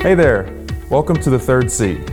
Hey 0.00 0.14
there, 0.14 0.50
welcome 0.88 1.20
to 1.20 1.28
the 1.28 1.38
Third 1.38 1.70
Seat. 1.70 2.06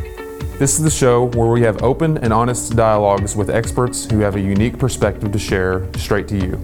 This 0.60 0.78
is 0.78 0.84
the 0.84 0.90
show 0.90 1.30
where 1.30 1.48
we 1.48 1.62
have 1.62 1.82
open 1.82 2.18
and 2.18 2.34
honest 2.34 2.76
dialogues 2.76 3.34
with 3.34 3.50
experts 3.50 4.04
who 4.12 4.20
have 4.20 4.36
a 4.36 4.42
unique 4.42 4.78
perspective 4.78 5.32
to 5.32 5.40
share 5.40 5.88
straight 5.94 6.28
to 6.28 6.38
you. 6.38 6.62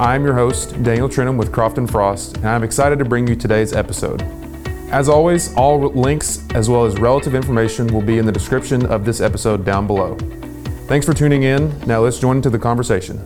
I'm 0.00 0.24
your 0.24 0.34
host, 0.34 0.82
Daniel 0.82 1.08
Trinham 1.08 1.36
with 1.38 1.52
Crofton 1.52 1.86
Frost, 1.86 2.38
and 2.38 2.48
I'm 2.48 2.64
excited 2.64 2.98
to 2.98 3.04
bring 3.04 3.28
you 3.28 3.36
today's 3.36 3.72
episode. 3.72 4.20
As 4.90 5.08
always, 5.08 5.54
all 5.54 5.78
links 5.78 6.44
as 6.56 6.68
well 6.68 6.84
as 6.84 6.98
relative 6.98 7.36
information 7.36 7.86
will 7.94 8.02
be 8.02 8.18
in 8.18 8.26
the 8.26 8.32
description 8.32 8.84
of 8.86 9.04
this 9.04 9.20
episode 9.20 9.64
down 9.64 9.86
below. 9.86 10.16
Thanks 10.88 11.06
for 11.06 11.14
tuning 11.14 11.44
in. 11.44 11.78
Now 11.86 12.00
let's 12.00 12.18
join 12.18 12.38
into 12.38 12.50
the 12.50 12.58
conversation. 12.58 13.24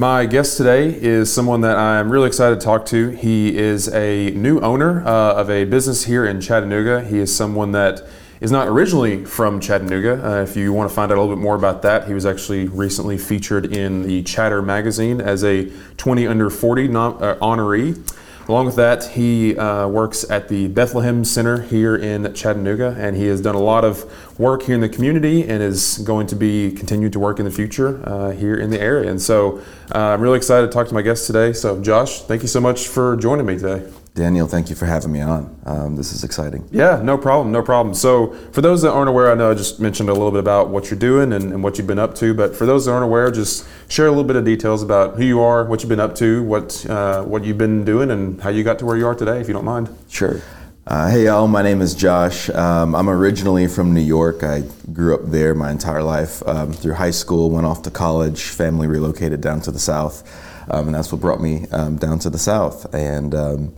My 0.00 0.26
guest 0.26 0.56
today 0.56 0.94
is 0.94 1.32
someone 1.32 1.62
that 1.62 1.76
I'm 1.76 2.08
really 2.08 2.28
excited 2.28 2.60
to 2.60 2.64
talk 2.64 2.86
to. 2.86 3.08
He 3.08 3.58
is 3.58 3.88
a 3.88 4.30
new 4.30 4.60
owner 4.60 5.04
uh, 5.04 5.34
of 5.34 5.50
a 5.50 5.64
business 5.64 6.04
here 6.04 6.24
in 6.24 6.40
Chattanooga. 6.40 7.02
He 7.02 7.18
is 7.18 7.34
someone 7.34 7.72
that 7.72 8.02
is 8.40 8.52
not 8.52 8.68
originally 8.68 9.24
from 9.24 9.58
Chattanooga. 9.58 10.24
Uh, 10.24 10.42
if 10.42 10.56
you 10.56 10.72
want 10.72 10.88
to 10.88 10.94
find 10.94 11.10
out 11.10 11.18
a 11.18 11.20
little 11.20 11.34
bit 11.34 11.42
more 11.42 11.56
about 11.56 11.82
that, 11.82 12.06
he 12.06 12.14
was 12.14 12.26
actually 12.26 12.68
recently 12.68 13.18
featured 13.18 13.74
in 13.74 14.02
the 14.02 14.22
Chatter 14.22 14.62
magazine 14.62 15.20
as 15.20 15.42
a 15.42 15.68
20 15.96 16.28
under 16.28 16.48
40 16.48 16.86
non- 16.86 17.20
uh, 17.20 17.34
honoree. 17.42 18.00
Along 18.48 18.64
with 18.64 18.76
that, 18.76 19.04
he 19.04 19.58
uh, 19.58 19.86
works 19.88 20.28
at 20.30 20.48
the 20.48 20.68
Bethlehem 20.68 21.22
Center 21.22 21.60
here 21.60 21.94
in 21.94 22.32
Chattanooga, 22.32 22.96
and 22.98 23.14
he 23.14 23.26
has 23.26 23.42
done 23.42 23.54
a 23.54 23.60
lot 23.60 23.84
of 23.84 24.10
work 24.38 24.62
here 24.62 24.74
in 24.74 24.80
the 24.80 24.88
community 24.88 25.46
and 25.46 25.62
is 25.62 25.98
going 25.98 26.26
to 26.28 26.34
be 26.34 26.72
continued 26.72 27.12
to 27.12 27.20
work 27.20 27.38
in 27.38 27.44
the 27.44 27.50
future 27.50 28.00
uh, 28.08 28.30
here 28.30 28.54
in 28.54 28.70
the 28.70 28.80
area. 28.80 29.10
And 29.10 29.20
so 29.20 29.58
uh, 29.94 29.98
I'm 29.98 30.22
really 30.22 30.38
excited 30.38 30.66
to 30.66 30.72
talk 30.72 30.88
to 30.88 30.94
my 30.94 31.02
guest 31.02 31.26
today. 31.26 31.52
So, 31.52 31.82
Josh, 31.82 32.22
thank 32.22 32.40
you 32.40 32.48
so 32.48 32.60
much 32.60 32.88
for 32.88 33.16
joining 33.16 33.44
me 33.44 33.58
today. 33.58 33.86
Daniel, 34.14 34.48
thank 34.48 34.68
you 34.68 34.74
for 34.74 34.86
having 34.86 35.12
me 35.12 35.20
on. 35.20 35.60
Um, 35.64 35.96
this 35.96 36.12
is 36.12 36.24
exciting. 36.24 36.68
Yeah, 36.72 37.00
no 37.02 37.16
problem, 37.16 37.52
no 37.52 37.62
problem. 37.62 37.94
So, 37.94 38.32
for 38.52 38.60
those 38.60 38.82
that 38.82 38.90
aren't 38.90 39.08
aware, 39.08 39.30
I 39.30 39.34
know 39.34 39.50
I 39.50 39.54
just 39.54 39.78
mentioned 39.78 40.08
a 40.08 40.12
little 40.12 40.32
bit 40.32 40.40
about 40.40 40.70
what 40.70 40.90
you're 40.90 40.98
doing 40.98 41.32
and, 41.32 41.52
and, 41.52 41.62
what 41.62 41.78
you've 41.78 41.86
been 41.86 42.00
up 42.00 42.16
to, 42.16 42.34
but 42.34 42.56
for 42.56 42.66
those 42.66 42.86
that 42.86 42.92
aren't 42.92 43.04
aware, 43.04 43.30
just 43.30 43.68
share 43.88 44.06
a 44.06 44.10
little 44.10 44.24
bit 44.24 44.34
of 44.34 44.44
details 44.44 44.82
about 44.82 45.16
who 45.16 45.24
you 45.24 45.40
are, 45.40 45.64
what 45.64 45.82
you've 45.82 45.88
been 45.88 46.00
up 46.00 46.16
to, 46.16 46.42
what 46.42 46.84
uh, 46.90 47.22
what 47.22 47.44
you've 47.44 47.58
been 47.58 47.84
doing, 47.84 48.10
and 48.10 48.40
how 48.40 48.50
you 48.50 48.64
got 48.64 48.78
to 48.80 48.86
where 48.86 48.96
you 48.96 49.06
are 49.06 49.14
today, 49.14 49.40
if 49.40 49.46
you 49.46 49.54
don't 49.54 49.64
mind. 49.64 49.88
Sure. 50.08 50.40
Uh, 50.88 51.10
hey, 51.10 51.26
y'all, 51.26 51.46
my 51.46 51.60
name 51.60 51.82
is 51.82 51.94
Josh. 51.94 52.48
Um, 52.48 52.94
I'm 52.94 53.10
originally 53.10 53.68
from 53.68 53.92
New 53.92 54.00
York. 54.00 54.42
I 54.42 54.62
grew 54.90 55.14
up 55.14 55.20
there 55.26 55.54
my 55.54 55.70
entire 55.70 56.02
life. 56.02 56.42
Um, 56.48 56.72
through 56.72 56.94
high 56.94 57.10
school, 57.10 57.50
went 57.50 57.66
off 57.66 57.82
to 57.82 57.90
college, 57.90 58.44
family 58.44 58.86
relocated 58.86 59.42
down 59.42 59.60
to 59.60 59.70
the 59.70 59.78
South, 59.78 60.26
um, 60.70 60.86
and 60.86 60.94
that's 60.94 61.12
what 61.12 61.20
brought 61.20 61.42
me 61.42 61.66
um, 61.72 61.98
down 61.98 62.18
to 62.20 62.30
the 62.30 62.38
South. 62.38 62.94
And 62.94 63.34
um, 63.34 63.74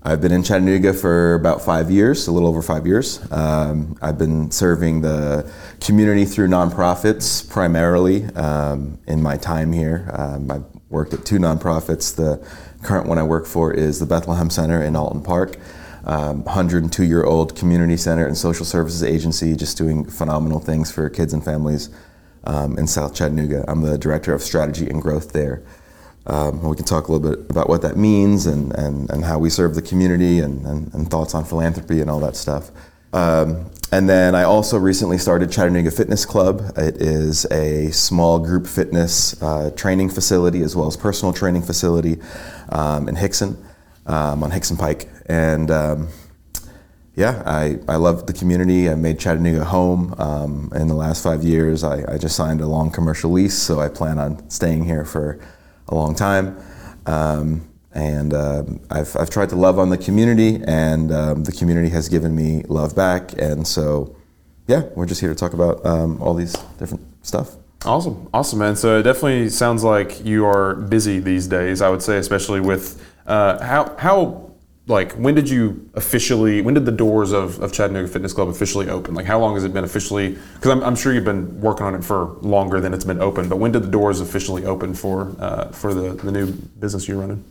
I've 0.00 0.20
been 0.20 0.30
in 0.30 0.44
Chattanooga 0.44 0.94
for 0.94 1.34
about 1.34 1.60
five 1.60 1.90
years, 1.90 2.28
a 2.28 2.32
little 2.32 2.48
over 2.48 2.62
five 2.62 2.86
years. 2.86 3.20
Um, 3.32 3.98
I've 4.00 4.16
been 4.16 4.50
serving 4.52 5.00
the 5.00 5.50
community 5.80 6.24
through 6.24 6.46
nonprofits 6.46 7.48
primarily 7.50 8.24
um, 8.36 9.00
in 9.08 9.20
my 9.20 9.36
time 9.36 9.72
here. 9.72 10.08
Um, 10.12 10.50
I've 10.52 10.64
worked 10.88 11.14
at 11.14 11.24
two 11.24 11.38
nonprofits. 11.38 12.14
The 12.14 12.46
current 12.84 13.08
one 13.08 13.18
I 13.18 13.24
work 13.24 13.44
for 13.44 13.74
is 13.74 13.98
the 13.98 14.06
Bethlehem 14.06 14.50
Center 14.50 14.80
in 14.82 14.94
Alton 14.94 15.22
Park. 15.22 15.58
102 16.04 17.02
um, 17.02 17.08
year 17.08 17.24
old 17.24 17.56
community 17.56 17.96
center 17.96 18.24
and 18.24 18.38
social 18.38 18.64
services 18.64 19.02
agency, 19.02 19.56
just 19.56 19.76
doing 19.76 20.04
phenomenal 20.04 20.60
things 20.60 20.92
for 20.92 21.10
kids 21.10 21.32
and 21.32 21.44
families 21.44 21.90
um, 22.44 22.78
in 22.78 22.86
South 22.86 23.14
Chattanooga. 23.14 23.64
I'm 23.66 23.82
the 23.82 23.98
director 23.98 24.32
of 24.32 24.42
strategy 24.42 24.88
and 24.88 25.02
growth 25.02 25.32
there. 25.32 25.62
Um, 26.28 26.62
we 26.62 26.76
can 26.76 26.84
talk 26.84 27.08
a 27.08 27.12
little 27.12 27.30
bit 27.30 27.50
about 27.50 27.68
what 27.68 27.82
that 27.82 27.96
means 27.96 28.46
and, 28.46 28.72
and, 28.74 29.10
and 29.10 29.24
how 29.24 29.38
we 29.38 29.48
serve 29.48 29.74
the 29.74 29.82
community 29.82 30.40
and, 30.40 30.64
and, 30.66 30.92
and 30.92 31.10
thoughts 31.10 31.34
on 31.34 31.44
philanthropy 31.44 32.00
and 32.00 32.10
all 32.10 32.20
that 32.20 32.36
stuff. 32.36 32.70
Um, 33.14 33.70
and 33.90 34.06
then 34.06 34.34
I 34.34 34.42
also 34.42 34.76
recently 34.76 35.16
started 35.16 35.50
Chattanooga 35.50 35.90
Fitness 35.90 36.26
Club. 36.26 36.60
It 36.76 37.00
is 37.00 37.46
a 37.46 37.90
small 37.90 38.38
group 38.38 38.66
fitness 38.66 39.42
uh, 39.42 39.70
training 39.74 40.10
facility 40.10 40.60
as 40.60 40.76
well 40.76 40.86
as 40.86 40.96
personal 40.96 41.32
training 41.32 41.62
facility 41.62 42.20
um, 42.68 43.08
in 43.08 43.16
Hixson 43.16 43.56
um, 44.04 44.42
on 44.42 44.50
Hixson 44.50 44.78
Pike. 44.78 45.08
And 45.26 45.70
um, 45.70 46.08
yeah, 47.16 47.42
I, 47.46 47.78
I 47.88 47.96
love 47.96 48.26
the 48.26 48.34
community. 48.34 48.90
I 48.90 48.94
made 48.94 49.18
Chattanooga 49.18 49.64
home 49.64 50.14
um, 50.18 50.70
in 50.74 50.88
the 50.88 50.94
last 50.94 51.22
five 51.22 51.42
years. 51.42 51.82
I, 51.82 52.12
I 52.12 52.18
just 52.18 52.36
signed 52.36 52.60
a 52.60 52.66
long 52.66 52.90
commercial 52.90 53.32
lease, 53.32 53.56
so 53.56 53.80
I 53.80 53.88
plan 53.88 54.18
on 54.18 54.48
staying 54.50 54.84
here 54.84 55.06
for 55.06 55.40
a 55.88 55.94
long 55.94 56.14
time. 56.14 56.60
Um, 57.06 57.68
and 57.92 58.34
uh, 58.34 58.64
I've, 58.90 59.16
I've 59.16 59.30
tried 59.30 59.48
to 59.50 59.56
love 59.56 59.78
on 59.78 59.90
the 59.90 59.98
community, 59.98 60.62
and 60.66 61.10
um, 61.10 61.44
the 61.44 61.52
community 61.52 61.88
has 61.88 62.08
given 62.08 62.34
me 62.34 62.62
love 62.68 62.94
back. 62.94 63.32
And 63.40 63.66
so, 63.66 64.14
yeah, 64.66 64.82
we're 64.94 65.06
just 65.06 65.20
here 65.20 65.30
to 65.30 65.34
talk 65.34 65.52
about 65.52 65.84
um, 65.84 66.20
all 66.22 66.34
these 66.34 66.52
different 66.78 67.04
stuff. 67.22 67.56
Awesome, 67.84 68.28
awesome, 68.34 68.58
man. 68.58 68.76
So 68.76 68.98
it 68.98 69.04
definitely 69.04 69.48
sounds 69.48 69.84
like 69.84 70.24
you 70.24 70.44
are 70.44 70.74
busy 70.74 71.20
these 71.20 71.46
days. 71.46 71.80
I 71.80 71.88
would 71.88 72.02
say, 72.02 72.18
especially 72.18 72.60
with 72.60 73.04
uh, 73.26 73.62
how 73.64 73.94
how 73.98 74.47
like 74.88 75.12
when 75.12 75.34
did 75.34 75.48
you 75.48 75.88
officially 75.94 76.62
when 76.62 76.74
did 76.74 76.86
the 76.86 76.92
doors 76.92 77.32
of, 77.32 77.60
of 77.60 77.72
chattanooga 77.72 78.08
fitness 78.08 78.32
club 78.32 78.48
officially 78.48 78.88
open? 78.88 79.14
Like 79.14 79.26
how 79.26 79.38
long 79.38 79.54
has 79.54 79.64
it 79.64 79.72
been 79.72 79.84
officially 79.84 80.30
because 80.54 80.70
I'm, 80.70 80.82
I'm 80.82 80.96
sure 80.96 81.12
you've 81.12 81.24
been 81.24 81.60
working 81.60 81.84
on 81.84 81.94
it 81.94 82.02
for 82.02 82.36
longer 82.40 82.80
than 82.80 82.94
it's 82.94 83.04
been 83.04 83.20
open 83.20 83.48
but 83.48 83.56
when 83.58 83.70
did 83.70 83.82
the 83.82 83.90
doors 83.90 84.20
officially 84.20 84.64
open 84.64 84.94
for 84.94 85.36
uh, 85.38 85.68
for 85.68 85.94
the, 85.94 86.14
the 86.14 86.32
new 86.32 86.50
business 86.80 87.06
you're 87.06 87.18
running? 87.18 87.44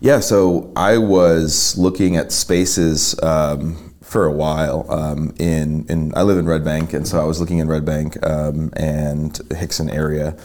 Yeah 0.00 0.20
so 0.20 0.72
i 0.76 0.98
was 0.98 1.78
looking 1.78 2.16
at 2.16 2.32
spaces 2.32 3.20
um, 3.22 3.94
for 4.02 4.26
a 4.26 4.32
while 4.32 4.90
um, 4.90 5.32
in, 5.38 5.86
in 5.88 6.12
i 6.16 6.22
live 6.22 6.38
in 6.38 6.46
red 6.46 6.64
bank 6.64 6.92
and 6.92 7.06
so 7.06 7.20
i 7.20 7.24
was 7.24 7.38
looking 7.38 7.58
in 7.58 7.68
red 7.68 7.84
bank 7.84 8.16
um, 8.26 8.70
and 8.76 9.34
Hixson 9.50 9.92
area 9.92 10.36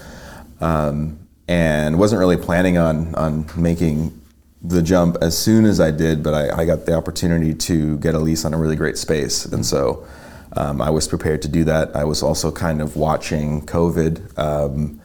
um, 0.62 1.18
and 1.48 1.98
wasn't 1.98 2.20
really 2.20 2.38
planning 2.38 2.78
on 2.78 3.16
on 3.16 3.50
making 3.56 4.22
the 4.68 4.82
jump 4.82 5.18
as 5.22 5.38
soon 5.38 5.66
as 5.66 5.80
I 5.80 5.92
did, 5.92 6.24
but 6.24 6.34
I, 6.34 6.62
I, 6.62 6.66
got 6.66 6.86
the 6.86 6.94
opportunity 6.94 7.54
to 7.54 7.98
get 7.98 8.16
a 8.16 8.20
lease 8.20 8.46
on 8.46 8.54
a 8.54 8.58
really 8.58 8.76
great 8.76 8.98
space. 8.98 9.46
And 9.46 9.66
so 9.66 10.06
um, 10.54 10.82
I 10.82 10.90
was 10.90 11.08
prepared 11.08 11.42
to 11.44 11.48
do 11.48 11.64
that. 11.66 11.96
I 11.96 12.04
was 12.04 12.24
also 12.24 12.52
kind 12.52 12.82
of 12.82 12.96
watching 12.96 13.66
COVID 13.66 14.38
um, 14.40 15.02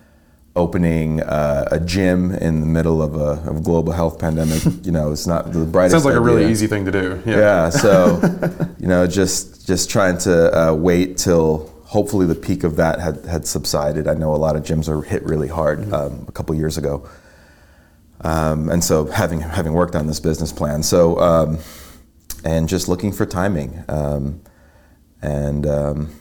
opening 0.57 1.23
uh, 1.23 1.69
a 1.71 1.81
gym 1.81 2.33
in 2.33 2.61
the 2.61 2.67
middle 2.67 3.03
of 3.03 3.15
a 3.15 3.49
of 3.49 3.63
global 3.63 3.93
health 3.93 4.19
pandemic. 4.19 4.63
You 4.83 4.93
know, 4.93 5.13
it's 5.13 5.27
not 5.27 5.53
the 5.53 5.65
brightest. 5.65 5.93
Sounds 5.93 6.05
like 6.05 6.13
idea. 6.13 6.23
a 6.23 6.25
really 6.25 6.51
easy 6.51 6.67
thing 6.67 6.85
to 6.87 6.91
do. 6.91 7.23
Yeah. 7.27 7.37
yeah 7.37 7.69
so, 7.71 8.21
you 8.81 8.89
know, 8.89 9.07
just 9.07 9.67
just 9.67 9.91
trying 9.91 10.19
to 10.19 10.59
uh, 10.59 10.75
wait 10.75 11.19
till 11.19 11.71
hopefully 11.85 12.25
the 12.25 12.35
peak 12.35 12.65
of 12.65 12.77
that 12.77 13.01
had, 13.01 13.25
had 13.25 13.47
subsided. 13.47 14.07
I 14.07 14.15
know 14.15 14.35
a 14.35 14.39
lot 14.39 14.57
of 14.57 14.63
gyms 14.63 14.89
are 14.89 15.03
hit 15.03 15.23
really 15.25 15.49
hard 15.49 15.81
mm-hmm. 15.81 15.95
um, 15.95 16.25
a 16.29 16.33
couple 16.33 16.55
years 16.55 16.79
ago. 16.79 17.09
Um, 18.23 18.69
and 18.69 18.85
so 18.85 19.07
having 19.07 19.41
having 19.41 19.73
worked 19.73 19.95
on 19.95 20.07
this 20.07 20.21
business 20.21 20.53
plan, 20.53 20.83
so 20.83 21.19
um, 21.21 21.59
and 22.45 22.69
just 22.69 22.89
looking 22.89 23.13
for 23.13 23.25
timing, 23.25 23.83
um, 23.89 24.43
and 25.23 25.67
um, 25.67 26.15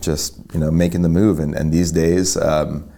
just 0.00 0.40
you 0.54 0.60
know 0.60 0.70
making 0.70 1.02
the 1.02 1.08
move. 1.08 1.38
And, 1.38 1.54
and 1.54 1.72
these 1.72 1.92
days, 1.92 2.36
um, 2.36 2.90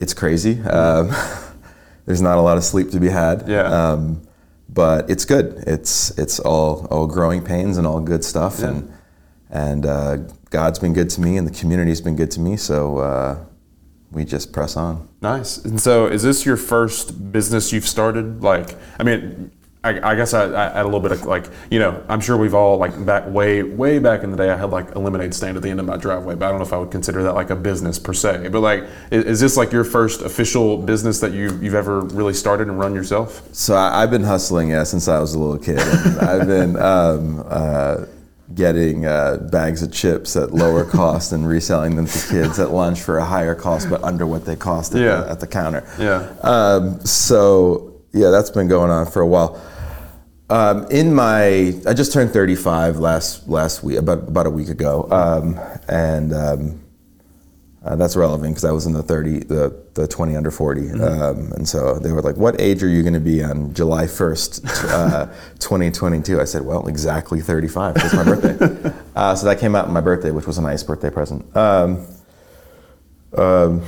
it's 0.00 0.14
crazy. 0.14 0.60
Um, 0.62 1.10
there's 2.06 2.22
not 2.22 2.38
a 2.38 2.40
lot 2.40 2.56
of 2.56 2.64
sleep 2.64 2.90
to 2.92 3.00
be 3.00 3.08
had. 3.10 3.46
Yeah. 3.46 3.98
but 4.68 5.10
it's 5.10 5.26
good. 5.26 5.62
It's 5.66 6.16
it's 6.18 6.40
all 6.40 6.86
all 6.90 7.06
growing 7.06 7.44
pains 7.44 7.76
and 7.76 7.86
all 7.86 8.00
good 8.00 8.24
stuff. 8.24 8.60
Yeah. 8.60 8.68
And 8.68 8.92
and 9.50 9.86
uh, 9.86 10.16
God's 10.48 10.78
been 10.78 10.94
good 10.94 11.10
to 11.10 11.20
me, 11.20 11.36
and 11.36 11.46
the 11.46 11.52
community's 11.52 12.00
been 12.00 12.16
good 12.16 12.30
to 12.30 12.40
me. 12.40 12.56
So. 12.56 12.98
Uh, 12.98 13.44
we 14.12 14.24
just 14.24 14.52
press 14.52 14.76
on. 14.76 15.08
Nice. 15.20 15.58
And 15.58 15.80
so, 15.80 16.06
is 16.06 16.22
this 16.22 16.44
your 16.46 16.56
first 16.56 17.32
business 17.32 17.72
you've 17.72 17.88
started? 17.88 18.42
Like, 18.42 18.76
I 18.98 19.02
mean, 19.02 19.50
I, 19.84 20.12
I 20.12 20.14
guess 20.14 20.32
I, 20.32 20.44
I, 20.44 20.66
add 20.66 20.82
a 20.82 20.84
little 20.84 21.00
bit 21.00 21.10
of 21.10 21.24
like, 21.24 21.46
you 21.70 21.80
know, 21.80 22.00
I'm 22.08 22.20
sure 22.20 22.36
we've 22.36 22.54
all 22.54 22.76
like 22.76 23.04
back 23.04 23.26
way, 23.26 23.64
way 23.64 23.98
back 23.98 24.22
in 24.22 24.30
the 24.30 24.36
day. 24.36 24.48
I 24.50 24.56
had 24.56 24.70
like 24.70 24.94
a 24.94 24.98
lemonade 25.00 25.34
stand 25.34 25.56
at 25.56 25.62
the 25.64 25.70
end 25.70 25.80
of 25.80 25.86
my 25.86 25.96
driveway, 25.96 26.36
but 26.36 26.46
I 26.46 26.50
don't 26.50 26.58
know 26.58 26.64
if 26.64 26.72
I 26.72 26.76
would 26.76 26.92
consider 26.92 27.24
that 27.24 27.34
like 27.34 27.50
a 27.50 27.56
business 27.56 27.98
per 27.98 28.12
se. 28.12 28.48
But 28.48 28.60
like, 28.60 28.84
is, 29.10 29.24
is 29.24 29.40
this 29.40 29.56
like 29.56 29.72
your 29.72 29.84
first 29.84 30.22
official 30.22 30.76
business 30.76 31.18
that 31.20 31.32
you 31.32 31.58
you've 31.60 31.74
ever 31.74 32.00
really 32.00 32.34
started 32.34 32.68
and 32.68 32.78
run 32.78 32.94
yourself? 32.94 33.42
So 33.52 33.74
I, 33.74 34.02
have 34.02 34.10
been 34.10 34.22
hustling 34.22 34.70
yeah 34.70 34.84
since 34.84 35.08
I 35.08 35.18
was 35.18 35.34
a 35.34 35.38
little 35.38 35.58
kid. 35.58 35.78
I've 35.78 36.46
been. 36.46 36.76
Um, 36.92 37.44
uh, 37.48 38.04
getting 38.54 39.06
uh, 39.06 39.36
bags 39.50 39.82
of 39.82 39.92
chips 39.92 40.36
at 40.36 40.52
lower 40.52 40.84
cost 40.90 41.32
and 41.32 41.46
reselling 41.48 41.96
them 41.96 42.06
to 42.06 42.28
kids 42.28 42.58
at 42.58 42.70
lunch 42.70 43.00
for 43.00 43.18
a 43.18 43.24
higher 43.24 43.54
cost, 43.54 43.88
but 43.88 44.02
under 44.02 44.26
what 44.26 44.44
they 44.44 44.56
cost 44.56 44.94
at, 44.94 45.00
yeah. 45.00 45.20
the, 45.20 45.30
at 45.30 45.40
the, 45.40 45.46
counter. 45.46 45.86
Yeah. 45.98 46.32
Um, 46.42 47.00
so 47.04 48.00
yeah, 48.12 48.30
that's 48.30 48.50
been 48.50 48.68
going 48.68 48.90
on 48.90 49.06
for 49.06 49.22
a 49.22 49.26
while. 49.26 49.60
Um, 50.50 50.86
in 50.90 51.14
my, 51.14 51.74
I 51.86 51.94
just 51.94 52.12
turned 52.12 52.30
35 52.30 52.98
last 52.98 53.48
last 53.48 53.82
week, 53.82 53.98
about 53.98 54.28
about 54.28 54.46
a 54.46 54.50
week 54.50 54.68
ago, 54.68 55.08
um, 55.10 55.58
and 55.88 56.34
um, 56.34 56.81
Uh, 57.84 57.96
that's 57.96 58.14
relevant 58.14 58.52
because 58.54 58.64
I 58.64 58.70
was 58.70 58.86
in 58.86 58.92
the 58.92 59.02
30, 59.02 59.40
the, 59.40 59.76
the 59.94 60.06
20 60.06 60.36
under 60.36 60.52
40. 60.52 60.82
Mm-hmm. 60.82 61.02
Um, 61.02 61.52
and 61.52 61.68
so 61.68 61.98
they 61.98 62.12
were 62.12 62.22
like, 62.22 62.36
what 62.36 62.60
age 62.60 62.80
are 62.84 62.88
you 62.88 63.02
going 63.02 63.14
to 63.14 63.20
be 63.20 63.42
on 63.42 63.74
July 63.74 64.04
1st, 64.04 64.92
uh, 64.92 65.26
2022? 65.58 66.40
I 66.40 66.44
said, 66.44 66.64
well, 66.64 66.86
exactly 66.86 67.40
35. 67.40 67.96
It's 67.96 68.14
my 68.14 68.22
birthday. 68.22 68.92
uh, 69.16 69.34
so 69.34 69.46
that 69.46 69.58
came 69.58 69.74
out 69.74 69.86
on 69.86 69.92
my 69.92 70.00
birthday, 70.00 70.30
which 70.30 70.46
was 70.46 70.58
a 70.58 70.62
nice 70.62 70.84
birthday 70.84 71.10
present. 71.10 71.44
Um, 71.56 72.06
um, 73.36 73.82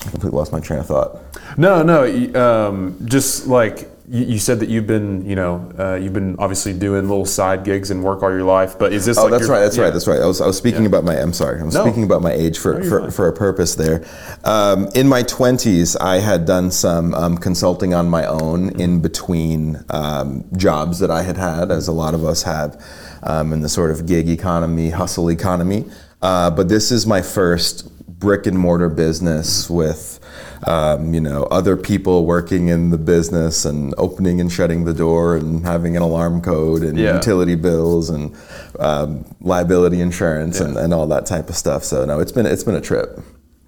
I 0.00 0.10
completely 0.10 0.36
lost 0.36 0.52
my 0.52 0.60
train 0.60 0.80
of 0.80 0.86
thought. 0.86 1.18
No, 1.56 1.82
no, 1.82 2.04
um, 2.34 2.98
just 3.06 3.46
like 3.46 3.88
you, 4.08 4.24
you, 4.24 4.38
said 4.38 4.60
that 4.60 4.68
you've 4.68 4.86
been, 4.86 5.24
you 5.24 5.34
know, 5.34 5.72
uh, 5.78 5.94
you've 5.94 6.12
been 6.12 6.36
obviously 6.38 6.72
doing 6.72 7.08
little 7.08 7.24
side 7.24 7.64
gigs 7.64 7.90
and 7.90 8.02
work 8.02 8.22
all 8.22 8.30
your 8.30 8.42
life. 8.42 8.78
But 8.78 8.92
is 8.92 9.06
this? 9.06 9.16
Oh, 9.16 9.22
like 9.22 9.32
that's 9.32 9.44
your, 9.44 9.52
right. 9.52 9.60
That's 9.60 9.76
yeah. 9.76 9.84
right. 9.84 9.92
That's 9.92 10.06
right. 10.06 10.20
I 10.20 10.26
was, 10.26 10.40
I 10.40 10.46
was 10.46 10.58
speaking 10.58 10.82
yeah. 10.82 10.88
about 10.88 11.04
my. 11.04 11.14
I'm 11.18 11.32
sorry. 11.32 11.60
I'm 11.60 11.70
no. 11.70 11.82
speaking 11.82 12.04
about 12.04 12.20
my 12.20 12.32
age 12.32 12.58
for 12.58 12.78
no, 12.80 12.88
for, 12.88 13.10
for, 13.10 13.28
a 13.28 13.32
purpose 13.32 13.74
there. 13.74 14.04
Um, 14.44 14.88
in 14.94 15.08
my 15.08 15.22
20s, 15.22 15.96
I 16.00 16.18
had 16.18 16.44
done 16.44 16.70
some 16.70 17.14
um, 17.14 17.38
consulting 17.38 17.94
on 17.94 18.08
my 18.08 18.26
own 18.26 18.78
in 18.80 19.00
between 19.00 19.82
um, 19.90 20.44
jobs 20.56 20.98
that 20.98 21.10
I 21.10 21.22
had 21.22 21.36
had, 21.36 21.70
as 21.70 21.88
a 21.88 21.92
lot 21.92 22.14
of 22.14 22.24
us 22.24 22.42
have, 22.42 22.82
um, 23.22 23.52
in 23.52 23.62
the 23.62 23.68
sort 23.68 23.90
of 23.90 24.06
gig 24.06 24.28
economy, 24.28 24.90
hustle 24.90 25.30
economy. 25.30 25.86
Uh, 26.20 26.50
but 26.50 26.68
this 26.68 26.90
is 26.90 27.06
my 27.06 27.20
first 27.20 27.90
brick 28.08 28.46
and 28.46 28.58
mortar 28.58 28.88
business 28.88 29.68
with 29.68 30.20
um, 30.66 31.12
you 31.12 31.20
know 31.20 31.44
other 31.44 31.76
people 31.76 32.24
working 32.24 32.68
in 32.68 32.90
the 32.90 32.98
business 32.98 33.64
and 33.64 33.94
opening 33.98 34.40
and 34.40 34.50
shutting 34.50 34.84
the 34.84 34.94
door 34.94 35.36
and 35.36 35.64
having 35.64 35.96
an 35.96 36.02
alarm 36.02 36.40
code 36.40 36.82
and 36.82 36.98
yeah. 36.98 37.14
utility 37.14 37.54
bills 37.54 38.10
and 38.10 38.34
um, 38.78 39.24
liability 39.40 40.00
insurance 40.00 40.60
yeah. 40.60 40.66
and, 40.66 40.76
and 40.76 40.94
all 40.94 41.06
that 41.06 41.26
type 41.26 41.48
of 41.48 41.56
stuff. 41.56 41.84
So 41.84 42.04
no, 42.04 42.20
it's 42.20 42.32
been 42.32 42.46
it's 42.46 42.64
been 42.64 42.76
a 42.76 42.80
trip. 42.80 43.20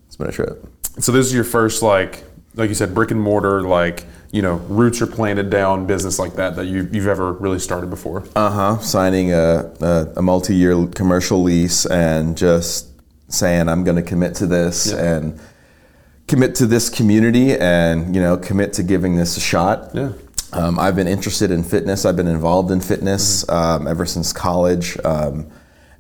It's 0.07 0.17
been 0.17 0.29
a 0.29 0.33
trip. 0.33 0.67
So 0.99 1.13
this 1.13 1.27
is 1.27 1.35
your 1.35 1.45
first 1.45 1.83
like 1.83 2.25
like 2.55 2.69
you 2.69 2.75
said 2.75 2.95
brick 2.95 3.11
and 3.11 3.21
mortar 3.21 3.63
like 3.63 4.05
you 4.33 4.43
know 4.43 4.55
roots 4.55 5.03
are 5.03 5.07
planted 5.07 5.51
down 5.51 5.87
business 5.87 6.19
like 6.19 6.35
that 6.35 6.57
that 6.57 6.67
you, 6.67 6.89
you've 6.93 7.07
ever 7.07 7.33
really 7.33 7.59
started 7.59 7.91
before. 7.91 8.25
Uh 8.35 8.51
huh. 8.51 8.79
Signing 8.79 9.33
a, 9.33 9.73
a, 9.81 10.13
a 10.17 10.23
multi 10.23 10.55
year 10.55 10.87
commercial 10.87 11.43
lease 11.43 11.87
and 11.87 12.37
just 12.37 12.89
saying 13.29 13.69
I'm 13.69 13.85
going 13.85 13.97
to 13.97 14.03
commit 14.03 14.35
to 14.37 14.47
this 14.47 14.93
yeah. 14.93 15.17
and 15.17 15.41
commit 16.27 16.55
to 16.57 16.67
this 16.67 16.89
community 16.89 17.57
and 17.57 18.15
you 18.15 18.21
know 18.21 18.37
commit 18.37 18.73
to 18.75 18.83
giving 18.83 19.17
this 19.17 19.37
a 19.37 19.41
shot. 19.41 19.91
Yeah. 19.95 20.13
Um, 20.53 20.79
I've 20.79 20.97
been 20.97 21.09
interested 21.09 21.51
in 21.51 21.65
fitness. 21.65 22.05
I've 22.05 22.17
been 22.17 22.29
involved 22.29 22.71
in 22.71 22.81
fitness 22.81 23.45
mm-hmm. 23.45 23.83
um, 23.83 23.89
ever 23.89 24.07
since 24.07 24.33
college, 24.33 24.97
um, 25.05 25.51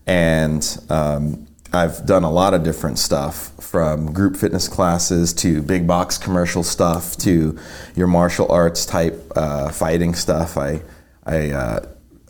and 0.06 0.78
um, 0.88 1.46
I've 1.72 2.06
done 2.06 2.22
a 2.22 2.30
lot 2.30 2.54
of 2.54 2.62
different 2.62 2.98
stuff 2.98 3.52
from 3.60 4.12
group 4.12 4.36
fitness 4.36 4.68
classes 4.68 5.32
to 5.34 5.60
big 5.62 5.86
box 5.86 6.16
commercial 6.16 6.62
stuff 6.62 7.16
to 7.18 7.58
your 7.96 8.06
martial 8.06 8.50
arts 8.50 8.86
type 8.86 9.30
uh, 9.36 9.70
fighting 9.70 10.14
stuff. 10.14 10.56
I 10.56 10.82
I 11.24 11.50
uh, 11.50 11.86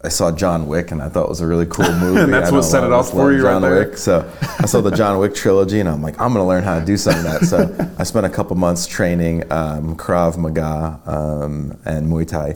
I 0.06 0.08
saw 0.08 0.30
John 0.30 0.68
Wick 0.68 0.92
and 0.92 1.02
I 1.02 1.08
thought 1.08 1.24
it 1.24 1.28
was 1.28 1.40
a 1.40 1.46
really 1.48 1.66
cool 1.66 1.92
movie. 2.00 2.20
and 2.20 2.32
that's 2.32 2.52
what 2.52 2.62
set 2.62 2.84
it 2.84 2.92
off 2.92 3.10
for 3.10 3.32
you 3.32 3.42
John 3.42 3.62
right 3.62 3.88
Wick. 3.88 3.98
So 3.98 4.30
I 4.40 4.66
saw 4.66 4.80
the 4.80 4.92
John 4.92 5.18
Wick 5.18 5.34
trilogy 5.34 5.80
and 5.80 5.88
I'm 5.88 6.00
like, 6.00 6.14
I'm 6.20 6.32
going 6.32 6.44
to 6.44 6.48
learn 6.48 6.62
how 6.62 6.78
to 6.78 6.84
do 6.84 6.96
some 6.96 7.16
of 7.16 7.24
that. 7.24 7.42
So 7.42 7.74
I 7.98 8.04
spent 8.04 8.24
a 8.24 8.30
couple 8.30 8.54
months 8.54 8.86
training 8.86 9.50
um, 9.52 9.96
Krav 9.96 10.38
Maga 10.38 11.00
um, 11.06 11.76
and 11.84 12.08
Muay 12.08 12.26
Thai. 12.26 12.54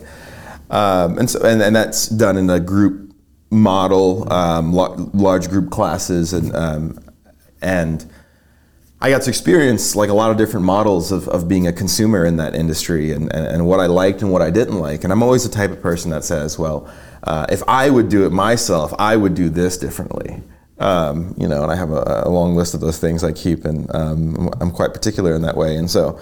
Um, 0.70 1.18
and, 1.18 1.28
so, 1.28 1.44
and, 1.44 1.60
and 1.60 1.74
that's 1.74 2.06
done 2.06 2.36
in 2.36 2.48
a 2.48 2.60
group 2.60 3.12
model, 3.50 4.32
um, 4.32 4.72
large 4.72 5.48
group 5.48 5.70
classes 5.70 6.32
and, 6.32 6.54
um, 6.54 7.00
and 7.60 8.08
I 9.02 9.10
got 9.10 9.22
to 9.22 9.30
experience 9.30 9.96
like 9.96 10.10
a 10.10 10.14
lot 10.14 10.30
of 10.30 10.36
different 10.36 10.66
models 10.66 11.10
of, 11.10 11.26
of 11.28 11.48
being 11.48 11.66
a 11.66 11.72
consumer 11.72 12.26
in 12.26 12.36
that 12.36 12.54
industry 12.54 13.12
and, 13.12 13.32
and, 13.32 13.46
and 13.46 13.66
what 13.66 13.80
I 13.80 13.86
liked 13.86 14.20
and 14.20 14.30
what 14.30 14.42
I 14.42 14.50
didn't 14.50 14.78
like. 14.78 15.04
And 15.04 15.12
I'm 15.12 15.22
always 15.22 15.42
the 15.42 15.48
type 15.48 15.70
of 15.70 15.80
person 15.80 16.10
that 16.10 16.22
says, 16.22 16.58
well, 16.58 16.86
uh, 17.24 17.46
if 17.50 17.62
I 17.68 17.90
would 17.90 18.08
do 18.08 18.26
it 18.26 18.32
myself, 18.32 18.94
I 18.98 19.16
would 19.16 19.34
do 19.34 19.48
this 19.48 19.76
differently. 19.76 20.42
Um, 20.78 21.34
you 21.36 21.46
know, 21.46 21.62
and 21.62 21.70
I 21.70 21.76
have 21.76 21.90
a, 21.90 22.22
a, 22.24 22.30
long 22.30 22.54
list 22.54 22.72
of 22.72 22.80
those 22.80 22.98
things 22.98 23.22
I 23.22 23.32
keep, 23.32 23.66
and 23.66 23.94
um, 23.94 24.48
I'm 24.62 24.70
quite 24.70 24.94
particular 24.94 25.34
in 25.34 25.42
that 25.42 25.54
way. 25.54 25.76
And 25.76 25.90
so 25.90 26.18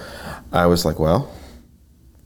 I 0.53 0.67
was 0.67 0.85
like, 0.85 0.99
well, 0.99 1.33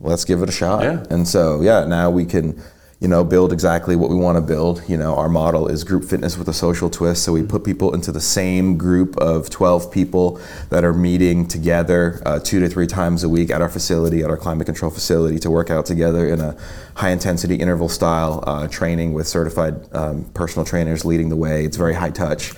let's 0.00 0.24
give 0.24 0.42
it 0.42 0.48
a 0.48 0.52
shot. 0.52 0.82
Yeah. 0.82 1.04
And 1.10 1.28
so, 1.28 1.60
yeah, 1.60 1.84
now 1.84 2.10
we 2.10 2.24
can 2.24 2.58
you 3.02 3.08
know, 3.08 3.24
build 3.24 3.52
exactly 3.52 3.96
what 3.96 4.10
we 4.10 4.14
want 4.14 4.36
to 4.36 4.40
build. 4.40 4.80
You 4.88 4.96
know, 4.96 5.16
our 5.16 5.28
model 5.28 5.66
is 5.66 5.82
group 5.82 6.04
fitness 6.04 6.38
with 6.38 6.48
a 6.48 6.52
social 6.52 6.88
twist. 6.88 7.24
So 7.24 7.32
we 7.32 7.42
put 7.42 7.64
people 7.64 7.92
into 7.94 8.12
the 8.12 8.20
same 8.20 8.78
group 8.78 9.16
of 9.16 9.50
12 9.50 9.90
people 9.90 10.40
that 10.70 10.84
are 10.84 10.92
meeting 10.92 11.48
together 11.48 12.22
uh, 12.24 12.38
two 12.38 12.60
to 12.60 12.68
three 12.68 12.86
times 12.86 13.24
a 13.24 13.28
week 13.28 13.50
at 13.50 13.60
our 13.60 13.68
facility, 13.68 14.22
at 14.22 14.30
our 14.30 14.36
climate 14.36 14.66
control 14.66 14.88
facility, 14.92 15.40
to 15.40 15.50
work 15.50 15.68
out 15.68 15.84
together 15.84 16.28
in 16.28 16.40
a 16.40 16.56
high 16.94 17.10
intensity 17.10 17.56
interval 17.56 17.88
style 17.88 18.44
uh, 18.46 18.68
training 18.68 19.14
with 19.14 19.26
certified 19.26 19.92
um, 19.92 20.24
personal 20.32 20.64
trainers 20.64 21.04
leading 21.04 21.28
the 21.28 21.34
way. 21.36 21.64
It's 21.64 21.76
very 21.76 21.94
high 21.94 22.10
touch. 22.10 22.52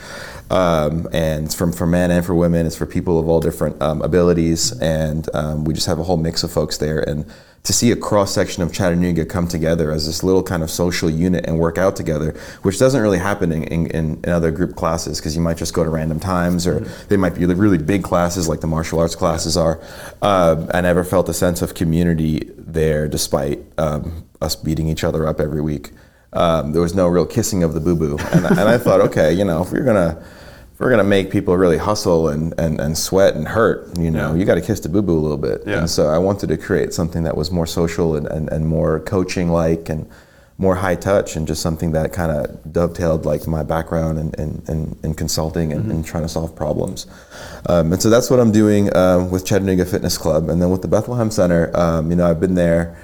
Um, 0.51 1.09
and 1.11 1.47
it's 1.47 1.55
from 1.55 1.73
for 1.73 1.87
men 1.87 2.11
and 2.11 2.25
for 2.25 2.35
women. 2.35 2.67
It's 2.67 2.77
for 2.77 2.85
people 2.85 3.19
of 3.19 3.29
all 3.29 3.41
different 3.41 3.81
um, 3.81 4.03
abilities, 4.03 4.79
and 4.79 5.27
um, 5.35 5.65
we 5.65 5.73
just 5.73 5.87
have 5.87 5.99
a 5.99 6.03
whole 6.03 6.19
mix 6.19 6.43
of 6.43 6.53
folks 6.53 6.77
there. 6.77 7.01
And 7.01 7.25
to 7.65 7.73
see 7.73 7.91
a 7.91 7.97
cross 7.97 8.33
section 8.35 8.63
of 8.63 8.73
Chattanooga 8.73 9.25
come 9.25 9.49
together 9.49 9.91
as 9.91 10.07
this 10.07 10.23
little 10.23 10.43
kind 10.43 10.63
of 10.63 10.71
social 10.71 11.09
unit 11.09 11.47
and 11.47 11.59
work 11.59 11.79
out 11.79 11.97
together, 11.97 12.39
which 12.61 12.79
doesn't 12.79 13.01
really 13.01 13.19
happen 13.19 13.51
in, 13.53 13.65
in, 13.65 14.21
in 14.21 14.29
other 14.29 14.51
group 14.51 14.77
classes 14.77 15.19
because 15.19 15.35
you 15.35 15.41
might 15.41 15.57
just 15.57 15.73
go 15.73 15.83
to 15.83 15.89
random 15.89 16.21
times 16.21 16.67
or 16.67 16.81
mm-hmm. 16.81 17.09
they 17.09 17.17
might 17.17 17.35
be 17.35 17.47
really 17.47 17.79
big 17.79 18.05
classes 18.05 18.49
like 18.49 18.61
the 18.61 18.67
martial 18.67 19.01
arts 19.01 19.17
classes 19.17 19.57
are. 19.57 19.81
Uh, 20.21 20.67
I 20.75 20.83
never 20.83 21.05
felt 21.05 21.27
a 21.31 21.35
sense 21.35 21.63
of 21.63 21.75
community 21.75 22.51
there 22.59 23.09
despite 23.09 23.61
um, 23.79 24.27
us 24.43 24.55
beating 24.55 24.89
each 24.89 25.03
other 25.03 25.27
up 25.27 25.41
every 25.41 25.63
week. 25.63 25.91
Um, 26.35 26.73
there 26.73 26.83
was 26.83 26.95
no 26.95 27.09
real 27.09 27.27
kissing 27.27 27.63
of 27.63 27.73
the 27.73 27.81
boo 27.81 27.97
boo. 27.97 28.19
And, 28.33 28.45
and 28.45 28.69
I 28.69 28.77
thought, 28.77 29.01
okay, 29.01 29.33
you 29.33 29.45
know, 29.45 29.63
if 29.63 29.73
we're 29.73 29.85
going 29.85 29.97
to 29.97 30.23
if 30.75 30.81
we're 30.81 30.91
gonna 30.91 31.05
make 31.05 31.31
people 31.31 31.57
really 31.57 31.79
hustle 31.79 32.31
and, 32.31 32.53
and, 32.59 32.81
and 32.81 32.99
sweat 32.99 33.37
and 33.37 33.47
hurt, 33.47 33.97
you 33.97 34.11
know, 34.11 34.33
yeah. 34.33 34.39
you 34.41 34.45
got 34.45 34.57
to 34.57 34.61
kiss 34.61 34.81
the 34.81 34.89
boo 34.89 35.03
boo 35.03 35.17
a 35.17 35.23
little 35.23 35.37
bit. 35.37 35.63
Yeah. 35.65 35.79
And 35.79 35.89
so 35.89 36.09
I 36.09 36.19
wanted 36.19 36.49
to 36.49 36.57
create 36.57 36.93
something 36.93 37.23
that 37.23 37.37
was 37.37 37.53
more 37.53 37.65
social 37.67 38.17
and, 38.17 38.27
and, 38.27 38.49
and 38.49 38.67
more 38.67 38.99
coaching 38.99 39.51
like 39.51 39.89
and 39.89 40.11
more 40.59 40.75
high 40.75 40.97
touch 40.97 41.37
and 41.37 41.47
just 41.47 41.63
something 41.63 41.93
that 41.93 42.13
kind 42.13 42.33
of 42.33 42.73
dovetailed 42.73 43.25
like 43.25 43.47
my 43.47 43.63
background 43.63 44.19
in, 44.19 44.35
in, 44.35 44.63
in, 44.67 44.99
in 45.05 45.15
consulting 45.15 45.73
and, 45.73 45.83
mm-hmm. 45.83 45.91
and, 45.93 46.05
trying 46.05 46.25
to 46.25 46.29
solve 46.29 46.57
problems. 46.57 47.07
Um, 47.69 47.93
and 47.93 48.03
so 48.03 48.11
that's 48.11 48.29
what 48.29 48.41
I'm 48.41 48.51
doing 48.51 48.93
uh, 48.97 49.29
with 49.31 49.47
Chattanooga 49.47 49.85
Fitness 49.85 50.19
Club. 50.19 50.49
And 50.49 50.61
then 50.61 50.71
with 50.71 50.83
the 50.83 50.89
Bethlehem 50.89 51.31
Center, 51.31 51.77
um, 51.77 52.11
you 52.11 52.17
know, 52.17 52.29
I've 52.29 52.41
been 52.41 52.55
there 52.57 52.97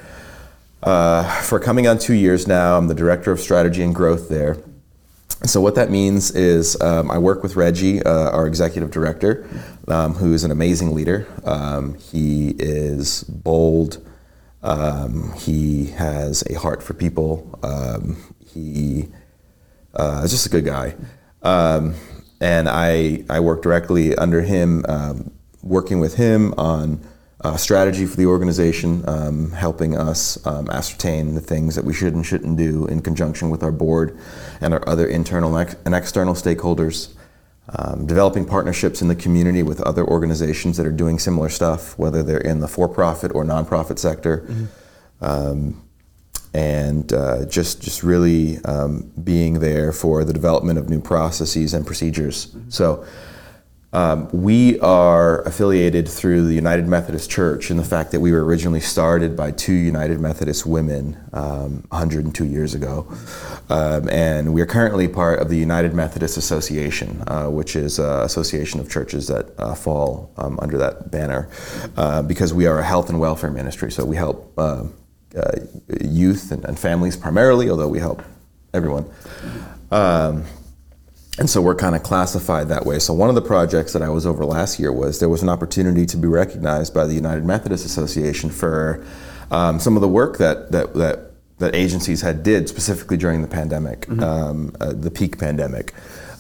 uh, 0.82 1.25
for 1.43 1.60
coming 1.60 1.86
on 1.86 1.98
two 1.98 2.15
years 2.15 2.48
now. 2.48 2.77
I'm 2.77 2.89
the 2.89 2.94
director 2.94 3.31
of 3.31 3.39
strategy 3.39 3.82
and 3.82 3.94
growth 3.94 4.29
there. 4.29 4.56
So 5.44 5.61
what 5.61 5.75
that 5.77 5.91
means 5.91 6.31
is 6.32 6.81
um, 6.82 7.11
I 7.11 7.17
work 7.17 7.43
with 7.43 7.56
Reggie, 7.56 8.03
uh, 8.03 8.31
our 8.31 8.47
executive 8.47 8.91
director, 8.91 9.49
um, 9.89 10.15
who 10.15 10.35
is 10.35 10.44
an 10.44 10.51
amazing 10.51 10.94
leader. 10.94 11.27
Um, 11.44 11.94
he 11.94 12.51
is 12.59 13.25
bold. 13.25 14.06
Um, 14.63 15.32
he 15.32 15.87
has 15.87 16.44
a 16.51 16.59
heart 16.59 16.82
for 16.82 16.93
people. 16.93 17.59
Um, 17.63 18.19
he 18.47 19.09
uh, 19.94 20.20
is 20.25 20.31
just 20.31 20.44
a 20.44 20.51
good 20.51 20.67
guy. 20.67 20.94
Um, 21.43 21.94
and 22.43 22.69
I, 22.69 23.25
I 23.31 23.41
work 23.41 23.63
directly 23.63 24.15
under 24.17 24.43
him, 24.43 24.85
working 25.63 26.01
with 26.01 26.17
him 26.17 26.53
on 26.59 27.01
uh, 27.43 27.56
strategy 27.56 28.06
for 28.06 28.17
the 28.17 28.27
organization, 28.27 29.03
um, 29.09 29.51
helping 29.53 29.97
us 29.97 30.44
um, 30.47 30.69
ascertain 30.70 31.35
the 31.35 31.41
things 31.41 31.75
that 31.75 31.85
we 31.85 31.94
should 31.94 32.15
and 32.15 32.25
shouldn't 32.25 32.56
do 32.56 32.87
in 32.87 33.01
conjunction 33.01 33.51
with 33.51 33.63
our 33.63 33.73
board 33.73 34.19
and 34.61 34.75
our 34.75 34.87
other 34.89 35.06
internal 35.06 35.56
and 35.56 35.94
external 35.94 36.35
stakeholders. 36.35 37.15
Um, 37.73 38.05
developing 38.05 38.47
partnerships 38.47 39.01
in 39.01 39.06
the 39.06 39.15
community 39.15 39.63
with 39.63 39.81
other 39.82 40.05
organizations 40.05 40.77
that 40.77 40.87
are 40.87 40.91
doing 40.93 41.20
similar 41.20 41.49
stuff, 41.49 41.97
whether 41.97 42.20
they're 42.20 42.39
in 42.39 42.59
the 42.59 42.67
for-profit 42.67 43.31
or 43.32 43.44
nonprofit 43.44 43.99
sector, 43.99 44.39
mm-hmm. 44.39 44.65
Um, 45.23 45.82
and 46.55 47.13
uh, 47.13 47.44
just 47.44 47.82
just 47.82 48.03
really 48.03 48.59
um, 48.65 49.13
being 49.23 49.61
there 49.61 49.93
for 49.93 50.25
the 50.25 50.32
development 50.32 50.79
of 50.79 50.89
new 50.89 51.01
processes 51.01 51.75
and 51.75 51.87
procedures. 51.87 52.47
Mm-hmm. 52.47 52.70
So 52.70 53.05
um, 53.93 54.29
we 54.32 54.79
are 54.81 55.43
affiliated 55.43 56.09
through 56.09 56.47
the 56.47 56.55
United 56.55 56.87
Methodist 56.87 57.29
Church 57.29 57.73
in 57.73 57.77
the 57.77 57.85
fact 57.85 58.13
that 58.13 58.20
we 58.20 58.31
were 58.31 58.44
originally 58.44 58.81
started 58.81 59.37
by 59.37 59.51
two 59.51 59.73
United 59.73 60.20
Methodist 60.20 60.65
women 60.65 61.17
um, 61.32 61.85
102 61.89 62.44
years 62.44 62.73
ago. 62.75 63.13
Um, 63.69 64.09
and 64.09 64.55
we 64.55 64.61
are 64.61 64.67
currently 64.67 65.09
part 65.09 65.41
of 65.41 65.49
the 65.49 65.56
United 65.56 65.93
Methodist 65.93 66.37
Association, 66.37 67.25
uh, 67.27 67.49
which 67.49 67.75
is 67.75 67.99
an 67.99 68.23
association 68.23 68.79
of 68.79 68.89
churches 68.89 69.27
that 69.27 69.59
uh, 69.59 69.75
fall 69.75 70.32
um, 70.37 70.59
under 70.63 70.79
that 70.79 71.11
banner 71.11 71.49
uh, 71.97 72.23
because 72.23 72.55
we 72.55 72.67
are 72.67 72.79
a 72.79 72.85
health 72.85 73.09
and 73.09 73.19
welfare 73.19 73.51
ministry. 73.51 73.91
So 73.91 74.05
we 74.05 74.15
help 74.15 74.53
uh, 74.56 74.85
uh, 75.37 75.53
youth 76.01 76.53
and, 76.53 76.65
and, 76.65 76.79
families 76.79 77.17
primarily, 77.17 77.70
although 77.70 77.89
we 77.89 78.01
help 78.01 78.23
everyone. 78.73 79.05
And 81.41 81.49
so 81.49 81.63
we're 81.63 81.75
kind 81.75 81.97
of 81.97 82.03
classified 82.03 82.69
that 82.69 82.85
way. 82.85 82.99
So 82.99 83.15
one 83.15 83.31
of 83.31 83.35
the 83.35 83.41
projects 83.41 83.94
that 83.94 84.03
I 84.03 84.11
was 84.11 84.27
over 84.27 84.44
last 84.44 84.79
year 84.79 84.93
was 84.93 85.20
there 85.20 85.29
was 85.31 85.43
an 85.43 85.49
opportunity 85.49 86.05
to 86.05 86.19
be 86.19 86.29
recognized 86.29 86.93
by 86.93 87.06
the 87.06 87.15
United 87.15 87.47
Methodist 87.47 87.87
Association 87.87 88.51
for 88.51 89.03
um, 89.51 89.81
some 89.81 89.97
of 89.97 90.03
the 90.03 90.09
work 90.09 90.37
that 90.37 90.70
that 90.70 90.93
that 90.94 91.31
that 91.59 91.75
agencies 91.75 92.20
had 92.20 92.43
did 92.43 92.69
specifically 92.69 93.17
during 93.17 93.41
the 93.41 93.49
pandemic, 93.49 94.01
mm-hmm. 94.01 94.23
um, 94.23 94.77
uh, 94.81 94.93
the 94.93 95.11
peak 95.11 95.39
pandemic. 95.39 95.94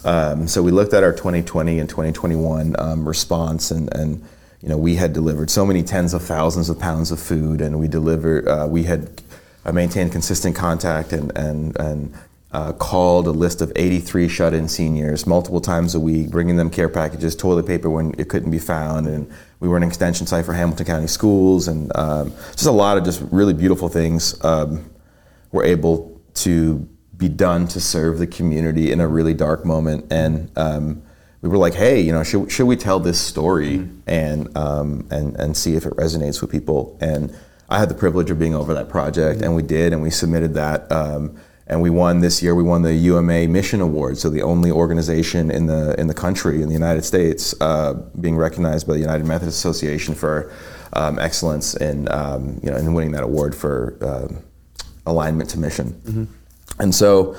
Um, 0.04 0.46
so 0.46 0.62
we 0.62 0.70
looked 0.70 0.94
at 0.94 1.02
our 1.02 1.12
2020 1.12 1.78
and 1.78 1.88
2021 1.88 2.74
um, 2.78 3.06
response, 3.08 3.70
and, 3.70 3.94
and 3.94 4.22
you 4.60 4.68
know 4.68 4.76
we 4.76 4.96
had 4.96 5.14
delivered 5.14 5.50
so 5.50 5.64
many 5.64 5.82
tens 5.82 6.12
of 6.12 6.22
thousands 6.22 6.68
of 6.68 6.78
pounds 6.78 7.10
of 7.10 7.18
food, 7.18 7.62
and 7.62 7.80
we 7.80 7.88
delivered 7.88 8.46
uh, 8.46 8.66
we 8.68 8.82
had 8.82 9.22
uh, 9.64 9.72
maintained 9.72 10.12
consistent 10.12 10.54
contact 10.54 11.14
and 11.14 11.32
and 11.36 11.74
and 11.78 12.14
uh, 12.52 12.72
called 12.72 13.26
a 13.26 13.30
list 13.30 13.60
of 13.60 13.72
83 13.76 14.28
shut-in 14.28 14.68
seniors 14.68 15.26
multiple 15.26 15.60
times 15.60 15.94
a 15.94 16.00
week, 16.00 16.30
bringing 16.30 16.56
them 16.56 16.68
care 16.68 16.88
packages, 16.88 17.36
toilet 17.36 17.66
paper 17.66 17.88
when 17.88 18.12
it 18.18 18.28
couldn't 18.28 18.50
be 18.50 18.58
found, 18.58 19.06
and 19.06 19.30
we 19.60 19.68
were 19.68 19.76
an 19.76 19.82
extension 19.82 20.26
site 20.26 20.44
for 20.44 20.52
Hamilton 20.52 20.86
County 20.86 21.06
Schools, 21.06 21.68
and 21.68 21.94
um, 21.96 22.32
just 22.52 22.66
a 22.66 22.72
lot 22.72 22.98
of 22.98 23.04
just 23.04 23.22
really 23.30 23.54
beautiful 23.54 23.88
things 23.88 24.42
um, 24.44 24.90
were 25.52 25.64
able 25.64 26.20
to 26.34 26.88
be 27.16 27.28
done 27.28 27.68
to 27.68 27.80
serve 27.80 28.18
the 28.18 28.26
community 28.26 28.90
in 28.90 29.00
a 29.00 29.06
really 29.06 29.34
dark 29.34 29.64
moment, 29.64 30.12
and 30.12 30.50
um, 30.56 31.02
we 31.42 31.48
were 31.48 31.58
like, 31.58 31.74
hey, 31.74 32.00
you 32.00 32.12
know, 32.12 32.24
should, 32.24 32.50
should 32.50 32.66
we 32.66 32.76
tell 32.76 32.98
this 32.98 33.20
story 33.20 33.78
mm-hmm. 33.78 34.10
and 34.10 34.56
um, 34.56 35.06
and 35.10 35.36
and 35.36 35.56
see 35.56 35.76
if 35.76 35.86
it 35.86 35.94
resonates 35.96 36.42
with 36.42 36.50
people? 36.50 36.98
And 37.00 37.34
I 37.68 37.78
had 37.78 37.88
the 37.88 37.94
privilege 37.94 38.30
of 38.30 38.38
being 38.38 38.54
over 38.54 38.74
that 38.74 38.88
project, 38.88 39.36
mm-hmm. 39.36 39.44
and 39.44 39.54
we 39.54 39.62
did, 39.62 39.92
and 39.92 40.02
we 40.02 40.10
submitted 40.10 40.54
that 40.54 40.90
um, 40.90 41.38
and 41.70 41.80
we 41.80 41.88
won 41.88 42.18
this 42.18 42.42
year. 42.42 42.54
We 42.56 42.64
won 42.64 42.82
the 42.82 42.92
UMA 42.92 43.46
Mission 43.46 43.80
Award, 43.80 44.18
so 44.18 44.28
the 44.28 44.42
only 44.42 44.72
organization 44.72 45.52
in 45.52 45.66
the 45.66 45.98
in 46.00 46.08
the 46.08 46.14
country 46.14 46.62
in 46.62 46.68
the 46.68 46.74
United 46.74 47.04
States 47.04 47.54
uh, 47.60 47.94
being 48.20 48.36
recognized 48.36 48.88
by 48.88 48.94
the 48.94 48.98
United 48.98 49.24
Methodist 49.24 49.56
Association 49.56 50.16
for 50.16 50.52
um, 50.94 51.20
excellence 51.20 51.74
in 51.76 52.10
um, 52.10 52.58
you 52.62 52.70
know 52.70 52.76
in 52.76 52.92
winning 52.92 53.12
that 53.12 53.22
award 53.22 53.54
for 53.54 53.96
uh, 54.02 54.28
alignment 55.06 55.48
to 55.50 55.58
mission. 55.58 55.92
Mm-hmm. 55.92 56.24
And 56.82 56.94
so. 56.94 57.36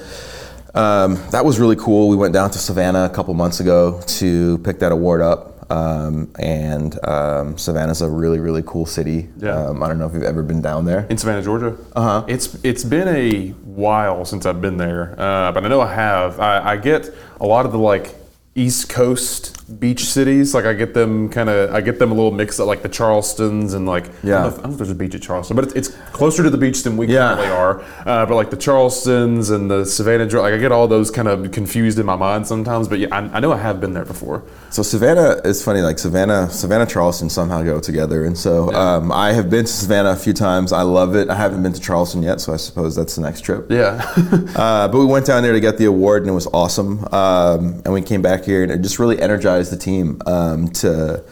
Um, 0.73 1.15
that 1.31 1.43
was 1.43 1.59
really 1.59 1.75
cool. 1.75 2.07
We 2.07 2.15
went 2.15 2.33
down 2.33 2.49
to 2.51 2.57
Savannah 2.57 3.03
a 3.03 3.09
couple 3.09 3.33
months 3.33 3.59
ago 3.59 3.99
to 4.19 4.57
pick 4.59 4.79
that 4.79 4.93
award 4.93 5.19
up. 5.19 5.50
Um, 5.71 6.31
and 6.37 7.03
um, 7.07 7.57
Savannah's 7.57 8.01
a 8.01 8.09
really, 8.09 8.39
really 8.39 8.63
cool 8.65 8.85
city. 8.85 9.29
Yeah. 9.37 9.55
Um, 9.55 9.81
I 9.81 9.87
don't 9.87 9.99
know 9.99 10.07
if 10.07 10.13
you've 10.13 10.23
ever 10.23 10.43
been 10.43 10.61
down 10.61 10.85
there. 10.85 11.05
In 11.09 11.17
Savannah, 11.17 11.41
Georgia? 11.41 11.77
Uh 11.95 12.01
huh. 12.01 12.25
It's, 12.27 12.57
it's 12.63 12.83
been 12.83 13.07
a 13.07 13.49
while 13.63 14.25
since 14.25 14.45
I've 14.45 14.61
been 14.61 14.77
there, 14.77 15.15
uh, 15.17 15.51
but 15.51 15.63
I 15.63 15.67
know 15.69 15.81
I 15.81 15.93
have. 15.93 16.39
I, 16.39 16.71
I 16.71 16.77
get 16.77 17.09
a 17.39 17.45
lot 17.45 17.65
of 17.65 17.71
the 17.71 17.79
like 17.79 18.15
East 18.53 18.89
Coast 18.89 19.60
beach 19.71 20.05
cities. 20.05 20.53
Like 20.53 20.65
I 20.65 20.73
get 20.73 20.93
them 20.93 21.29
kind 21.29 21.49
of, 21.49 21.73
I 21.73 21.81
get 21.81 21.99
them 21.99 22.11
a 22.11 22.13
little 22.13 22.31
mixed 22.31 22.59
up, 22.59 22.67
like 22.67 22.81
the 22.81 22.89
Charlestons 22.89 23.73
and 23.73 23.85
like 23.85 24.09
yeah. 24.23 24.39
I 24.39 24.43
don't, 24.43 24.53
if, 24.53 24.59
I 24.59 24.61
don't 24.61 24.63
know 24.63 24.71
if, 24.71 24.77
there's 24.77 24.91
a 24.91 24.95
beach 24.95 25.15
at 25.15 25.21
Charleston, 25.21 25.55
but 25.55 25.65
it's, 25.65 25.73
it's 25.73 25.89
closer 26.11 26.43
to 26.43 26.49
the 26.49 26.57
beach 26.57 26.83
than 26.83 26.97
we 26.97 27.07
yeah. 27.07 27.35
currently 27.35 27.47
are. 27.47 27.81
Uh, 28.05 28.25
but 28.25 28.35
like 28.35 28.49
the 28.49 28.57
Charlestons 28.57 29.51
and 29.53 29.69
the 29.69 29.85
Savannah, 29.85 30.25
like 30.25 30.53
I 30.53 30.57
get 30.57 30.71
all 30.71 30.87
those 30.87 31.11
kind 31.11 31.27
of 31.27 31.51
confused 31.51 31.99
in 31.99 32.05
my 32.05 32.15
mind 32.15 32.47
sometimes. 32.47 32.87
But 32.87 32.99
yeah, 32.99 33.07
I, 33.11 33.37
I, 33.37 33.39
know 33.39 33.51
I 33.51 33.57
have 33.57 33.79
been 33.79 33.93
there 33.93 34.05
before. 34.05 34.43
So 34.69 34.83
Savannah 34.83 35.41
is 35.45 35.63
funny. 35.63 35.81
Like 35.81 35.99
Savannah, 35.99 36.49
Savannah, 36.49 36.85
Charleston 36.85 37.29
somehow 37.29 37.63
go 37.63 37.79
together, 37.79 38.25
and 38.25 38.37
so 38.37 38.71
yeah. 38.71 38.95
um, 38.95 39.11
I 39.11 39.33
have 39.33 39.49
been 39.49 39.65
to 39.65 39.71
Savannah 39.71 40.11
a 40.11 40.15
few 40.15 40.33
times. 40.33 40.71
I 40.73 40.81
love 40.81 41.15
it. 41.15 41.29
I 41.29 41.35
haven't 41.35 41.63
been 41.63 41.73
to 41.73 41.81
Charleston 41.81 42.23
yet, 42.23 42.41
so 42.41 42.53
I 42.53 42.57
suppose 42.57 42.95
that's 42.95 43.15
the 43.15 43.21
next 43.21 43.41
trip. 43.41 43.69
Yeah. 43.69 44.01
uh, 44.55 44.87
but 44.87 44.97
we 44.97 45.05
went 45.05 45.25
down 45.25 45.43
there 45.43 45.53
to 45.53 45.59
get 45.59 45.77
the 45.77 45.85
award, 45.85 46.23
and 46.23 46.31
it 46.31 46.33
was 46.33 46.47
awesome. 46.47 47.05
Um, 47.13 47.81
and 47.85 47.93
we 47.93 48.01
came 48.01 48.21
back 48.21 48.43
here, 48.43 48.63
and 48.63 48.71
it 48.71 48.81
just 48.81 48.99
really 48.99 49.21
energized 49.21 49.60
the 49.69 49.77
team 49.77 50.21
um, 50.25 50.67
to 50.69 51.23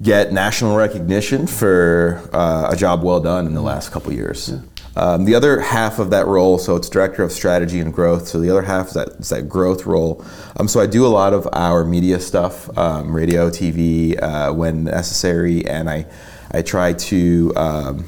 get 0.00 0.32
national 0.32 0.76
recognition 0.76 1.46
for 1.46 2.28
uh, 2.32 2.70
a 2.70 2.76
job 2.76 3.02
well 3.02 3.20
done 3.20 3.46
in 3.46 3.54
the 3.54 3.62
last 3.62 3.90
couple 3.90 4.12
years. 4.12 4.50
Yeah. 4.50 4.60
Um, 4.96 5.24
the 5.26 5.34
other 5.36 5.60
half 5.60 6.00
of 6.00 6.10
that 6.10 6.26
role, 6.26 6.58
so 6.58 6.74
it's 6.74 6.88
director 6.88 7.22
of 7.22 7.30
strategy 7.30 7.78
and 7.78 7.92
growth. 7.92 8.26
So 8.26 8.40
the 8.40 8.50
other 8.50 8.62
half 8.62 8.88
is 8.88 8.94
that, 8.94 9.08
is 9.20 9.28
that 9.28 9.48
growth 9.48 9.86
role. 9.86 10.24
Um, 10.58 10.66
so 10.66 10.80
I 10.80 10.86
do 10.86 11.06
a 11.06 11.08
lot 11.08 11.32
of 11.32 11.46
our 11.52 11.84
media 11.84 12.18
stuff, 12.18 12.76
um, 12.76 13.14
radio, 13.14 13.48
TV, 13.48 14.20
uh, 14.20 14.52
when 14.52 14.84
necessary, 14.84 15.64
and 15.66 15.88
I 15.88 16.06
I 16.50 16.62
try 16.62 16.94
to 16.94 17.52
um, 17.56 18.04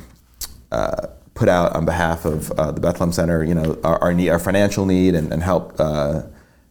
uh, 0.72 1.08
put 1.34 1.48
out 1.48 1.74
on 1.74 1.84
behalf 1.84 2.24
of 2.24 2.50
uh, 2.52 2.70
the 2.70 2.80
Bethlehem 2.80 3.12
Center, 3.12 3.44
you 3.44 3.54
know, 3.54 3.78
our, 3.84 3.98
our, 4.02 4.14
need, 4.14 4.30
our 4.30 4.38
financial 4.38 4.86
need, 4.86 5.14
and, 5.14 5.32
and 5.32 5.42
help 5.42 5.74
uh, 5.78 6.22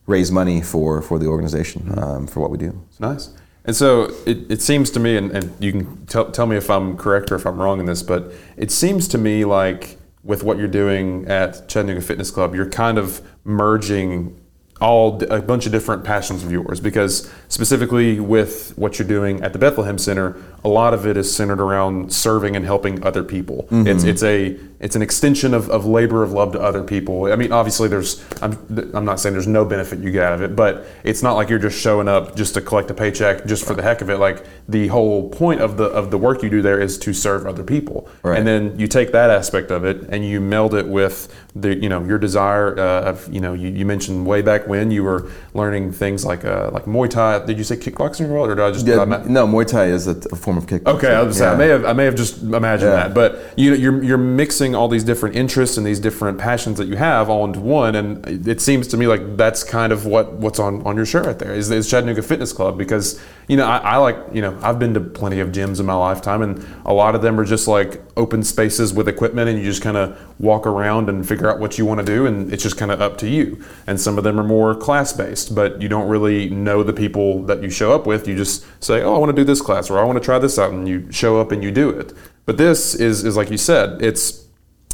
raise 0.09 0.31
money 0.31 0.61
for 0.61 1.01
for 1.01 1.19
the 1.19 1.27
organization 1.27 1.81
um, 1.99 2.27
for 2.27 2.39
what 2.39 2.49
we 2.49 2.57
do. 2.57 2.71
It's 2.89 2.99
nice. 2.99 3.29
And 3.65 3.75
so 3.75 4.11
it, 4.25 4.49
it 4.49 4.61
seems 4.61 4.89
to 4.91 4.99
me, 4.99 5.15
and, 5.17 5.31
and 5.31 5.63
you 5.63 5.71
can 5.71 6.05
tell, 6.07 6.31
tell 6.31 6.47
me 6.47 6.55
if 6.55 6.69
I'm 6.69 6.97
correct 6.97 7.31
or 7.31 7.35
if 7.35 7.45
I'm 7.45 7.59
wrong 7.61 7.79
in 7.79 7.85
this, 7.85 8.01
but 8.01 8.31
it 8.57 8.71
seems 8.71 9.07
to 9.09 9.17
me 9.17 9.45
like 9.45 9.99
with 10.23 10.43
what 10.43 10.57
you're 10.57 10.67
doing 10.67 11.27
at 11.27 11.67
Chattanooga 11.69 12.01
Fitness 12.01 12.31
Club, 12.31 12.55
you're 12.55 12.69
kind 12.69 12.97
of 12.97 13.21
merging 13.43 14.39
all 14.81 15.21
a 15.25 15.41
bunch 15.41 15.65
of 15.65 15.71
different 15.71 16.03
passions 16.03 16.43
of 16.43 16.51
yours 16.51 16.79
because 16.79 17.31
specifically 17.49 18.19
with 18.19 18.77
what 18.77 18.97
you're 18.97 19.07
doing 19.07 19.41
at 19.43 19.53
the 19.53 19.59
Bethlehem 19.59 19.97
Center, 19.97 20.37
a 20.63 20.69
lot 20.69 20.93
of 20.93 21.05
it 21.05 21.17
is 21.17 21.33
centered 21.35 21.59
around 21.59 22.13
serving 22.13 22.55
and 22.55 22.63
helping 22.63 23.03
other 23.03 23.23
people. 23.23 23.67
Mm-hmm. 23.69 23.87
It's 23.87 24.03
it's 24.03 24.23
a 24.23 24.57
it's 24.79 24.95
an 24.95 25.01
extension 25.01 25.53
of, 25.53 25.69
of 25.69 25.85
labor 25.85 26.23
of 26.23 26.31
love 26.31 26.53
to 26.53 26.61
other 26.61 26.83
people. 26.83 27.31
I 27.31 27.35
mean, 27.35 27.51
obviously, 27.51 27.87
there's 27.87 28.23
I'm 28.41 28.53
I'm 28.93 29.05
not 29.05 29.19
saying 29.19 29.33
there's 29.33 29.47
no 29.47 29.65
benefit 29.65 29.99
you 29.99 30.11
get 30.11 30.23
out 30.23 30.33
of 30.33 30.41
it, 30.41 30.55
but 30.55 30.85
it's 31.03 31.23
not 31.23 31.33
like 31.33 31.49
you're 31.49 31.59
just 31.59 31.79
showing 31.79 32.07
up 32.07 32.35
just 32.35 32.53
to 32.53 32.61
collect 32.61 32.89
a 32.91 32.93
paycheck 32.93 33.45
just 33.45 33.65
for 33.65 33.73
the 33.73 33.81
heck 33.81 34.01
of 34.01 34.09
it. 34.09 34.17
Like 34.17 34.45
the 34.67 34.87
whole 34.87 35.29
point 35.29 35.61
of 35.61 35.77
the 35.77 35.85
of 35.85 36.11
the 36.11 36.17
work 36.17 36.43
you 36.43 36.49
do 36.49 36.61
there 36.61 36.79
is 36.79 36.97
to 36.99 37.13
serve 37.13 37.45
other 37.45 37.63
people, 37.63 38.07
right. 38.23 38.37
and 38.37 38.47
then 38.47 38.77
you 38.79 38.87
take 38.87 39.11
that 39.11 39.29
aspect 39.29 39.71
of 39.71 39.83
it 39.83 40.01
and 40.09 40.25
you 40.25 40.39
meld 40.39 40.73
it 40.73 40.87
with 40.87 41.33
the 41.55 41.75
you 41.75 41.89
know 41.89 42.03
your 42.03 42.17
desire 42.17 42.77
uh, 42.77 43.09
of 43.09 43.33
you 43.33 43.41
know 43.41 43.53
you, 43.53 43.69
you 43.69 43.85
mentioned 43.85 44.25
way 44.25 44.41
back 44.41 44.67
when 44.67 44.91
you 44.91 45.03
were 45.03 45.29
learning 45.53 45.91
things 45.91 46.25
like 46.25 46.45
uh, 46.45 46.69
like 46.71 46.85
Muay 46.85 47.09
Thai. 47.09 47.38
Did 47.45 47.57
you 47.57 47.63
say 47.63 47.75
kickboxing 47.75 48.29
world 48.29 48.49
or 48.49 48.55
did 48.55 48.63
I 48.63 48.71
just 48.71 48.85
yeah, 48.85 49.03
no 49.05 49.47
Muay 49.47 49.67
Thai 49.67 49.85
is 49.85 50.07
a, 50.07 50.17
a 50.31 50.35
form 50.35 50.57
of 50.57 50.65
kickboxing. 50.65 50.95
Okay, 50.97 51.13
I 51.13 51.21
was 51.21 51.39
yeah. 51.39 51.51
I 51.51 51.55
may 51.55 51.67
have 51.67 51.85
I 51.85 51.93
may 51.93 52.05
have 52.05 52.15
just 52.15 52.41
imagined 52.41 52.91
yeah. 52.91 53.07
that, 53.07 53.13
but 53.13 53.53
you 53.57 53.71
know 53.71 53.75
you're 53.75 54.03
you're 54.03 54.17
mixing 54.17 54.75
all 54.75 54.87
these 54.87 55.03
different 55.03 55.35
interests 55.35 55.77
and 55.77 55.85
these 55.85 55.99
different 55.99 56.37
passions 56.37 56.77
that 56.77 56.87
you 56.87 56.95
have 56.95 57.29
all 57.29 57.45
into 57.45 57.59
one, 57.59 57.95
and 57.95 58.47
it 58.47 58.61
seems 58.61 58.87
to 58.87 58.97
me 58.97 59.07
like 59.07 59.37
that's 59.37 59.63
kind 59.63 59.91
of 59.91 60.05
what 60.05 60.33
what's 60.33 60.59
on 60.59 60.81
on 60.85 60.95
your 60.95 61.05
shirt 61.05 61.25
right 61.25 61.39
there 61.39 61.53
is, 61.53 61.69
is 61.71 61.89
Chattanooga 61.89 62.21
Fitness 62.21 62.53
Club 62.53 62.77
because 62.77 63.19
you 63.47 63.57
know 63.57 63.65
I, 63.65 63.77
I 63.77 63.97
like 63.97 64.17
you 64.33 64.41
know 64.41 64.57
I've 64.61 64.79
been 64.79 64.93
to 64.93 64.99
plenty 64.99 65.39
of 65.39 65.49
gyms 65.49 65.79
in 65.79 65.85
my 65.85 65.95
lifetime, 65.95 66.41
and 66.41 66.65
a 66.85 66.93
lot 66.93 67.15
of 67.15 67.21
them 67.21 67.39
are 67.39 67.45
just 67.45 67.67
like 67.67 68.01
open 68.17 68.43
spaces 68.43 68.93
with 68.93 69.07
equipment, 69.07 69.49
and 69.49 69.59
you 69.59 69.65
just 69.65 69.81
kind 69.81 69.97
of 69.97 70.17
walk 70.39 70.65
around 70.65 71.09
and 71.09 71.27
figure 71.27 71.49
out 71.49 71.59
what 71.59 71.77
you 71.77 71.85
want 71.85 71.99
to 71.99 72.05
do, 72.05 72.25
and 72.25 72.51
it's 72.53 72.63
just 72.63 72.77
kind 72.77 72.91
of 72.91 73.01
up 73.01 73.17
to 73.17 73.27
you. 73.27 73.63
And 73.87 73.99
some 73.99 74.17
of 74.17 74.23
them 74.23 74.39
are 74.39 74.43
more 74.43 74.75
class 74.75 75.13
based, 75.13 75.53
but 75.53 75.81
you 75.81 75.89
don't 75.89 76.07
really 76.07 76.49
know 76.49 76.83
the 76.83 76.93
people 76.93 77.28
that 77.45 77.61
you 77.61 77.69
show 77.69 77.93
up 77.93 78.07
with. 78.07 78.27
You 78.27 78.35
just 78.35 78.65
say, 78.83 79.01
oh, 79.01 79.15
I 79.15 79.17
want 79.17 79.35
to 79.35 79.41
do 79.41 79.45
this 79.45 79.61
class, 79.61 79.89
or 79.89 79.99
I 79.99 80.03
want 80.03 80.17
to 80.17 80.25
try 80.25 80.39
this 80.39 80.57
out, 80.57 80.71
and 80.71 80.87
you 80.87 81.11
show 81.11 81.39
up 81.39 81.51
and 81.51 81.63
you 81.63 81.71
do 81.71 81.89
it. 81.89 82.13
But 82.45 82.57
this 82.57 82.95
is, 82.95 83.23
is 83.23 83.37
like 83.37 83.51
you 83.51 83.57
said, 83.57 84.01
it's 84.01 84.47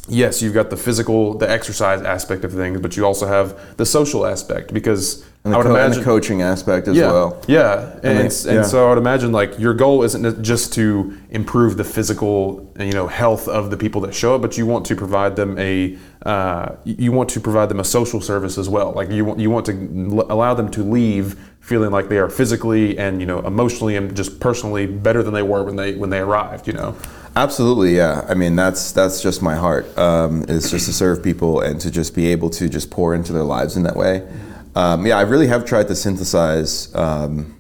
yes, 0.07 0.41
you've 0.41 0.53
got 0.53 0.69
the 0.69 0.77
physical, 0.77 1.37
the 1.37 1.49
exercise 1.49 2.01
aspect 2.01 2.43
of 2.43 2.53
things, 2.53 2.79
but 2.81 2.95
you 2.95 3.05
also 3.05 3.27
have 3.27 3.77
the 3.77 3.85
social 3.85 4.25
aspect 4.25 4.73
because 4.73 5.25
and 5.43 5.53
I 5.53 5.57
would 5.57 5.67
co- 5.67 5.75
imagine 5.75 5.99
the 5.99 6.05
coaching 6.05 6.41
aspect 6.41 6.87
as 6.87 6.97
yeah, 6.97 7.11
well. 7.11 7.41
Yeah, 7.47 7.93
and, 8.03 8.19
and, 8.19 8.19
and 8.19 8.45
yeah. 8.45 8.63
so 8.63 8.85
I 8.85 8.89
would 8.89 8.97
imagine 8.97 9.31
like 9.31 9.57
your 9.59 9.73
goal 9.73 10.03
isn't 10.03 10.43
just 10.43 10.73
to 10.73 11.17
improve 11.29 11.77
the 11.77 11.83
physical, 11.83 12.71
you 12.79 12.93
know, 12.93 13.07
health 13.07 13.47
of 13.47 13.69
the 13.69 13.77
people 13.77 14.01
that 14.01 14.13
show 14.15 14.35
up, 14.35 14.41
but 14.41 14.57
you 14.57 14.65
want 14.65 14.85
to 14.87 14.95
provide 14.95 15.35
them 15.35 15.57
a, 15.59 15.97
uh, 16.25 16.75
you 16.83 17.11
want 17.11 17.29
to 17.29 17.39
provide 17.39 17.69
them 17.69 17.79
a 17.79 17.83
social 17.83 18.21
service 18.21 18.57
as 18.57 18.67
well. 18.67 18.91
Like 18.91 19.11
you 19.11 19.23
want 19.23 19.39
you 19.39 19.49
want 19.49 19.65
to 19.67 20.25
allow 20.29 20.53
them 20.55 20.69
to 20.71 20.83
leave 20.83 21.39
feeling 21.65 21.89
like 21.89 22.10
they 22.10 22.19
are 22.19 22.29
physically 22.29 22.95
and 23.00 23.19
you 23.19 23.25
know 23.25 23.39
emotionally 23.39 23.95
and 23.95 24.15
just 24.15 24.39
personally 24.39 24.86
better 24.86 25.24
than 25.24 25.34
they 25.34 25.41
were 25.41 25.63
when 25.63 25.75
they 25.75 25.95
when 25.95 26.12
they 26.12 26.19
arrived. 26.19 26.67
You 26.67 26.74
know. 26.74 26.95
Absolutely, 27.36 27.98
yeah. 27.98 28.24
I 28.29 28.36
mean, 28.36 28.55
that's 28.55 28.91
that's 28.91 29.22
just 29.22 29.41
my 29.41 29.55
heart. 29.55 29.86
Um, 29.98 30.43
is 30.48 30.69
just 30.69 30.86
to 30.86 30.93
serve 30.93 31.24
people 31.24 31.62
and 31.62 31.81
to 31.81 31.89
just 31.89 32.13
be 32.13 32.27
able 32.27 32.51
to 32.51 32.69
just 32.69 32.91
pour 32.91 33.15
into 33.15 33.34
their 33.34 33.43
lives 33.43 33.75
in 33.75 33.84
that 33.84 33.95
way. 33.95 34.27
Um, 34.75 35.07
yeah, 35.07 35.17
I 35.17 35.22
really 35.22 35.48
have 35.48 35.65
tried 35.65 35.88
to 35.88 35.95
synthesize 35.95 36.93
um, 36.93 37.60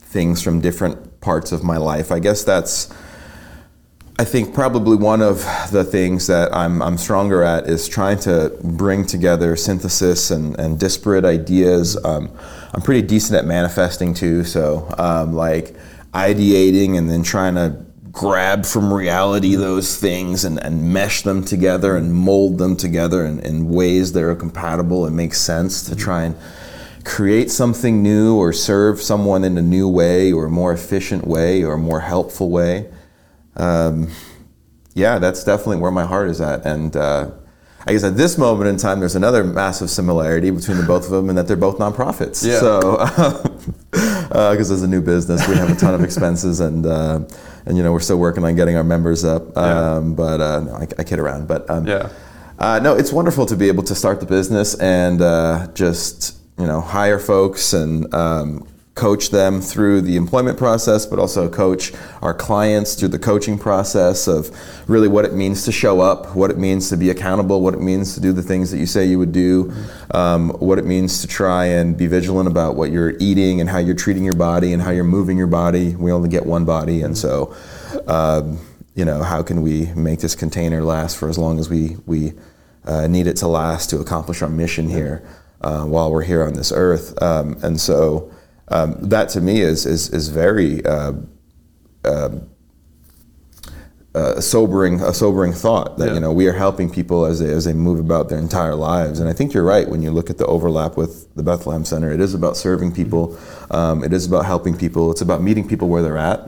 things 0.00 0.42
from 0.42 0.60
different 0.60 1.20
parts 1.20 1.52
of 1.52 1.62
my 1.62 1.76
life. 1.76 2.10
I 2.10 2.18
guess 2.18 2.42
that's. 2.42 2.92
I 4.22 4.24
think 4.24 4.54
probably 4.54 4.96
one 4.96 5.20
of 5.20 5.38
the 5.72 5.82
things 5.82 6.28
that 6.28 6.54
I'm, 6.54 6.80
I'm 6.80 6.96
stronger 6.96 7.42
at 7.42 7.68
is 7.68 7.88
trying 7.88 8.20
to 8.20 8.56
bring 8.62 9.04
together 9.04 9.56
synthesis 9.56 10.30
and, 10.30 10.56
and 10.60 10.78
disparate 10.78 11.24
ideas. 11.24 11.98
Um, 12.04 12.30
I'm 12.72 12.82
pretty 12.82 13.04
decent 13.04 13.36
at 13.36 13.46
manifesting 13.46 14.14
too, 14.14 14.44
so 14.44 14.94
um, 14.96 15.32
like 15.32 15.74
ideating 16.12 16.96
and 16.96 17.10
then 17.10 17.24
trying 17.24 17.56
to 17.56 17.84
grab 18.12 18.64
from 18.64 18.92
reality 18.92 19.56
those 19.56 19.98
things 19.98 20.44
and, 20.44 20.62
and 20.62 20.92
mesh 20.92 21.22
them 21.22 21.44
together 21.44 21.96
and 21.96 22.14
mold 22.14 22.58
them 22.58 22.76
together 22.76 23.26
in, 23.26 23.40
in 23.40 23.70
ways 23.70 24.12
that 24.12 24.22
are 24.22 24.36
compatible 24.36 25.04
and 25.04 25.16
make 25.16 25.34
sense 25.34 25.82
to 25.82 25.96
try 25.96 26.22
and 26.22 26.36
create 27.04 27.50
something 27.50 28.04
new 28.04 28.36
or 28.36 28.52
serve 28.52 29.02
someone 29.02 29.42
in 29.42 29.58
a 29.58 29.62
new 29.62 29.88
way 29.88 30.32
or 30.32 30.44
a 30.44 30.50
more 30.50 30.72
efficient 30.72 31.26
way 31.26 31.64
or 31.64 31.72
a 31.72 31.78
more 31.78 31.98
helpful 31.98 32.50
way. 32.50 32.88
Um, 33.56 34.10
yeah, 34.94 35.18
that's 35.18 35.44
definitely 35.44 35.78
where 35.78 35.90
my 35.90 36.04
heart 36.04 36.28
is 36.28 36.40
at. 36.40 36.66
And 36.66 36.94
uh, 36.96 37.30
I 37.86 37.92
guess 37.92 38.04
at 38.04 38.16
this 38.16 38.38
moment 38.38 38.68
in 38.68 38.76
time, 38.76 39.00
there's 39.00 39.16
another 39.16 39.42
massive 39.44 39.90
similarity 39.90 40.50
between 40.50 40.76
the 40.76 40.84
both 40.84 41.04
of 41.04 41.10
them 41.10 41.30
in 41.30 41.36
that 41.36 41.48
they're 41.48 41.56
both 41.56 41.78
nonprofits. 41.78 42.44
Yeah. 42.46 42.60
So, 42.60 42.98
because 43.90 44.70
uh, 44.70 44.74
as 44.74 44.82
a 44.82 44.88
new 44.88 45.00
business, 45.00 45.46
we 45.48 45.56
have 45.56 45.70
a 45.70 45.74
ton 45.74 45.94
of 45.94 46.02
expenses, 46.02 46.60
and 46.60 46.86
uh, 46.86 47.20
and 47.66 47.76
you 47.76 47.82
know 47.82 47.92
we're 47.92 48.00
still 48.00 48.18
working 48.18 48.44
on 48.44 48.54
getting 48.54 48.76
our 48.76 48.84
members 48.84 49.24
up. 49.24 49.56
Um, 49.56 50.10
yeah. 50.10 50.14
But 50.14 50.40
uh, 50.40 50.60
no, 50.60 50.74
I, 50.74 50.86
I, 50.98 51.04
kid 51.04 51.18
around. 51.18 51.48
But 51.48 51.68
um, 51.68 51.86
yeah. 51.86 52.10
Uh, 52.58 52.78
no, 52.78 52.94
it's 52.94 53.12
wonderful 53.12 53.46
to 53.46 53.56
be 53.56 53.66
able 53.66 53.82
to 53.82 53.94
start 53.94 54.20
the 54.20 54.26
business 54.26 54.74
and 54.78 55.20
uh, 55.20 55.66
just 55.74 56.38
you 56.58 56.66
know 56.66 56.80
hire 56.80 57.18
folks 57.18 57.72
and 57.72 58.12
um, 58.14 58.68
coach 58.94 59.30
them 59.30 59.60
through 59.60 60.02
the 60.02 60.16
employment 60.16 60.58
process, 60.58 61.06
but 61.06 61.18
also 61.18 61.48
coach 61.48 61.92
our 62.20 62.34
clients 62.34 62.94
through 62.94 63.08
the 63.08 63.18
coaching 63.18 63.58
process 63.58 64.28
of 64.28 64.50
really 64.86 65.08
what 65.08 65.24
it 65.24 65.32
means 65.32 65.64
to 65.64 65.72
show 65.72 66.00
up, 66.00 66.36
what 66.36 66.50
it 66.50 66.58
means 66.58 66.90
to 66.90 66.96
be 66.96 67.08
accountable, 67.08 67.62
what 67.62 67.72
it 67.72 67.80
means 67.80 68.14
to 68.14 68.20
do 68.20 68.32
the 68.32 68.42
things 68.42 68.70
that 68.70 68.76
you 68.76 68.84
say 68.84 69.06
you 69.06 69.18
would 69.18 69.32
do, 69.32 69.72
um, 70.10 70.50
what 70.50 70.78
it 70.78 70.84
means 70.84 71.22
to 71.22 71.26
try 71.26 71.64
and 71.64 71.96
be 71.96 72.06
vigilant 72.06 72.48
about 72.48 72.76
what 72.76 72.90
you're 72.90 73.14
eating 73.18 73.62
and 73.62 73.70
how 73.70 73.78
you're 73.78 73.94
treating 73.94 74.24
your 74.24 74.36
body 74.36 74.74
and 74.74 74.82
how 74.82 74.90
you're 74.90 75.04
moving 75.04 75.38
your 75.38 75.46
body. 75.46 75.96
We 75.96 76.12
only 76.12 76.28
get 76.28 76.44
one 76.44 76.64
body, 76.64 77.02
and 77.02 77.16
so. 77.16 77.54
Um, 78.06 78.58
you 78.94 79.04
know, 79.04 79.22
how 79.22 79.42
can 79.42 79.62
we 79.62 79.86
make 79.94 80.20
this 80.20 80.34
container 80.34 80.82
last 80.82 81.16
for 81.16 81.28
as 81.28 81.38
long 81.38 81.58
as 81.58 81.70
we, 81.70 81.96
we 82.06 82.34
uh, 82.84 83.06
need 83.06 83.26
it 83.26 83.36
to 83.36 83.48
last 83.48 83.88
to 83.90 83.98
accomplish 84.00 84.42
our 84.42 84.50
mission 84.50 84.88
here 84.88 85.26
uh, 85.62 85.84
while 85.84 86.10
we're 86.10 86.22
here 86.22 86.44
on 86.44 86.54
this 86.54 86.72
earth? 86.72 87.20
Um, 87.22 87.56
and 87.62 87.80
so, 87.80 88.30
um, 88.72 88.96
that 89.00 89.28
to 89.30 89.40
me 89.40 89.60
is 89.60 89.86
is 89.86 90.08
is 90.10 90.28
very 90.28 90.84
uh, 90.84 91.12
uh, 92.04 92.30
uh, 94.14 94.40
sobering 94.40 95.00
a 95.00 95.12
sobering 95.12 95.52
thought 95.52 95.98
that 95.98 96.08
yeah. 96.08 96.14
you 96.14 96.20
know 96.20 96.32
we 96.32 96.46
are 96.46 96.52
helping 96.52 96.90
people 96.90 97.24
as 97.24 97.40
they 97.40 97.50
as 97.50 97.64
they 97.64 97.72
move 97.72 97.98
about 97.98 98.28
their 98.28 98.38
entire 98.38 98.74
lives. 98.74 99.20
And 99.20 99.28
I 99.28 99.32
think 99.32 99.54
you're 99.54 99.64
right. 99.64 99.88
When 99.88 100.02
you 100.02 100.10
look 100.10 100.30
at 100.30 100.38
the 100.38 100.46
overlap 100.46 100.96
with 100.96 101.34
the 101.34 101.42
Bethlehem 101.42 101.84
Center 101.84 102.12
it 102.12 102.20
is 102.20 102.34
about 102.34 102.56
serving 102.56 102.92
people. 102.92 103.38
Um, 103.70 104.04
it 104.04 104.12
is 104.12 104.26
about 104.26 104.44
helping 104.46 104.76
people. 104.76 105.10
It's 105.10 105.22
about 105.22 105.42
meeting 105.42 105.66
people 105.66 105.88
where 105.88 106.02
they're 106.02 106.18
at 106.18 106.40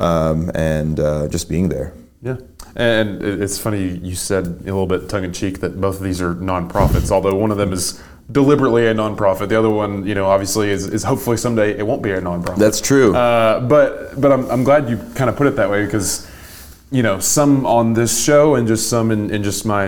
um, 0.00 0.50
and 0.54 0.98
uh, 0.98 1.28
just 1.28 1.48
being 1.48 1.68
there. 1.68 1.94
Yeah. 2.22 2.36
And 2.74 3.22
it's 3.22 3.58
funny 3.58 3.98
you 3.98 4.14
said 4.14 4.46
a 4.46 4.50
little 4.64 4.86
bit 4.86 5.08
tongue 5.08 5.24
in 5.24 5.32
cheek 5.32 5.60
that 5.60 5.80
both 5.80 5.96
of 5.96 6.02
these 6.02 6.22
are 6.22 6.34
nonprofits 6.34 7.10
although 7.10 7.34
one 7.34 7.50
of 7.50 7.58
them 7.58 7.72
is 7.72 8.02
deliberately 8.32 8.86
a 8.86 8.94
nonprofit. 8.94 9.48
The 9.48 9.58
other 9.58 9.70
one, 9.70 10.06
you 10.06 10.14
know, 10.14 10.26
obviously 10.26 10.70
is, 10.70 10.86
is 10.86 11.04
hopefully 11.04 11.36
someday 11.36 11.76
it 11.78 11.86
won't 11.86 12.02
be 12.02 12.10
a 12.10 12.20
nonprofit. 12.20 12.56
That's 12.56 12.80
true. 12.80 13.14
Uh, 13.14 13.60
but 13.60 14.20
but 14.20 14.32
I'm, 14.32 14.50
I'm 14.50 14.64
glad 14.64 14.88
you 14.88 14.96
kind 15.14 15.30
of 15.30 15.36
put 15.36 15.46
it 15.46 15.56
that 15.56 15.70
way 15.70 15.84
because, 15.84 16.28
you 16.90 17.02
know, 17.02 17.18
some 17.20 17.66
on 17.66 17.92
this 17.94 18.22
show 18.22 18.54
and 18.54 18.66
just 18.66 18.88
some 18.88 19.10
in, 19.10 19.30
in 19.30 19.42
just 19.42 19.66
my, 19.66 19.86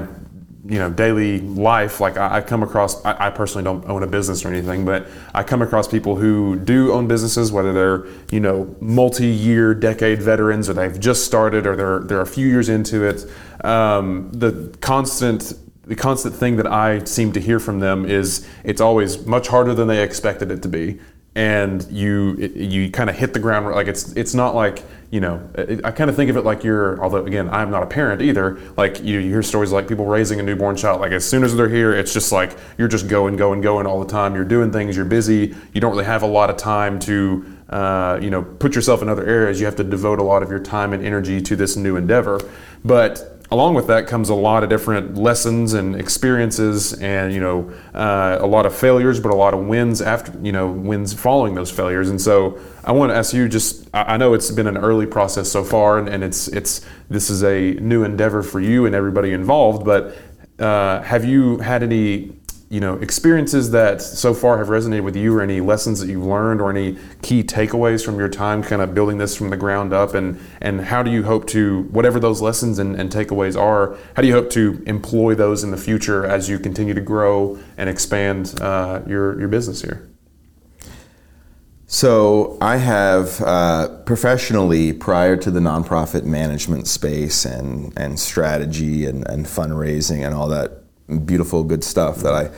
you 0.67 0.79
know, 0.79 0.91
daily 0.91 1.41
life. 1.41 2.01
Like 2.01 2.17
I, 2.17 2.37
I 2.37 2.41
come 2.41 2.63
across, 2.63 3.05
I, 3.05 3.27
I, 3.27 3.31
personally 3.31 3.65
don't 3.65 3.89
own 3.89 4.03
a 4.03 4.07
business 4.07 4.45
or 4.45 4.49
anything, 4.49 4.85
but 4.85 5.07
I 5.35 5.43
come 5.43 5.63
across 5.63 5.89
people 5.89 6.17
who 6.17 6.57
do 6.57 6.93
own 6.93 7.07
businesses, 7.07 7.53
whether 7.53 7.73
they're 7.73 8.07
you 8.31 8.41
know 8.41 8.75
multi-year, 8.81 9.75
decade 9.75 10.23
veterans, 10.23 10.69
or 10.69 10.75
they've 10.75 10.99
just 10.99 11.25
started, 11.25 11.67
or 11.67 11.77
they're 11.77 12.01
they're 12.01 12.21
a 12.21 12.27
few 12.27 12.47
years 12.47 12.69
into 12.69 13.05
it. 13.05 13.27
Um, 13.65 14.31
the 14.33 14.77
constant 14.81 15.55
the 15.87 15.97
constant 15.97 16.35
thing 16.35 16.57
that 16.57 16.67
I 16.67 17.05
seem 17.05 17.33
to 17.33 17.41
hear 17.41 17.61
from 17.61 17.81
them 17.81 18.07
is 18.07 18.47
it's 18.64 18.81
always 18.81 19.26
much 19.26 19.49
harder 19.49 19.75
than 19.75 19.88
they 19.88 20.03
expected 20.03 20.50
it 20.50 20.62
to 20.62 20.69
be, 20.69 20.99
and 21.35 21.87
you 21.91 22.37
it, 22.38 22.53
you 22.53 22.91
kind 22.91 23.11
of 23.11 23.17
hit 23.17 23.33
the 23.33 23.41
ground 23.41 23.67
like 23.75 23.88
it's 23.88 24.12
it's 24.12 24.35
not 24.35 24.55
like 24.55 24.85
you 25.11 25.21
know 25.21 25.49
it, 25.57 25.85
I 25.85 25.91
kind 25.91 26.09
of 26.09 26.14
think 26.14 26.31
of 26.31 26.37
it 26.37 26.43
like 26.43 26.62
you're 26.62 27.03
although 27.03 27.25
again 27.25 27.50
I'm 27.50 27.71
not 27.71 27.83
a 27.83 27.87
parent 27.87 28.23
either 28.23 28.59
like 28.76 29.03
you, 29.03 29.19
you, 29.19 29.31
hear 29.31 29.43
stories 29.43 29.73
like 29.73 29.88
people 29.88 30.07
raising 30.07 30.38
a 30.38 30.43
newborn 30.45 30.76
child 30.76 31.00
like 31.00 31.11
as 31.11 31.29
soon 31.29 31.43
as 31.43 31.57
they're 31.57 31.69
here 31.69 31.93
it's 31.93 32.12
just 32.12 32.31
like 32.31 32.57
you're 32.79 32.88
just 32.88 33.09
going 33.09 33.37
going 33.37 33.61
going 33.61 33.87
all 33.87 33.99
the 33.99 34.11
time. 34.11 34.35
You're 34.35 34.44
doing 34.44 34.70
things 34.70 34.97
you're 34.97 35.05
busy 35.05 35.55
you 35.73 35.81
don't 35.81 35.90
really 35.90 36.05
have 36.05 36.23
a 36.23 36.29
lot 36.29 36.51
of 36.51 36.57
time 36.57 37.01
to 37.01 37.44
uh, 37.68 38.18
you 38.23 38.31
know 38.31 38.42
put 38.42 38.77
yourself 38.77 39.03
in 39.03 39.09
other 39.09 39.27
areas. 39.27 39.59
You 39.59 39.66
have 39.66 39.77
to 39.77 39.85
devote 39.85 40.20
a 40.20 40.23
lot 40.23 40.42
of 40.42 40.51
your 40.51 40.61
time 40.61 40.92
and 40.92 41.05
energy 41.05 41.40
to 41.40 41.57
this 41.57 41.77
new 41.77 41.97
endeavor. 41.97 42.40
But 42.85 43.34
along 43.55 43.75
with 43.75 43.87
that 43.87 44.09
comes 44.09 44.31
a 44.31 44.35
lot 44.35 44.64
of 44.64 44.69
different 44.69 45.17
lessons 45.17 45.75
and 45.75 45.95
experiences 45.95 46.93
and 46.95 47.33
you 47.33 47.38
know 47.38 47.73
uh, 47.95 48.37
a 48.40 48.47
lot 48.47 48.67
of 48.67 48.75
failures 48.75 49.21
but 49.21 49.31
a 49.31 49.35
lot 49.37 49.55
of 49.55 49.61
wins 49.64 50.03
after 50.03 50.37
you 50.43 50.51
know 50.51 50.67
wins 50.67 51.14
following 51.14 51.55
those 51.55 51.71
failures. 51.71 52.11
And 52.11 52.21
so 52.21 52.59
i 52.85 52.90
want 52.90 53.11
to 53.11 53.17
ask 53.17 53.33
you 53.33 53.49
just 53.49 53.88
i 53.95 54.17
know 54.17 54.35
it's 54.35 54.51
been 54.51 54.67
an 54.67 54.77
early 54.77 55.07
process 55.07 55.51
so 55.51 55.62
far 55.62 55.99
and, 55.99 56.09
and 56.09 56.25
it's 56.25 56.49
it's 56.49 56.85
this 57.09 57.31
is 57.31 57.45
a 57.45 57.75
new 57.75 58.03
endeavor 58.03 58.43
for 58.43 58.61
you 58.61 58.87
and 58.87 58.95
everybody 58.95 59.33
involved 59.33 59.85
but 59.87 60.17
uh, 60.59 61.01
have 61.03 61.25
you 61.25 61.59
had 61.59 61.83
any 61.83 62.33
you 62.68 62.81
know 62.81 62.94
experiences 62.96 63.70
that 63.70 64.03
so 64.03 64.35
far 64.35 64.59
have 64.59 64.68
resonated 64.68 65.05
with 65.05 65.16
you 65.16 65.37
or 65.37 65.42
any 65.42 65.61
lessons 65.61 66.00
that 66.00 66.09
you've 66.09 66.24
learned 66.24 66.61
or 66.61 66.70
any 66.70 66.98
key 67.22 67.42
takeaways 67.42 68.05
from 68.05 68.18
your 68.18 68.29
time 68.29 68.62
kind 68.62 68.83
of 68.83 68.94
building 68.94 69.18
this 69.18 69.37
from 69.37 69.50
the 69.50 69.57
ground 69.57 69.92
up? 69.92 70.14
And 70.14 70.40
and 70.61 70.81
how 70.83 71.03
do 71.03 71.11
you 71.11 71.24
hope 71.24 71.46
to 71.48 71.83
whatever 71.90 72.18
those 72.18 72.40
lessons 72.40 72.79
and, 72.79 72.96
and 72.96 73.11
takeaways 73.11 73.61
are 73.61 73.96
how 74.16 74.22
do 74.22 74.29
you 74.29 74.35
hope 74.35 74.50
to 74.50 74.83
employ 74.87 75.35
those 75.35 75.64
in 75.64 75.70
the 75.70 75.77
future 75.77 76.24
as 76.24 76.48
you 76.48 76.59
continue 76.59 76.94
to 76.94 77.00
grow 77.00 77.59
and 77.77 77.88
expand 77.88 78.55
uh, 78.61 79.03
your 79.07 79.38
your 79.38 79.48
business 79.48 79.83
here? 79.83 80.09
So 81.87 82.59
I 82.61 82.79
have 82.79 83.40
uh, 83.40 83.88
professionally, 84.05 84.92
prior 84.92 85.37
to 85.37 85.50
the 85.50 85.61
nonprofit 85.61 86.24
management 86.24 86.88
space 86.88 87.44
and, 87.44 87.92
and 87.96 88.18
strategy 88.18 89.05
and, 89.05 89.24
and 89.29 89.46
fundraising 89.46 90.24
and 90.24 90.35
all 90.35 90.48
that 90.48 90.84
beautiful, 91.25 91.64
good 91.64 91.85
stuff 91.85 92.19
that 92.19 92.35
I 92.35 92.51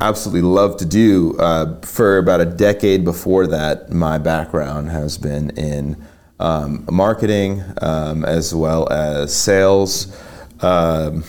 absolutely 0.00 0.42
love 0.42 0.76
to 0.78 0.84
do. 0.84 1.36
Uh, 1.38 1.80
for 1.80 2.18
about 2.18 2.40
a 2.40 2.44
decade 2.44 3.04
before 3.04 3.46
that, 3.46 3.90
my 3.90 4.18
background 4.18 4.90
has 4.90 5.18
been 5.18 5.50
in 5.50 6.02
um, 6.40 6.84
marketing 6.90 7.62
um, 7.80 8.24
as 8.24 8.54
well 8.54 8.92
as 8.92 9.34
sales. 9.34 10.16
Um, 10.60 11.24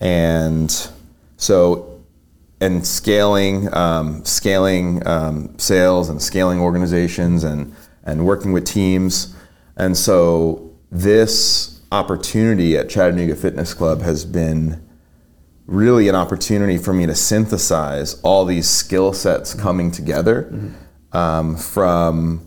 and 0.00 0.70
so, 1.36 2.02
and 2.60 2.86
scaling, 2.86 3.72
um, 3.74 4.24
scaling 4.24 5.06
um, 5.06 5.58
sales 5.58 6.08
and 6.08 6.20
scaling 6.20 6.60
organizations 6.60 7.44
and, 7.44 7.74
and 8.04 8.26
working 8.26 8.52
with 8.52 8.64
teams. 8.64 9.34
And 9.76 9.96
so, 9.96 10.70
this 10.90 11.82
opportunity 11.90 12.76
at 12.76 12.88
Chattanooga 12.88 13.34
Fitness 13.34 13.74
Club 13.74 14.02
has 14.02 14.24
been 14.24 14.83
really 15.66 16.08
an 16.08 16.14
opportunity 16.14 16.78
for 16.78 16.92
me 16.92 17.06
to 17.06 17.14
synthesize 17.14 18.20
all 18.22 18.44
these 18.44 18.68
skill 18.68 19.12
sets 19.12 19.54
coming 19.54 19.90
together 19.90 20.44
mm-hmm. 20.44 21.16
um, 21.16 21.56
from 21.56 22.46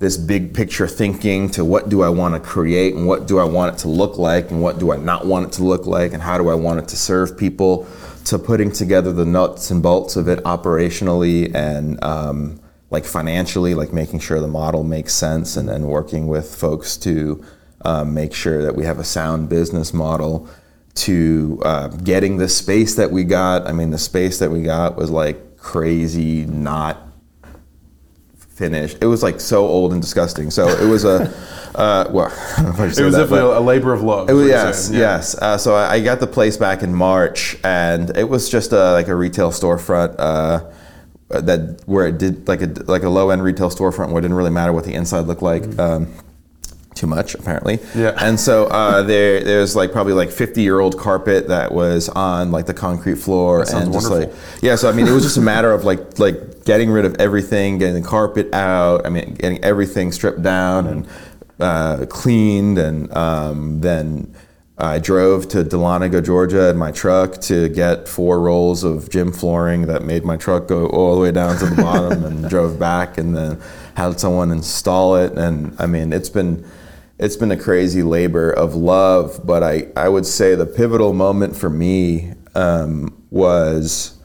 this 0.00 0.16
big 0.16 0.54
picture 0.54 0.86
thinking 0.86 1.50
to 1.50 1.64
what 1.64 1.88
do 1.88 2.02
I 2.02 2.08
want 2.08 2.34
to 2.34 2.40
create 2.40 2.94
and 2.94 3.06
what 3.06 3.26
do 3.26 3.38
I 3.38 3.44
want 3.44 3.74
it 3.74 3.78
to 3.80 3.88
look 3.88 4.16
like 4.16 4.50
and 4.50 4.62
what 4.62 4.78
do 4.78 4.92
I 4.92 4.96
not 4.96 5.26
want 5.26 5.46
it 5.46 5.52
to 5.54 5.64
look 5.64 5.86
like 5.86 6.12
and 6.12 6.22
how 6.22 6.38
do 6.38 6.48
I 6.48 6.54
want 6.54 6.78
it 6.78 6.88
to 6.88 6.96
serve 6.96 7.36
people 7.36 7.88
to 8.26 8.38
putting 8.38 8.70
together 8.70 9.12
the 9.12 9.24
nuts 9.24 9.70
and 9.70 9.82
bolts 9.82 10.14
of 10.14 10.28
it 10.28 10.38
operationally 10.44 11.52
and 11.54 12.02
um, 12.04 12.60
like 12.90 13.04
financially, 13.04 13.74
like 13.74 13.92
making 13.92 14.20
sure 14.20 14.40
the 14.40 14.46
model 14.46 14.84
makes 14.84 15.14
sense 15.14 15.56
and 15.56 15.68
then 15.68 15.82
working 15.82 16.28
with 16.28 16.54
folks 16.54 16.96
to 16.98 17.44
um, 17.84 18.14
make 18.14 18.32
sure 18.32 18.62
that 18.62 18.76
we 18.76 18.84
have 18.84 18.98
a 18.98 19.04
sound 19.04 19.48
business 19.48 19.92
model 19.92 20.48
to 21.04 21.60
uh, 21.64 21.88
getting 21.88 22.36
the 22.38 22.48
space 22.48 22.96
that 22.96 23.10
we 23.10 23.24
got. 23.24 23.66
I 23.66 23.72
mean, 23.72 23.90
the 23.90 23.98
space 23.98 24.38
that 24.38 24.50
we 24.50 24.62
got 24.62 24.96
was 24.96 25.10
like 25.10 25.56
crazy, 25.56 26.44
not 26.46 26.98
finished. 28.36 28.98
It 29.00 29.06
was 29.06 29.22
like 29.22 29.40
so 29.40 29.66
old 29.66 29.92
and 29.92 30.02
disgusting. 30.02 30.50
So 30.50 30.68
it 30.68 30.88
was 30.88 31.04
a, 31.04 31.32
uh, 31.74 32.10
well, 32.10 32.26
it 32.58 32.78
was 32.78 32.96
that, 32.96 33.10
definitely 33.10 33.38
a 33.38 33.60
labor 33.60 33.92
of 33.92 34.02
love. 34.02 34.28
It 34.28 34.34
was, 34.34 34.48
yes, 34.48 34.90
yeah. 34.90 34.98
yes. 34.98 35.34
Uh, 35.36 35.56
so 35.56 35.74
I, 35.74 35.94
I, 35.94 36.00
got 36.00 36.20
the 36.20 36.26
place 36.26 36.56
back 36.56 36.82
in 36.82 36.92
March, 36.92 37.56
and 37.62 38.16
it 38.16 38.28
was 38.28 38.50
just 38.50 38.72
a, 38.72 38.92
like 38.92 39.08
a 39.08 39.14
retail 39.14 39.50
storefront. 39.50 40.16
Uh, 40.18 40.72
that 41.28 41.82
where 41.84 42.06
it 42.06 42.16
did 42.16 42.48
like 42.48 42.62
a 42.62 42.72
like 42.86 43.02
a 43.02 43.08
low 43.08 43.28
end 43.28 43.42
retail 43.42 43.68
storefront 43.68 44.08
where 44.08 44.18
it 44.18 44.22
didn't 44.22 44.36
really 44.38 44.50
matter 44.50 44.72
what 44.72 44.84
the 44.84 44.94
inside 44.94 45.26
looked 45.26 45.42
like. 45.42 45.62
Mm-hmm. 45.62 45.80
Um, 45.80 46.14
too 46.98 47.06
much 47.06 47.34
apparently. 47.34 47.78
Yeah. 47.94 48.14
And 48.18 48.38
so 48.38 48.66
uh, 48.66 49.02
there 49.02 49.42
there's 49.42 49.76
like 49.76 49.92
probably 49.92 50.12
like 50.12 50.30
50 50.30 50.62
year 50.62 50.80
old 50.80 50.98
carpet 50.98 51.48
that 51.48 51.72
was 51.72 52.08
on 52.10 52.50
like 52.50 52.66
the 52.66 52.74
concrete 52.74 53.16
floor 53.16 53.60
and 53.60 53.92
just 53.92 54.10
wonderful. 54.10 54.18
like 54.18 54.62
yeah. 54.62 54.74
So 54.74 54.88
I 54.88 54.92
mean 54.92 55.06
it 55.06 55.12
was 55.12 55.22
just 55.22 55.36
a 55.36 55.42
matter 55.42 55.72
of 55.72 55.84
like 55.84 56.18
like 56.18 56.64
getting 56.64 56.90
rid 56.90 57.04
of 57.04 57.14
everything, 57.20 57.78
getting 57.78 58.02
the 58.02 58.08
carpet 58.08 58.52
out. 58.52 59.06
I 59.06 59.10
mean 59.10 59.34
getting 59.34 59.62
everything 59.64 60.12
stripped 60.12 60.42
down 60.42 60.86
and 60.86 61.08
uh, 61.60 62.06
cleaned 62.06 62.78
and 62.78 63.14
um, 63.16 63.80
then. 63.80 64.34
I 64.80 65.00
drove 65.00 65.48
to 65.48 65.64
Dahlonega, 65.64 66.24
Georgia 66.24 66.70
in 66.70 66.76
my 66.76 66.92
truck 66.92 67.40
to 67.40 67.68
get 67.68 68.06
four 68.06 68.38
rolls 68.38 68.84
of 68.84 69.10
gym 69.10 69.32
flooring 69.32 69.86
that 69.86 70.04
made 70.04 70.24
my 70.24 70.36
truck 70.36 70.68
go 70.68 70.86
all 70.86 71.16
the 71.16 71.20
way 71.20 71.32
down 71.32 71.58
to 71.58 71.66
the 71.66 71.82
bottom 71.82 72.22
and 72.22 72.48
drove 72.54 72.78
back 72.78 73.18
and 73.18 73.34
then 73.34 73.60
had 73.96 74.20
someone 74.20 74.52
install 74.52 75.16
it. 75.16 75.32
And 75.32 75.74
I 75.80 75.86
mean, 75.86 76.12
it's 76.12 76.30
been, 76.30 76.64
it's 77.18 77.36
been 77.36 77.50
a 77.50 77.56
crazy 77.56 78.02
labor 78.02 78.50
of 78.50 78.74
love, 78.74 79.40
but 79.44 79.62
I, 79.62 79.88
I 79.96 80.08
would 80.08 80.26
say 80.26 80.54
the 80.54 80.66
pivotal 80.66 81.12
moment 81.12 81.56
for 81.56 81.68
me 81.68 82.32
um, 82.54 83.24
was 83.30 84.18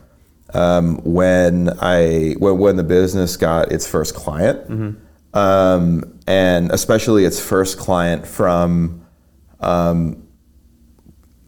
um, 0.53 0.97
when 1.03 1.71
I 1.81 2.35
when, 2.37 2.59
when 2.59 2.75
the 2.75 2.83
business 2.83 3.35
got 3.35 3.71
its 3.71 3.87
first 3.87 4.13
client, 4.13 4.69
mm-hmm. 4.69 5.37
um, 5.37 6.19
and 6.27 6.71
especially 6.71 7.25
its 7.25 7.39
first 7.39 7.79
client 7.79 8.27
from 8.27 9.03
um, 9.59 10.27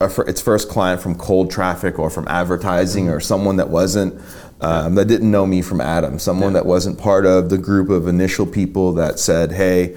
its 0.01 0.41
first 0.41 0.67
client 0.67 0.99
from 0.99 1.15
cold 1.15 1.51
traffic 1.51 1.99
or 1.99 2.09
from 2.09 2.27
advertising 2.27 3.09
or 3.09 3.19
someone 3.19 3.57
that 3.57 3.69
wasn't 3.69 4.19
um, 4.61 4.95
that 4.95 5.05
didn't 5.05 5.29
know 5.29 5.45
me 5.45 5.61
from 5.61 5.79
Adam, 5.79 6.17
someone 6.17 6.53
yeah. 6.53 6.61
that 6.61 6.65
wasn't 6.65 6.97
part 6.97 7.27
of 7.27 7.49
the 7.49 7.57
group 7.59 7.89
of 7.89 8.07
initial 8.07 8.47
people 8.47 8.93
that 8.93 9.19
said, 9.19 9.51
"Hey, 9.51 9.95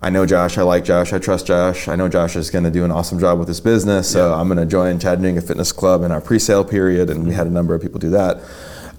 I 0.00 0.10
know 0.10 0.26
Josh, 0.26 0.58
I 0.58 0.62
like 0.62 0.84
Josh, 0.84 1.12
I 1.12 1.18
trust 1.18 1.46
Josh, 1.46 1.88
I 1.88 1.96
know 1.96 2.08
Josh 2.08 2.36
is 2.36 2.50
going 2.50 2.64
to 2.64 2.70
do 2.70 2.84
an 2.84 2.92
awesome 2.92 3.18
job 3.18 3.38
with 3.38 3.48
this 3.48 3.58
business, 3.58 4.08
so 4.10 4.30
yeah. 4.30 4.36
I'm 4.36 4.46
going 4.46 4.58
to 4.58 4.66
join 4.66 5.00
Chattanooga 5.00 5.40
Fitness 5.40 5.72
Club 5.72 6.02
in 6.02 6.12
our 6.12 6.20
pre-sale 6.20 6.64
period," 6.64 7.10
and 7.10 7.26
we 7.26 7.34
had 7.34 7.48
a 7.48 7.50
number 7.50 7.74
of 7.74 7.82
people 7.82 7.98
do 7.98 8.10
that. 8.10 8.40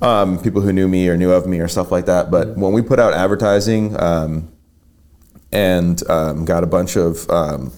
Um, 0.01 0.41
people 0.41 0.61
who 0.61 0.73
knew 0.73 0.87
me 0.87 1.07
or 1.07 1.15
knew 1.15 1.31
of 1.31 1.47
me 1.47 1.59
or 1.59 1.67
stuff 1.67 1.91
like 1.91 2.05
that. 2.05 2.31
But 2.31 2.57
when 2.57 2.71
we 2.71 2.81
put 2.81 2.99
out 2.99 3.13
advertising 3.13 3.99
um, 4.01 4.49
and 5.51 6.01
um, 6.09 6.45
got 6.45 6.63
a 6.63 6.67
bunch 6.67 6.95
of 6.95 7.29
um, 7.29 7.71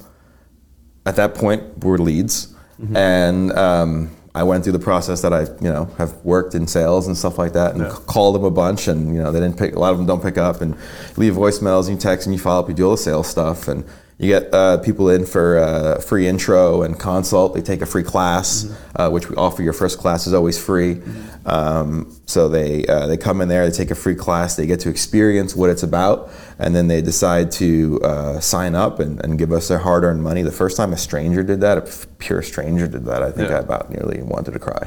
at 1.06 1.16
that 1.16 1.36
point 1.36 1.84
were 1.84 1.98
leads, 1.98 2.54
mm-hmm. 2.80 2.96
and 2.96 3.52
um, 3.54 4.12
I 4.34 4.44
went 4.44 4.64
through 4.64 4.74
the 4.74 4.80
process 4.80 5.22
that 5.24 5.34
I 5.34 5.42
you 5.42 5.72
know 5.72 5.86
have 5.98 6.16
worked 6.24 6.56
in 6.56 6.68
sales 6.68 7.08
and 7.08 7.18
stuff 7.18 7.38
like 7.38 7.54
that, 7.54 7.74
and 7.76 7.82
yeah. 7.82 7.98
called 8.08 8.36
them 8.36 8.44
a 8.44 8.52
bunch, 8.52 8.88
and 8.88 9.14
you 9.14 9.22
know 9.22 9.32
they 9.32 9.40
didn't 9.40 9.58
pick. 9.58 9.76
A 9.76 9.80
lot 9.80 9.92
of 9.92 9.98
them 9.98 10.08
don't 10.08 10.22
pick 10.22 10.38
up, 10.38 10.62
and 10.62 10.78
leave 11.18 11.34
voicemails, 11.34 11.88
and 11.88 11.98
you 11.98 12.02
text, 12.02 12.28
and 12.28 12.34
you 12.34 12.40
follow 12.40 12.62
up, 12.62 12.70
you 12.70 12.76
do 12.76 12.86
all 12.86 12.92
the 12.92 12.98
sales 12.98 13.28
stuff, 13.28 13.68
and 13.68 13.84
you 14.22 14.28
get 14.28 14.54
uh, 14.54 14.78
people 14.78 15.10
in 15.10 15.26
for 15.26 15.58
uh, 15.58 16.00
free 16.00 16.28
intro 16.28 16.84
and 16.84 16.98
consult. 17.00 17.56
They 17.56 17.62
take 17.64 17.82
a 17.82 17.88
free 17.88 18.04
class, 18.04 18.66
mm-hmm. 18.66 19.02
uh, 19.02 19.10
which 19.10 19.28
we 19.28 19.36
offer. 19.36 19.64
Your 19.64 19.74
first 19.74 19.98
class 19.98 20.28
is 20.28 20.34
always 20.36 20.64
free. 20.64 20.96
Mm-hmm. 20.96 21.48
Um, 21.50 22.16
so 22.28 22.48
they 22.48 22.86
uh, 22.86 23.08
they 23.08 23.18
come 23.18 23.42
in 23.42 23.48
there, 23.48 23.68
they 23.68 23.76
take 23.76 23.90
a 23.90 23.96
free 23.96 24.14
class, 24.14 24.56
they 24.56 24.68
get 24.68 24.80
to 24.82 24.90
experience 24.90 25.56
what 25.56 25.72
it's 25.72 25.82
about, 25.82 26.30
and 26.60 26.76
then 26.76 26.88
they 26.88 27.02
decide 27.02 27.52
to 27.54 28.00
uh, 28.04 28.40
sign 28.40 28.76
up 28.76 29.00
and, 29.00 29.20
and, 29.24 29.40
give 29.40 29.52
us 29.52 29.70
their 29.70 29.80
hard-earned 29.80 30.22
money. 30.22 30.44
The 30.44 30.52
first 30.52 30.78
time 30.78 30.94
a 30.94 30.98
stranger 30.98 31.42
did 31.42 31.62
that, 31.62 31.80
a 31.80 32.08
pure 32.20 32.44
stranger 32.44 32.86
did 32.86 33.06
that, 33.06 33.24
I 33.24 33.32
think 33.32 33.50
yeah. 33.50 33.56
I 33.56 33.60
about 33.62 33.90
nearly 33.90 34.22
wanted 34.22 34.52
to 34.52 34.60
cry 34.60 34.86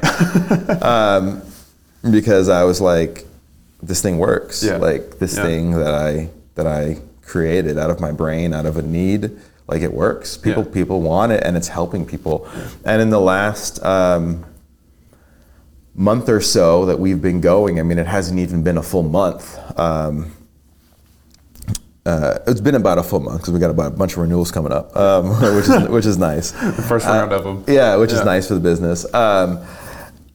um, 0.81 1.41
because 2.09 2.47
I 2.47 2.63
was 2.63 2.79
like, 2.79 3.25
"This 3.83 4.01
thing 4.01 4.17
works. 4.17 4.63
Yeah. 4.63 4.77
Like 4.77 5.19
this 5.19 5.35
yeah. 5.35 5.43
thing 5.43 5.71
that 5.71 5.93
I 5.93 6.29
that 6.55 6.67
I." 6.67 7.01
created 7.25 7.77
out 7.77 7.89
of 7.89 7.99
my 7.99 8.11
brain, 8.11 8.53
out 8.53 8.65
of 8.65 8.77
a 8.77 8.81
need. 8.81 9.31
Like 9.67 9.81
it 9.81 9.93
works. 9.93 10.37
People 10.37 10.63
yeah. 10.63 10.73
people 10.73 11.01
want 11.01 11.31
it, 11.31 11.43
and 11.43 11.57
it's 11.57 11.67
helping 11.67 12.05
people. 12.05 12.47
And 12.85 13.01
in 13.01 13.09
the 13.09 13.19
last 13.19 13.83
um, 13.83 14.45
month 15.95 16.29
or 16.29 16.39
so 16.39 16.85
that 16.85 16.99
we've 16.99 17.21
been 17.21 17.41
going, 17.41 17.79
I 17.79 17.83
mean, 17.83 17.97
it 17.97 18.05
hasn't 18.05 18.39
even 18.39 18.63
been 18.63 18.77
a 18.77 18.83
full 18.83 19.03
month. 19.03 19.57
Um, 19.79 20.35
uh, 22.05 22.37
it's 22.45 22.61
been 22.61 22.75
about 22.75 22.99
a 22.99 23.03
full 23.03 23.19
month 23.19 23.41
because 23.41 23.53
we 23.53 23.59
got 23.59 23.71
about 23.71 23.93
a 23.93 23.95
bunch 23.95 24.11
of 24.11 24.19
renewals 24.19 24.51
coming 24.51 24.71
up, 24.71 24.95
um, 24.95 25.29
which 25.55 25.67
is 25.67 25.89
which 25.89 26.05
is 26.05 26.17
nice. 26.19 26.51
the 26.51 26.85
first 26.87 27.07
round 27.07 27.33
uh, 27.33 27.37
of 27.37 27.43
them. 27.43 27.63
Yeah, 27.67 27.95
which 27.95 28.11
yeah. 28.11 28.19
is 28.19 28.25
nice 28.25 28.47
for 28.47 28.53
the 28.53 28.59
business. 28.59 29.11
Um, 29.15 29.65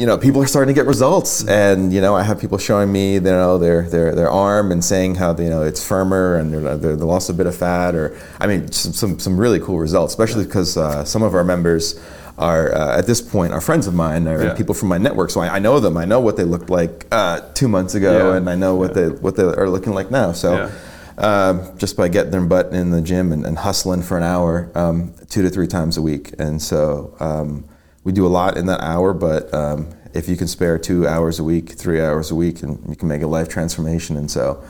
you 0.01 0.07
know, 0.07 0.17
people 0.17 0.43
are 0.43 0.47
starting 0.47 0.75
to 0.75 0.81
get 0.81 0.87
results, 0.87 1.47
and 1.47 1.93
you 1.93 2.01
know, 2.01 2.17
I 2.17 2.23
have 2.23 2.41
people 2.41 2.57
showing 2.57 2.91
me, 2.91 3.15
you 3.15 3.21
know, 3.21 3.59
their 3.59 3.83
their 3.83 4.15
their 4.15 4.31
arm 4.31 4.73
and 4.73 4.83
saying 4.83 5.17
how 5.17 5.37
you 5.37 5.51
know 5.51 5.63
it's 5.63 5.87
firmer 5.87 6.37
and 6.37 6.51
they're, 6.51 6.79
they're 6.79 6.97
they 6.97 7.05
lost 7.05 7.29
a 7.29 7.35
bit 7.35 7.47
of 7.47 7.55
fat, 7.55 7.95
or 7.95 8.19
I 8.41 8.47
mean, 8.47 8.73
some 8.73 8.95
some, 8.95 9.19
some 9.19 9.37
really 9.37 9.61
cool 9.61 9.79
results, 9.79 10.15
especially 10.15 10.47
because 10.47 10.79
uh, 10.79 11.05
some 11.05 11.23
of 11.23 11.35
our 11.35 11.45
members 11.45 12.01
are 12.39 12.75
uh, 12.75 12.97
at 12.97 13.07
this 13.07 13.21
point 13.21 13.53
are 13.53 13.61
friends 13.61 13.87
of 13.87 13.93
mine 13.93 14.27
or 14.27 14.43
yeah. 14.43 14.55
people 14.55 14.75
from 14.75 14.89
my 14.89 14.97
network, 14.97 15.29
so 15.29 15.43
I, 15.43 15.57
I, 15.57 15.59
know 15.59 15.79
them. 15.81 15.99
I 15.99 16.07
know 16.07 16.21
what 16.21 16.39
they 16.39 16.45
looked 16.45 16.71
like 16.71 17.07
uh, 17.13 17.41
two 17.53 17.69
months 17.69 17.95
ago, 17.95 18.31
yeah. 18.31 18.37
and 18.39 18.49
I 18.49 18.55
know 18.55 18.77
what 18.77 18.97
yeah. 18.97 19.03
they 19.03 19.09
what 19.11 19.37
they 19.37 19.43
are 19.43 19.69
looking 19.69 19.93
like 19.93 20.11
now. 20.11 20.33
So. 20.33 20.73
Um, 21.19 21.77
just 21.77 21.99
by 21.99 22.09
getting 22.09 22.31
their 22.31 22.41
butt 22.41 22.73
in 22.73 22.93
the 22.93 23.03
gym 23.03 23.31
and, 23.31 23.45
and 23.45 23.59
hustling 23.59 24.01
for 24.01 24.17
an 24.17 24.23
hour, 24.23 24.73
um, 24.75 25.13
two 25.29 25.43
to 25.43 25.51
three 25.51 25.67
times 25.67 25.99
a 25.99 26.03
week, 26.03 26.33
and 26.39 26.63
so 26.63 27.15
um, 27.21 27.69
we 28.05 28.13
do 28.13 28.27
a 28.27 28.29
lot 28.29 28.57
in 28.57 28.67
that 28.67 28.81
hour, 28.81 29.13
but 29.13 29.53
um, 29.53 29.91
if 30.15 30.29
you 30.29 30.37
can 30.37 30.49
spare 30.49 30.79
two 30.79 31.07
hours 31.07 31.39
a 31.39 31.45
week, 31.45 31.71
three 31.71 32.01
hours 32.01 32.31
a 32.31 32.35
week, 32.35 32.63
and 32.63 32.83
you 32.89 32.97
can 32.97 33.09
make 33.09 33.23
a 33.23 33.27
life 33.27 33.49
transformation. 33.49 34.17
And 34.17 34.31
so 34.31 34.63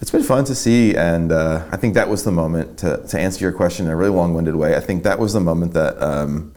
it's 0.00 0.10
been 0.10 0.22
fun 0.22 0.44
to 0.44 0.54
see. 0.54 0.96
And 0.96 1.32
uh, 1.32 1.66
I 1.70 1.76
think 1.76 1.94
that 1.94 2.08
was 2.08 2.24
the 2.24 2.32
moment 2.32 2.78
to, 2.78 3.04
to 3.08 3.18
answer 3.18 3.44
your 3.44 3.52
question 3.52 3.86
in 3.86 3.92
a 3.92 3.96
really 3.96 4.10
long 4.10 4.34
winded 4.34 4.56
way. 4.56 4.76
I 4.76 4.80
think 4.80 5.04
that 5.04 5.18
was 5.18 5.32
the 5.32 5.40
moment 5.40 5.72
that 5.74 6.00
um, 6.02 6.52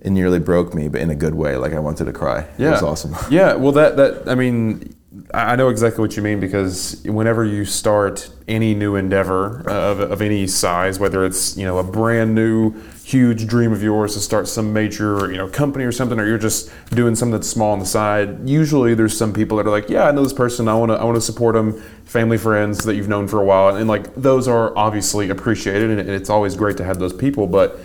it 0.00 0.10
nearly 0.10 0.38
broke 0.38 0.74
me, 0.74 0.88
but 0.88 1.00
in 1.00 1.10
a 1.10 1.14
good 1.14 1.34
way. 1.34 1.56
Like 1.56 1.72
I 1.72 1.80
wanted 1.80 2.04
to 2.04 2.12
cry. 2.12 2.48
Yeah. 2.56 2.68
It 2.68 2.72
was 2.72 2.82
awesome. 2.82 3.14
Yeah. 3.30 3.54
Well, 3.54 3.72
that, 3.72 3.96
that, 3.96 4.28
I 4.28 4.34
mean, 4.34 4.94
I 5.34 5.56
know 5.56 5.68
exactly 5.68 6.00
what 6.00 6.16
you 6.16 6.22
mean 6.22 6.40
because 6.40 7.02
whenever 7.04 7.44
you 7.44 7.66
start 7.66 8.30
any 8.48 8.74
new 8.74 8.96
endeavor 8.96 9.68
uh, 9.68 9.90
of, 9.90 10.00
of 10.00 10.22
any 10.22 10.46
size, 10.46 10.98
whether 10.98 11.22
it's 11.22 11.54
you 11.54 11.66
know 11.66 11.76
a 11.78 11.82
brand 11.82 12.34
new 12.34 12.72
huge 13.04 13.46
dream 13.46 13.72
of 13.72 13.82
yours 13.82 14.14
to 14.14 14.20
start 14.20 14.48
some 14.48 14.72
major 14.72 15.30
you 15.30 15.36
know 15.36 15.48
company 15.48 15.84
or 15.84 15.92
something, 15.92 16.18
or 16.18 16.26
you're 16.26 16.38
just 16.38 16.72
doing 16.90 17.14
something 17.14 17.32
that's 17.32 17.48
small 17.48 17.72
on 17.72 17.78
the 17.78 17.84
side, 17.84 18.48
usually 18.48 18.94
there's 18.94 19.16
some 19.16 19.34
people 19.34 19.58
that 19.58 19.66
are 19.66 19.70
like, 19.70 19.90
yeah, 19.90 20.04
I 20.04 20.12
know 20.12 20.22
this 20.22 20.32
person, 20.32 20.66
I 20.66 20.74
want 20.74 20.90
to 20.90 20.94
I 20.96 21.04
want 21.04 21.16
to 21.16 21.20
support 21.20 21.54
them, 21.54 21.78
family 22.04 22.38
friends 22.38 22.82
that 22.84 22.94
you've 22.94 23.08
known 23.08 23.28
for 23.28 23.38
a 23.38 23.44
while, 23.44 23.76
and 23.76 23.86
like 23.88 24.14
those 24.14 24.48
are 24.48 24.76
obviously 24.78 25.28
appreciated, 25.28 25.90
and 25.90 26.08
it's 26.08 26.30
always 26.30 26.56
great 26.56 26.78
to 26.78 26.84
have 26.84 26.98
those 26.98 27.12
people, 27.12 27.46
but 27.46 27.78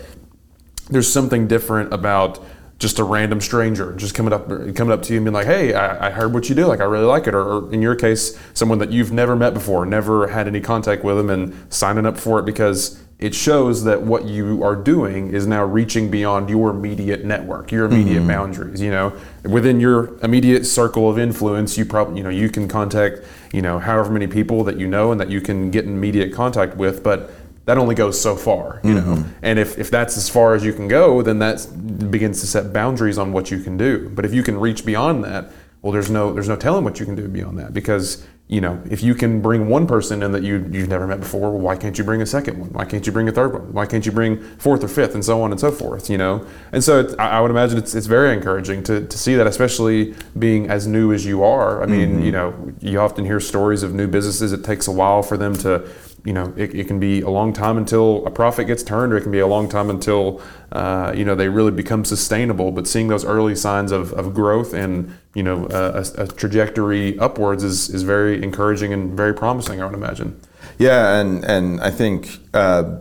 there's 0.88 1.12
something 1.12 1.46
different 1.46 1.92
about 1.92 2.42
just 2.78 3.00
a 3.00 3.04
random 3.04 3.40
stranger 3.40 3.92
just 3.94 4.14
coming 4.14 4.32
up 4.32 4.48
coming 4.48 4.92
up 4.92 5.02
to 5.02 5.12
you 5.12 5.18
and 5.18 5.24
being 5.24 5.34
like, 5.34 5.46
"Hey, 5.46 5.74
I, 5.74 6.06
I 6.06 6.10
heard 6.10 6.32
what 6.32 6.48
you 6.48 6.54
do. 6.54 6.66
Like, 6.66 6.80
I 6.80 6.84
really 6.84 7.06
like 7.06 7.26
it." 7.26 7.34
Or, 7.34 7.42
or, 7.42 7.72
in 7.72 7.82
your 7.82 7.96
case, 7.96 8.38
someone 8.54 8.78
that 8.78 8.92
you've 8.92 9.12
never 9.12 9.34
met 9.34 9.52
before, 9.52 9.84
never 9.84 10.28
had 10.28 10.46
any 10.46 10.60
contact 10.60 11.02
with 11.02 11.16
them, 11.16 11.28
and 11.28 11.72
signing 11.72 12.06
up 12.06 12.16
for 12.16 12.38
it 12.38 12.44
because 12.46 13.02
it 13.18 13.34
shows 13.34 13.82
that 13.82 14.02
what 14.02 14.26
you 14.26 14.62
are 14.62 14.76
doing 14.76 15.34
is 15.34 15.44
now 15.44 15.64
reaching 15.64 16.08
beyond 16.08 16.48
your 16.48 16.70
immediate 16.70 17.24
network, 17.24 17.72
your 17.72 17.86
immediate 17.86 18.20
mm-hmm. 18.20 18.28
boundaries. 18.28 18.80
You 18.80 18.90
know, 18.90 19.12
within 19.42 19.80
your 19.80 20.16
immediate 20.22 20.64
circle 20.64 21.10
of 21.10 21.18
influence, 21.18 21.76
you 21.76 21.84
probably 21.84 22.18
you 22.18 22.22
know 22.22 22.30
you 22.30 22.48
can 22.48 22.68
contact 22.68 23.22
you 23.52 23.60
know 23.60 23.80
however 23.80 24.12
many 24.12 24.28
people 24.28 24.62
that 24.64 24.78
you 24.78 24.86
know 24.86 25.10
and 25.10 25.20
that 25.20 25.30
you 25.30 25.40
can 25.40 25.72
get 25.72 25.84
in 25.84 25.94
immediate 25.94 26.32
contact 26.32 26.76
with, 26.76 27.02
but 27.02 27.32
that 27.68 27.76
only 27.76 27.94
goes 27.94 28.18
so 28.18 28.34
far, 28.34 28.80
you 28.82 28.94
mm-hmm. 28.94 29.14
know. 29.14 29.24
And 29.42 29.58
if, 29.58 29.78
if 29.78 29.90
that's 29.90 30.16
as 30.16 30.30
far 30.30 30.54
as 30.54 30.64
you 30.64 30.72
can 30.72 30.88
go, 30.88 31.20
then 31.20 31.38
that 31.40 31.66
begins 32.10 32.40
to 32.40 32.46
set 32.46 32.72
boundaries 32.72 33.18
on 33.18 33.30
what 33.30 33.50
you 33.50 33.60
can 33.60 33.76
do. 33.76 34.08
But 34.08 34.24
if 34.24 34.32
you 34.32 34.42
can 34.42 34.58
reach 34.58 34.86
beyond 34.86 35.22
that, 35.24 35.52
well, 35.82 35.92
there's 35.92 36.10
no 36.10 36.32
there's 36.32 36.48
no 36.48 36.56
telling 36.56 36.82
what 36.82 36.98
you 36.98 37.04
can 37.04 37.14
do 37.14 37.28
beyond 37.28 37.58
that 37.58 37.74
because 37.74 38.26
you 38.48 38.62
know 38.62 38.82
if 38.90 39.02
you 39.02 39.14
can 39.14 39.42
bring 39.42 39.68
one 39.68 39.86
person 39.86 40.22
in 40.22 40.32
that 40.32 40.42
you 40.42 40.66
you've 40.72 40.88
never 40.88 41.06
met 41.06 41.20
before, 41.20 41.50
well, 41.50 41.60
why 41.60 41.76
can't 41.76 41.98
you 41.98 42.04
bring 42.04 42.22
a 42.22 42.26
second 42.26 42.58
one? 42.58 42.70
Why 42.70 42.86
can't 42.86 43.06
you 43.06 43.12
bring 43.12 43.28
a 43.28 43.32
third 43.32 43.52
one? 43.52 43.70
Why 43.74 43.84
can't 43.84 44.06
you 44.06 44.12
bring 44.12 44.42
fourth 44.56 44.82
or 44.82 44.88
fifth 44.88 45.14
and 45.14 45.22
so 45.22 45.42
on 45.42 45.50
and 45.50 45.60
so 45.60 45.70
forth? 45.70 46.08
You 46.08 46.16
know. 46.16 46.46
And 46.72 46.82
so 46.82 47.14
I 47.18 47.38
would 47.42 47.50
imagine 47.50 47.76
it's 47.76 47.94
it's 47.94 48.06
very 48.06 48.32
encouraging 48.32 48.82
to 48.84 49.06
to 49.06 49.18
see 49.18 49.34
that, 49.34 49.46
especially 49.46 50.14
being 50.38 50.70
as 50.70 50.86
new 50.86 51.12
as 51.12 51.26
you 51.26 51.44
are. 51.44 51.82
I 51.82 51.86
mean, 51.86 52.14
mm-hmm. 52.14 52.24
you 52.24 52.32
know, 52.32 52.72
you 52.80 52.98
often 52.98 53.26
hear 53.26 53.40
stories 53.40 53.82
of 53.82 53.92
new 53.92 54.08
businesses. 54.08 54.52
It 54.52 54.64
takes 54.64 54.88
a 54.88 54.92
while 54.92 55.22
for 55.22 55.36
them 55.36 55.54
to 55.58 55.86
you 56.24 56.32
know, 56.32 56.52
it, 56.56 56.74
it, 56.74 56.86
can 56.86 56.98
be 56.98 57.20
a 57.20 57.30
long 57.30 57.52
time 57.52 57.78
until 57.78 58.26
a 58.26 58.30
profit 58.30 58.66
gets 58.66 58.82
turned, 58.82 59.12
or 59.12 59.16
it 59.16 59.22
can 59.22 59.32
be 59.32 59.38
a 59.38 59.46
long 59.46 59.68
time 59.68 59.88
until, 59.90 60.40
uh, 60.72 61.12
you 61.16 61.24
know, 61.24 61.34
they 61.34 61.48
really 61.48 61.70
become 61.70 62.04
sustainable. 62.04 62.70
But 62.70 62.86
seeing 62.86 63.08
those 63.08 63.24
early 63.24 63.54
signs 63.54 63.92
of, 63.92 64.12
of 64.12 64.34
growth 64.34 64.74
and, 64.74 65.16
you 65.34 65.42
know, 65.42 65.66
a, 65.70 66.04
a 66.22 66.26
trajectory 66.26 67.18
upwards 67.18 67.62
is, 67.62 67.88
is 67.88 68.02
very 68.02 68.42
encouraging 68.42 68.92
and 68.92 69.16
very 69.16 69.34
promising, 69.34 69.80
I 69.80 69.86
would 69.86 69.94
imagine. 69.94 70.40
Yeah, 70.78 71.18
and, 71.20 71.44
and 71.44 71.80
I 71.80 71.90
think 71.90 72.38
uh, 72.52 72.98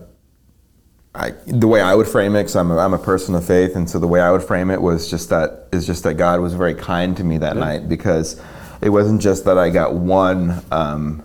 I, 1.14 1.32
the 1.48 1.68
way 1.68 1.82
I 1.82 1.96
would 1.96 2.08
frame 2.08 2.36
it, 2.36 2.44
because 2.44 2.56
I'm 2.56 2.72
a, 2.72 2.78
I'm 2.78 2.94
a 2.94 3.00
person 3.00 3.36
of 3.36 3.46
faith, 3.46 3.76
and 3.76 3.90
so 3.90 4.00
the 4.00 4.08
way 4.08 4.22
I 4.22 4.32
would 4.32 4.44
frame 4.44 4.70
it 4.70 4.82
was 4.82 5.10
just 5.10 5.30
that 5.30 5.68
is 5.72 5.86
just 5.86 6.04
that 6.04 6.14
God 6.14 6.40
was 6.40 6.54
very 6.54 6.76
kind 6.76 7.18
to 7.18 7.24
me 7.24 7.40
that 7.40 7.56
yeah. 7.56 7.62
night 7.62 7.90
because 7.90 8.40
it 8.82 8.90
wasn't 8.90 9.22
just 9.22 9.46
that 9.46 9.58
I 9.58 9.70
got 9.70 9.96
one. 9.96 10.64
Um, 10.72 11.24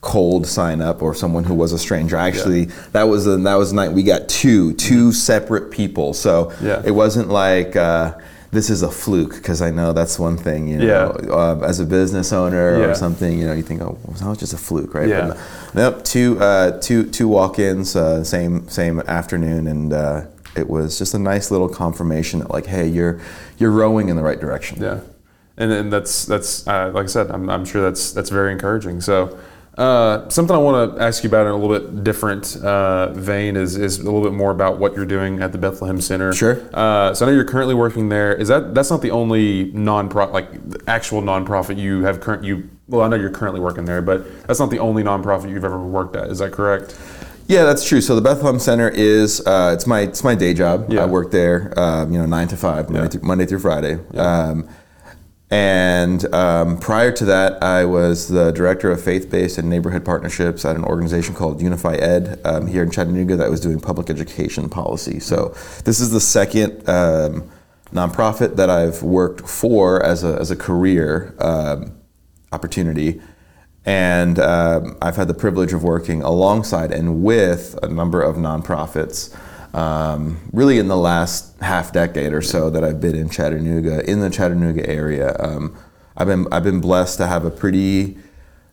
cold 0.00 0.46
sign 0.46 0.80
up 0.80 1.02
or 1.02 1.14
someone 1.14 1.44
who 1.44 1.54
was 1.54 1.72
a 1.72 1.78
stranger. 1.78 2.16
Actually, 2.16 2.66
yeah. 2.66 2.86
that 2.92 3.04
was 3.04 3.24
the 3.24 3.36
that 3.36 3.54
was 3.54 3.70
the 3.70 3.76
night 3.76 3.92
we 3.92 4.02
got 4.02 4.28
two 4.28 4.72
two 4.74 5.12
separate 5.12 5.70
people. 5.70 6.14
So 6.14 6.52
yeah. 6.62 6.82
it 6.84 6.92
wasn't 6.92 7.28
like. 7.28 7.76
Uh, 7.76 8.18
this 8.52 8.68
is 8.68 8.82
a 8.82 8.90
fluke 8.90 9.34
because 9.34 9.62
I 9.62 9.70
know 9.70 9.92
that's 9.92 10.18
one 10.18 10.36
thing, 10.36 10.66
you 10.66 10.78
know, 10.78 11.16
yeah. 11.22 11.30
uh, 11.30 11.60
as 11.64 11.78
a 11.78 11.86
business 11.86 12.32
owner 12.32 12.80
yeah. 12.80 12.86
or 12.86 12.94
something, 12.96 13.38
you 13.38 13.46
know, 13.46 13.52
you 13.52 13.62
think, 13.62 13.80
oh, 13.80 13.96
well, 14.04 14.16
that 14.16 14.26
was 14.26 14.38
just 14.38 14.52
a 14.52 14.56
fluke, 14.56 14.92
right? 14.92 15.08
Yeah. 15.08 15.28
But, 15.28 15.74
nope, 15.74 16.04
two, 16.04 16.36
uh, 16.40 16.80
two, 16.80 17.08
two 17.08 17.28
walk-ins, 17.28 17.94
uh, 17.94 18.24
same, 18.24 18.68
same 18.68 18.98
afternoon, 19.00 19.68
and 19.68 19.92
uh, 19.92 20.22
it 20.56 20.68
was 20.68 20.98
just 20.98 21.14
a 21.14 21.18
nice 21.18 21.52
little 21.52 21.68
confirmation 21.68 22.40
that 22.40 22.50
like, 22.50 22.66
hey, 22.66 22.88
you're 22.88 23.20
you're 23.58 23.70
rowing 23.70 24.08
in 24.08 24.16
the 24.16 24.22
right 24.22 24.40
direction. 24.40 24.82
Yeah, 24.82 25.00
and 25.56 25.70
then 25.70 25.90
that's 25.90 26.24
that's 26.24 26.66
uh, 26.66 26.90
like 26.92 27.04
I 27.04 27.06
said, 27.08 27.30
I'm, 27.30 27.48
I'm 27.48 27.64
sure 27.64 27.82
that's 27.82 28.10
that's 28.12 28.30
very 28.30 28.52
encouraging. 28.52 29.00
So. 29.00 29.38
Uh, 29.80 30.28
something 30.28 30.54
I 30.54 30.58
want 30.58 30.94
to 30.96 31.02
ask 31.02 31.24
you 31.24 31.30
about 31.30 31.46
in 31.46 31.52
a 31.52 31.56
little 31.56 31.78
bit 31.78 32.04
different 32.04 32.54
uh, 32.62 33.14
vein 33.14 33.56
is, 33.56 33.76
is 33.76 33.98
a 33.98 34.04
little 34.04 34.20
bit 34.20 34.34
more 34.34 34.50
about 34.50 34.78
what 34.78 34.94
you're 34.94 35.06
doing 35.06 35.40
at 35.40 35.52
the 35.52 35.58
Bethlehem 35.58 36.02
Center. 36.02 36.34
Sure. 36.34 36.60
Uh, 36.74 37.14
so 37.14 37.24
I 37.24 37.30
know 37.30 37.34
you're 37.34 37.44
currently 37.46 37.74
working 37.74 38.10
there. 38.10 38.34
Is 38.34 38.48
that 38.48 38.74
that's 38.74 38.90
not 38.90 39.00
the 39.00 39.10
only 39.10 39.72
non-profit, 39.72 40.34
like 40.34 40.50
actual 40.86 41.22
nonprofit 41.22 41.78
you 41.78 42.02
have 42.02 42.20
current 42.20 42.44
you? 42.44 42.68
Well, 42.88 43.00
I 43.00 43.08
know 43.08 43.16
you're 43.16 43.30
currently 43.30 43.60
working 43.60 43.86
there, 43.86 44.02
but 44.02 44.46
that's 44.46 44.60
not 44.60 44.68
the 44.68 44.80
only 44.80 45.02
nonprofit 45.02 45.48
you've 45.48 45.64
ever 45.64 45.78
worked 45.78 46.14
at. 46.14 46.28
Is 46.28 46.40
that 46.40 46.52
correct? 46.52 46.98
Yeah, 47.46 47.64
that's 47.64 47.88
true. 47.88 48.02
So 48.02 48.14
the 48.14 48.20
Bethlehem 48.20 48.60
Center 48.60 48.90
is 48.90 49.44
uh, 49.46 49.72
it's 49.74 49.86
my 49.86 50.00
it's 50.02 50.22
my 50.22 50.34
day 50.34 50.52
job. 50.52 50.92
Yeah. 50.92 51.04
I 51.04 51.06
work 51.06 51.30
there, 51.30 51.72
um, 51.76 52.12
you 52.12 52.18
know, 52.18 52.26
nine 52.26 52.48
to 52.48 52.56
five, 52.56 52.90
Monday, 52.90 53.04
Yeah. 53.04 53.08
through, 53.08 53.22
Monday 53.22 53.46
through 53.46 53.60
Friday. 53.60 53.98
Um, 54.14 54.68
and 55.50 56.32
um, 56.32 56.78
prior 56.78 57.10
to 57.12 57.24
that, 57.24 57.62
I 57.62 57.84
was 57.84 58.28
the 58.28 58.52
director 58.52 58.90
of 58.92 59.02
faith-based 59.02 59.58
and 59.58 59.68
neighborhood 59.68 60.04
partnerships 60.04 60.64
at 60.64 60.76
an 60.76 60.84
organization 60.84 61.34
called 61.34 61.60
UnifiEd 61.60 62.44
um, 62.46 62.68
here 62.68 62.84
in 62.84 62.90
Chattanooga 62.90 63.36
that 63.36 63.50
was 63.50 63.60
doing 63.60 63.80
public 63.80 64.10
education 64.10 64.68
policy. 64.68 65.18
So 65.18 65.54
this 65.84 65.98
is 65.98 66.10
the 66.10 66.20
second 66.20 66.88
um, 66.88 67.50
nonprofit 67.92 68.54
that 68.56 68.70
I've 68.70 69.02
worked 69.02 69.48
for 69.48 70.00
as 70.04 70.22
a 70.22 70.38
as 70.38 70.52
a 70.52 70.56
career 70.56 71.34
um, 71.40 71.96
opportunity. 72.52 73.20
And 73.84 74.38
um, 74.38 74.98
I've 75.02 75.16
had 75.16 75.26
the 75.26 75.34
privilege 75.34 75.72
of 75.72 75.82
working 75.82 76.22
alongside 76.22 76.92
and 76.92 77.24
with 77.24 77.78
a 77.82 77.88
number 77.88 78.20
of 78.22 78.36
nonprofits, 78.36 79.34
um, 79.74 80.40
really 80.52 80.78
in 80.78 80.88
the 80.88 80.96
last 80.96 81.58
half 81.60 81.92
decade 81.92 82.32
or 82.32 82.42
so 82.42 82.70
that 82.70 82.84
I've 82.84 83.00
been 83.00 83.14
in 83.14 83.28
Chattanooga, 83.28 84.08
in 84.10 84.20
the 84.20 84.30
Chattanooga 84.30 84.88
area. 84.88 85.36
Um, 85.38 85.76
I've 86.16 86.26
been 86.26 86.46
I've 86.52 86.64
been 86.64 86.80
blessed 86.80 87.18
to 87.18 87.26
have 87.26 87.44
a 87.44 87.50
pretty 87.50 88.18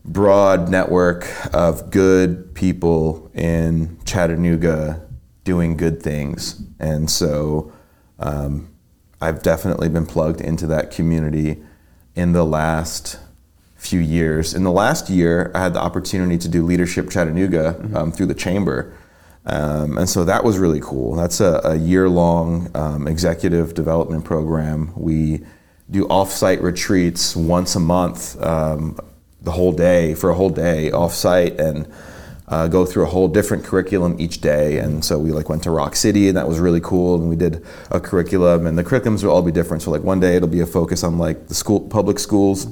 broad 0.04 0.70
network 0.70 1.28
of 1.54 1.92
good 1.92 2.56
people 2.56 3.30
in 3.34 4.00
Chattanooga 4.06 5.02
doing 5.44 5.78
good 5.78 6.02
things, 6.02 6.62
and 6.80 7.10
so 7.10 7.72
um, 8.20 8.74
I've 9.22 9.42
definitely 9.44 9.90
been 9.90 10.06
plugged 10.06 10.42
into 10.42 10.68
that 10.68 10.92
community 10.92 11.64
in 12.16 12.34
the 12.34 12.44
last 12.44 13.20
few 13.76 14.00
years. 14.00 14.54
In 14.54 14.64
the 14.64 14.72
last 14.72 15.10
year, 15.10 15.52
I 15.54 15.62
had 15.62 15.74
the 15.74 15.80
opportunity 15.80 16.38
to 16.40 16.48
do 16.48 16.66
Leadership 16.66 17.10
Chattanooga 17.10 17.80
um, 17.96 18.12
through 18.12 18.26
the 18.26 18.36
chamber. 18.36 18.94
Um, 19.48 19.98
and 19.98 20.10
so 20.10 20.26
that 20.26 20.44
was 20.44 20.60
really 20.60 20.82
cool. 20.82 21.16
That's 21.16 21.40
a, 21.40 21.62
a 21.64 21.76
year 21.76 22.10
long 22.10 22.70
um, 22.76 23.08
executive 23.08 23.74
development 23.74 24.26
program. 24.26 24.92
We 24.96 25.42
do 25.90 26.06
off-site 26.10 26.62
retreats 26.62 27.34
once 27.34 27.76
a 27.76 27.80
month, 27.80 28.42
um, 28.44 29.00
the 29.42 29.52
whole 29.52 29.72
day, 29.72 30.16
for 30.16 30.30
a 30.30 30.36
whole 30.36 30.50
day 30.50 30.92
off-site, 30.92 31.58
and 31.62 31.90
uh, 32.50 32.68
go 32.68 32.86
through 32.86 33.04
a 33.04 33.08
whole 33.08 33.30
different 33.30 33.64
curriculum 33.64 34.18
each 34.20 34.42
day. 34.42 34.80
And 34.80 35.04
so 35.04 35.18
we 35.18 35.32
like 35.32 35.48
went 35.48 35.64
to 35.64 35.72
Rock 35.72 35.96
City, 35.96 36.28
and 36.28 36.36
that 36.36 36.48
was 36.48 36.60
really 36.60 36.82
cool. 36.82 37.16
And 37.16 37.30
we 37.30 37.38
did 37.38 37.66
a 37.90 38.02
curriculum, 38.02 38.68
and 38.68 38.78
the 38.78 38.84
curriculums 38.84 39.24
will 39.24 39.32
all 39.32 39.42
be 39.42 39.54
different. 39.54 39.82
So 39.82 39.92
like 39.92 40.04
one 40.04 40.20
day 40.20 40.36
it'll 40.36 40.50
be 40.50 40.60
a 40.60 40.66
focus 40.66 41.06
on 41.06 41.18
like 41.18 41.48
the 41.48 41.56
school, 41.56 41.80
public 41.80 42.20
schools 42.20 42.68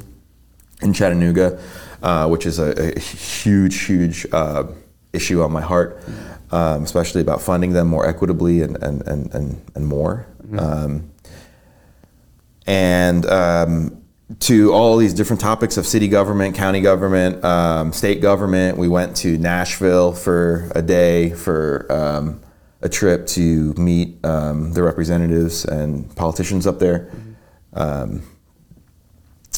in 0.81 0.91
Chattanooga, 0.91 1.57
uh, 2.03 2.27
which 2.27 2.45
is 2.45 2.59
a, 2.59 2.97
a 2.97 2.99
huge, 2.99 3.83
huge 3.83 4.27
uh, 4.33 4.65
issue 5.13 5.41
on 5.41 5.51
my 5.53 5.61
heart, 5.61 6.03
um, 6.51 6.83
especially 6.83 7.21
about 7.21 7.41
funding 7.41 7.73
them 7.73 7.87
more 7.87 8.07
equitably 8.07 8.61
and, 8.61 8.81
and, 8.83 9.01
and, 9.07 9.33
and, 9.33 9.61
and 9.75 9.87
more. 9.87 10.27
Um, 10.57 11.11
and 12.67 13.25
um, 13.25 14.03
to 14.39 14.73
all 14.73 14.97
these 14.97 15.13
different 15.13 15.39
topics 15.39 15.77
of 15.77 15.85
city 15.85 16.07
government, 16.07 16.55
county 16.55 16.81
government, 16.81 17.43
um, 17.43 17.93
state 17.93 18.21
government. 18.21 18.77
We 18.77 18.87
went 18.87 19.15
to 19.17 19.37
Nashville 19.37 20.13
for 20.13 20.71
a 20.75 20.81
day 20.81 21.31
for 21.31 21.85
um, 21.91 22.41
a 22.81 22.89
trip 22.89 23.27
to 23.27 23.73
meet 23.73 24.23
um, 24.25 24.73
the 24.73 24.83
representatives 24.83 25.65
and 25.65 26.13
politicians 26.15 26.65
up 26.65 26.79
there. 26.79 27.11
Um, 27.73 28.23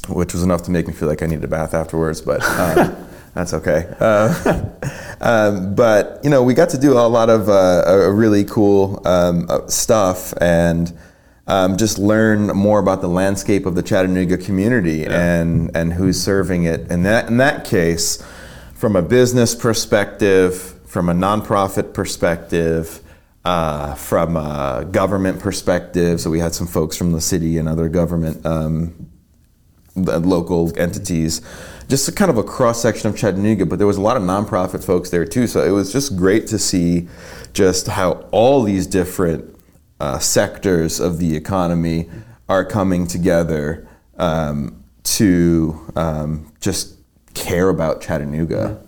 which 0.09 0.33
was 0.33 0.43
enough 0.43 0.63
to 0.63 0.71
make 0.71 0.87
me 0.87 0.93
feel 0.93 1.07
like 1.07 1.21
I 1.21 1.25
needed 1.25 1.43
a 1.43 1.47
bath 1.47 1.73
afterwards, 1.73 2.21
but 2.21 2.41
um, 2.43 2.95
that's 3.33 3.53
okay. 3.53 3.93
Uh, 3.99 4.69
um, 5.21 5.75
but 5.75 6.19
you 6.23 6.29
know, 6.29 6.43
we 6.43 6.53
got 6.53 6.69
to 6.69 6.77
do 6.77 6.93
a 6.93 7.07
lot 7.07 7.29
of 7.29 7.49
uh, 7.49 7.83
a 7.85 8.11
really 8.11 8.43
cool 8.43 9.01
um, 9.05 9.47
uh, 9.49 9.67
stuff 9.67 10.33
and 10.39 10.97
um, 11.47 11.77
just 11.77 11.97
learn 11.97 12.47
more 12.47 12.79
about 12.79 13.01
the 13.01 13.07
landscape 13.07 13.65
of 13.65 13.75
the 13.75 13.83
Chattanooga 13.83 14.37
community 14.37 15.05
and 15.05 15.75
and 15.75 15.93
who's 15.93 16.21
serving 16.21 16.65
it. 16.65 16.91
And 16.91 17.05
that 17.05 17.27
in 17.27 17.37
that 17.37 17.65
case, 17.65 18.23
from 18.73 18.95
a 18.95 19.01
business 19.01 19.55
perspective, 19.55 20.75
from 20.85 21.09
a 21.09 21.13
nonprofit 21.13 21.93
perspective. 21.93 23.01
Uh, 23.45 23.95
from 23.95 24.35
a 24.35 24.85
government 24.91 25.39
perspective, 25.39 26.19
so 26.19 26.29
we 26.29 26.37
had 26.37 26.53
some 26.53 26.67
folks 26.67 26.97
from 26.97 27.13
the 27.13 27.21
city 27.21 27.57
and 27.57 27.69
other 27.69 27.87
government 27.87 28.45
um, 28.45 29.07
local 29.97 30.77
entities, 30.77 31.41
just 31.87 32.13
kind 32.15 32.29
of 32.29 32.37
a 32.37 32.43
cross 32.43 32.81
section 32.81 33.09
of 33.09 33.17
Chattanooga. 33.17 33.65
But 33.65 33.77
there 33.77 33.87
was 33.87 33.97
a 33.97 34.01
lot 34.01 34.17
of 34.17 34.23
nonprofit 34.23 34.83
folks 34.83 35.09
there 35.09 35.25
too, 35.25 35.47
so 35.47 35.63
it 35.63 35.71
was 35.71 35.91
just 35.91 36.15
great 36.15 36.47
to 36.47 36.59
see 36.59 37.07
just 37.53 37.87
how 37.87 38.27
all 38.31 38.63
these 38.63 38.87
different 38.87 39.55
uh, 39.99 40.19
sectors 40.19 40.99
of 40.99 41.17
the 41.17 41.35
economy 41.35 42.09
are 42.49 42.63
coming 42.63 43.07
together 43.07 43.87
um, 44.17 44.83
to 45.03 45.91
um, 45.95 46.51
just 46.59 46.95
care 47.33 47.69
about 47.69 48.01
Chattanooga. 48.01 48.81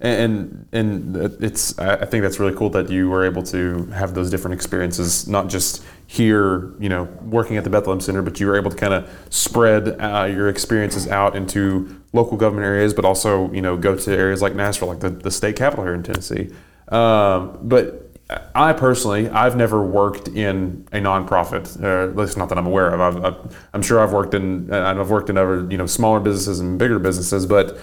and 0.00 0.66
and 0.72 1.16
it's 1.40 1.78
I 1.78 2.04
think 2.04 2.22
that's 2.22 2.40
really 2.40 2.56
cool 2.56 2.70
that 2.70 2.90
you 2.90 3.08
were 3.08 3.24
able 3.24 3.42
to 3.44 3.86
have 3.86 4.14
those 4.14 4.30
different 4.30 4.54
experiences, 4.54 5.28
not 5.28 5.48
just 5.48 5.84
here, 6.12 6.74
you 6.78 6.90
know, 6.90 7.04
working 7.22 7.56
at 7.56 7.64
the 7.64 7.70
Bethlehem 7.70 7.98
Center, 7.98 8.20
but 8.20 8.38
you 8.38 8.46
were 8.46 8.54
able 8.54 8.70
to 8.70 8.76
kind 8.76 8.92
of 8.92 9.08
spread 9.30 9.98
uh, 9.98 10.24
your 10.24 10.50
experiences 10.50 11.08
out 11.08 11.34
into 11.34 12.02
local 12.12 12.36
government 12.36 12.66
areas, 12.66 12.92
but 12.92 13.06
also 13.06 13.50
you 13.50 13.62
know 13.62 13.78
go 13.78 13.96
to 13.96 14.12
areas 14.12 14.42
like 14.42 14.54
Nashville, 14.54 14.88
like 14.88 15.00
the, 15.00 15.08
the 15.08 15.30
state 15.30 15.56
capital 15.56 15.86
here 15.86 15.94
in 15.94 16.02
Tennessee. 16.02 16.50
Um, 16.88 17.58
but 17.62 18.10
I 18.54 18.74
personally, 18.74 19.30
I've 19.30 19.56
never 19.56 19.82
worked 19.82 20.28
in 20.28 20.86
a 20.92 20.98
nonprofit, 20.98 21.82
uh, 21.82 22.10
at 22.10 22.14
least 22.14 22.36
not 22.36 22.50
that 22.50 22.58
I'm 22.58 22.66
aware 22.66 22.90
of. 22.90 23.24
I've, 23.24 23.66
I'm 23.72 23.80
sure 23.80 23.98
I've 23.98 24.12
worked 24.12 24.34
in, 24.34 24.70
I've 24.70 25.08
worked 25.08 25.30
in 25.30 25.38
other, 25.38 25.66
you 25.70 25.78
know, 25.78 25.86
smaller 25.86 26.20
businesses 26.20 26.60
and 26.60 26.78
bigger 26.78 26.98
businesses. 26.98 27.46
But 27.46 27.78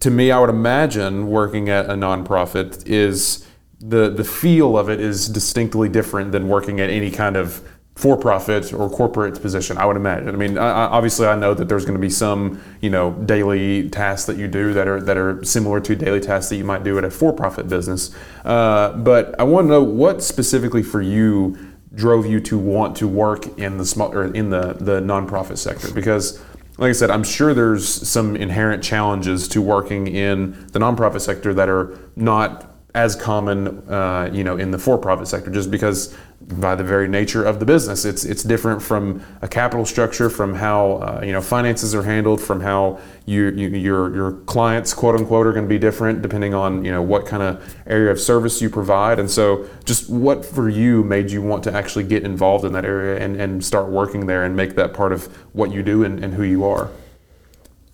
to 0.00 0.10
me, 0.10 0.30
I 0.30 0.38
would 0.38 0.50
imagine 0.50 1.28
working 1.28 1.70
at 1.70 1.86
a 1.86 1.94
nonprofit 1.94 2.86
is 2.86 3.46
the 3.82 4.10
the 4.10 4.24
feel 4.24 4.78
of 4.78 4.88
it 4.88 5.00
is 5.00 5.28
distinctly 5.28 5.88
different 5.88 6.32
than 6.32 6.48
working 6.48 6.80
at 6.80 6.88
any 6.88 7.10
kind 7.10 7.36
of 7.36 7.62
for-profit 7.94 8.72
or 8.72 8.88
corporate 8.88 9.40
position. 9.42 9.76
I 9.76 9.84
would 9.84 9.96
imagine. 9.96 10.30
I 10.30 10.38
mean, 10.38 10.56
I, 10.56 10.86
obviously, 10.86 11.26
I 11.26 11.36
know 11.36 11.52
that 11.52 11.68
there's 11.68 11.84
going 11.84 11.94
to 11.94 12.00
be 12.00 12.08
some, 12.08 12.62
you 12.80 12.88
know, 12.88 13.12
daily 13.12 13.90
tasks 13.90 14.26
that 14.26 14.38
you 14.38 14.48
do 14.48 14.72
that 14.72 14.88
are 14.88 15.00
that 15.02 15.16
are 15.16 15.44
similar 15.44 15.80
to 15.80 15.94
daily 15.94 16.20
tasks 16.20 16.48
that 16.50 16.56
you 16.56 16.64
might 16.64 16.84
do 16.84 16.96
at 16.96 17.04
a 17.04 17.10
for-profit 17.10 17.68
business. 17.68 18.14
Uh, 18.44 18.92
but 18.96 19.38
I 19.38 19.42
want 19.44 19.66
to 19.66 19.68
know 19.68 19.82
what 19.82 20.22
specifically 20.22 20.82
for 20.82 21.02
you 21.02 21.58
drove 21.94 22.24
you 22.24 22.40
to 22.40 22.56
want 22.56 22.96
to 22.96 23.06
work 23.06 23.58
in 23.58 23.76
the 23.76 23.84
small 23.84 24.12
or 24.12 24.24
in 24.32 24.50
the 24.50 24.74
the 24.74 25.00
nonprofit 25.00 25.58
sector 25.58 25.92
because. 25.92 26.42
Like 26.78 26.88
I 26.88 26.92
said, 26.92 27.10
I'm 27.10 27.22
sure 27.22 27.52
there's 27.52 27.86
some 27.86 28.34
inherent 28.34 28.82
challenges 28.82 29.46
to 29.48 29.60
working 29.60 30.06
in 30.06 30.52
the 30.72 30.78
nonprofit 30.78 31.20
sector 31.20 31.52
that 31.52 31.68
are 31.68 31.98
not 32.16 32.71
as 32.94 33.16
common, 33.16 33.78
uh, 33.88 34.28
you 34.32 34.44
know, 34.44 34.58
in 34.58 34.70
the 34.70 34.78
for-profit 34.78 35.26
sector, 35.26 35.50
just 35.50 35.70
because 35.70 36.14
by 36.42 36.74
the 36.74 36.84
very 36.84 37.08
nature 37.08 37.42
of 37.42 37.58
the 37.58 37.64
business, 37.64 38.04
it's 38.04 38.24
it's 38.24 38.42
different 38.42 38.82
from 38.82 39.22
a 39.40 39.48
capital 39.48 39.86
structure, 39.86 40.28
from 40.28 40.54
how 40.54 40.94
uh, 40.96 41.22
you 41.24 41.32
know 41.32 41.40
finances 41.40 41.94
are 41.94 42.02
handled, 42.02 42.40
from 42.40 42.60
how 42.60 42.98
you, 43.24 43.50
you, 43.50 43.68
your 43.68 44.14
your 44.14 44.32
clients, 44.42 44.92
quote 44.92 45.14
unquote, 45.14 45.46
are 45.46 45.52
going 45.52 45.64
to 45.64 45.68
be 45.68 45.78
different 45.78 46.20
depending 46.20 46.52
on 46.52 46.84
you 46.84 46.90
know 46.90 47.00
what 47.00 47.24
kind 47.24 47.42
of 47.42 47.74
area 47.86 48.10
of 48.10 48.20
service 48.20 48.60
you 48.60 48.68
provide, 48.68 49.18
and 49.18 49.30
so 49.30 49.66
just 49.84 50.10
what 50.10 50.44
for 50.44 50.68
you 50.68 51.02
made 51.02 51.30
you 51.30 51.40
want 51.40 51.64
to 51.64 51.72
actually 51.72 52.04
get 52.04 52.24
involved 52.24 52.64
in 52.64 52.72
that 52.72 52.84
area 52.84 53.24
and, 53.24 53.40
and 53.40 53.64
start 53.64 53.88
working 53.88 54.26
there 54.26 54.44
and 54.44 54.54
make 54.54 54.74
that 54.74 54.92
part 54.92 55.12
of 55.12 55.34
what 55.54 55.72
you 55.72 55.82
do 55.82 56.04
and, 56.04 56.22
and 56.22 56.34
who 56.34 56.42
you 56.42 56.64
are. 56.64 56.90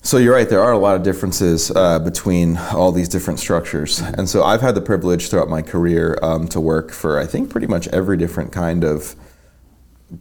So 0.03 0.17
you're 0.17 0.35
right. 0.35 0.49
There 0.49 0.63
are 0.63 0.73
a 0.73 0.79
lot 0.79 0.97
of 0.97 1.03
differences 1.03 1.71
uh, 1.71 1.99
between 1.99 2.57
all 2.57 2.93
these 2.93 3.09
different 3.09 3.41
structures, 3.41 4.01
and 4.01 4.29
so 4.29 4.43
I've 4.43 4.61
had 4.61 4.75
the 4.75 4.81
privilege 4.81 5.29
throughout 5.29 5.49
my 5.49 5.61
career 5.61 6.19
um, 6.23 6.49
to 6.49 6.61
work 6.61 6.93
for 6.93 7.19
I 7.19 7.27
think 7.27 7.51
pretty 7.51 7.67
much 7.67 7.89
every 7.89 8.17
different 8.17 8.53
kind 8.53 8.85
of 8.85 9.17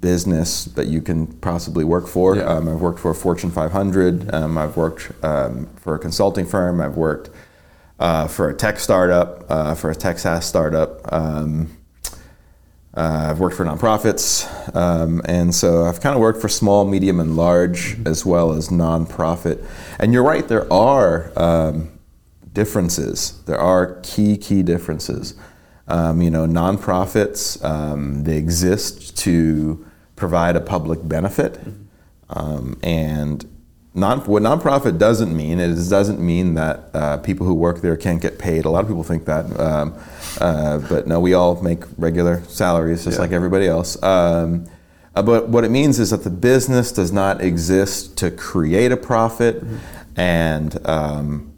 business 0.01 0.65
that 0.65 0.87
you 0.87 1.01
can 1.01 1.27
possibly 1.27 1.83
work 1.83 2.07
for. 2.07 2.35
Yeah. 2.35 2.43
Um, 2.43 2.67
I've 2.67 2.81
worked 2.81 2.99
for 2.99 3.11
a 3.11 3.15
Fortune 3.15 3.51
500. 3.51 4.33
Um, 4.33 4.57
I've 4.57 4.75
worked 4.75 5.11
um, 5.23 5.67
for 5.77 5.95
a 5.95 5.99
consulting 5.99 6.45
firm. 6.45 6.81
I've 6.81 6.97
worked 6.97 7.29
uh, 7.99 8.27
for 8.27 8.49
a 8.49 8.53
tech 8.53 8.79
startup, 8.79 9.45
uh, 9.49 9.75
for 9.75 9.89
a 9.89 9.95
tech 9.95 10.19
SaaS 10.19 10.45
startup. 10.45 11.11
Um, 11.13 11.76
Uh, 12.97 13.27
I've 13.29 13.39
worked 13.39 13.55
for 13.55 13.63
nonprofits, 13.63 14.75
um, 14.75 15.21
and 15.25 15.53
so 15.53 15.85
I've 15.85 16.01
kind 16.01 16.15
of 16.15 16.19
worked 16.19 16.41
for 16.41 16.49
small, 16.49 16.83
medium, 16.83 17.19
and 17.19 17.37
large, 17.37 17.95
as 18.07 18.25
well 18.25 18.53
as 18.53 18.69
nonprofit. 18.69 19.63
And 19.99 20.13
you're 20.13 20.23
right, 20.23 20.47
there 20.47 20.71
are 20.73 21.31
um, 21.35 21.91
differences. 22.53 23.39
There 23.45 23.59
are 23.59 23.99
key, 24.01 24.35
key 24.35 24.63
differences. 24.63 25.35
Um, 25.87 26.23
you 26.23 26.31
know, 26.31 26.47
nonprofits 26.47 27.63
um, 27.63 28.23
they 28.23 28.37
exist 28.37 29.15
to 29.19 29.85
provide 30.15 30.55
a 30.55 30.61
public 30.61 31.07
benefit, 31.07 31.59
um, 32.31 32.79
and 32.81 33.45
non, 33.97 34.19
what 34.21 34.43
nonprofit 34.43 34.97
doesn't 34.97 35.35
mean 35.35 35.59
is 35.59 35.89
doesn't 35.89 36.19
mean 36.19 36.53
that 36.53 36.89
uh, 36.93 37.17
people 37.17 37.45
who 37.47 37.53
work 37.53 37.81
there 37.81 37.97
can't 37.97 38.21
get 38.21 38.37
paid. 38.39 38.63
A 38.65 38.69
lot 38.69 38.81
of 38.83 38.87
people 38.87 39.03
think 39.03 39.25
that, 39.25 39.45
um, 39.59 39.93
uh, 40.39 40.77
but 40.87 41.07
no, 41.07 41.19
we 41.19 41.33
all 41.33 41.61
make 41.61 41.83
regular 41.97 42.41
salaries 42.47 43.03
just 43.03 43.17
Yeah. 43.17 43.21
like 43.21 43.31
everybody 43.31 43.67
else. 43.67 44.01
Um, 44.03 44.65
uh, 45.15 45.23
but 45.23 45.49
what 45.49 45.63
it 45.63 45.71
means 45.71 45.99
is 45.99 46.11
that 46.11 46.23
the 46.23 46.29
business 46.29 46.91
does 46.91 47.11
not 47.11 47.41
exist 47.41 48.15
to 48.19 48.29
create 48.29 48.91
a 48.91 48.97
profit, 48.97 49.63
and 50.15 50.77
um, 50.87 51.53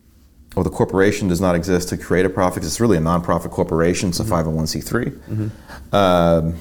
or 0.55 0.63
the 0.63 0.69
corporation 0.69 1.27
does 1.27 1.41
not 1.41 1.55
exist 1.55 1.89
to 1.89 1.97
create 1.97 2.25
a 2.25 2.29
profit. 2.29 2.63
It's 2.63 2.79
really 2.79 2.97
a 2.97 3.01
nonprofit 3.01 3.51
corporation. 3.51 4.09
It's 4.09 4.19
a 4.19 4.23
501c3. 4.23 5.51
Um, 5.93 6.55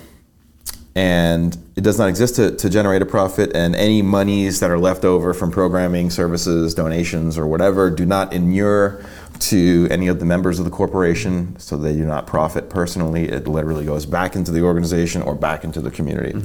and 0.99 1.57
it 1.77 1.83
does 1.83 1.97
not 1.97 2.09
exist 2.09 2.35
to, 2.35 2.57
to 2.57 2.69
generate 2.69 3.03
a 3.03 3.07
profit 3.07 3.55
and 3.55 3.77
any 3.77 4.03
monies 4.03 4.59
that 4.59 4.69
are 4.69 4.81
left 4.81 5.05
over 5.05 5.33
from 5.33 5.49
programming 5.49 6.11
services 6.11 6.75
donations 6.75 7.39
or 7.39 7.47
whatever 7.47 7.89
do 7.89 8.05
not 8.05 8.33
inure 8.33 9.05
to 9.39 9.87
any 9.93 10.09
of 10.09 10.19
the 10.19 10.25
members 10.25 10.59
of 10.59 10.65
the 10.65 10.73
corporation 10.73 11.57
so 11.57 11.77
they 11.77 11.93
do 11.93 12.05
not 12.05 12.27
profit 12.27 12.69
personally. 12.69 13.29
It 13.29 13.47
literally 13.47 13.85
goes 13.85 14.07
back 14.07 14.35
into 14.35 14.51
the 14.51 14.63
organization 14.63 15.23
or 15.23 15.37
back 15.37 15.63
into 15.63 15.81
the 15.81 15.93
community. 15.93 16.37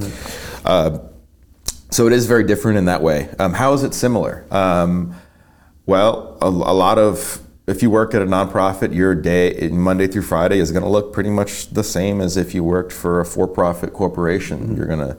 Uh, 0.64 1.00
so 1.90 2.06
it 2.06 2.14
is 2.14 2.28
very 2.28 2.44
different 2.44 2.78
in 2.78 2.86
that 2.86 3.02
way. 3.02 3.30
Um, 3.40 3.54
how 3.54 3.74
is 3.74 3.82
it 3.82 3.96
similar? 3.96 4.46
Um, 4.52 5.16
well, 5.88 6.38
a, 6.44 6.46
a 6.46 6.76
lot 6.76 7.00
of 7.00 7.42
if 7.66 7.82
you 7.82 7.90
work 7.90 8.14
at 8.14 8.22
a 8.22 8.26
nonprofit, 8.26 8.94
your 8.94 9.16
day 9.16 9.70
Monday 9.72 10.08
through 10.08 10.24
Friday 10.24 10.60
is 10.60 10.72
going 10.72 10.84
to 10.84 10.90
look 10.90 11.14
pretty 11.14 11.30
much 11.30 11.70
the 11.70 11.84
same 11.84 12.20
as 12.20 12.36
if 12.36 12.54
you 12.54 12.64
worked 12.64 12.92
for 12.92 13.22
a 13.22 13.26
for-profit 13.26 13.94
corporation. 13.94 14.76
You're 14.76 14.86
going 14.86 15.00
to 15.00 15.18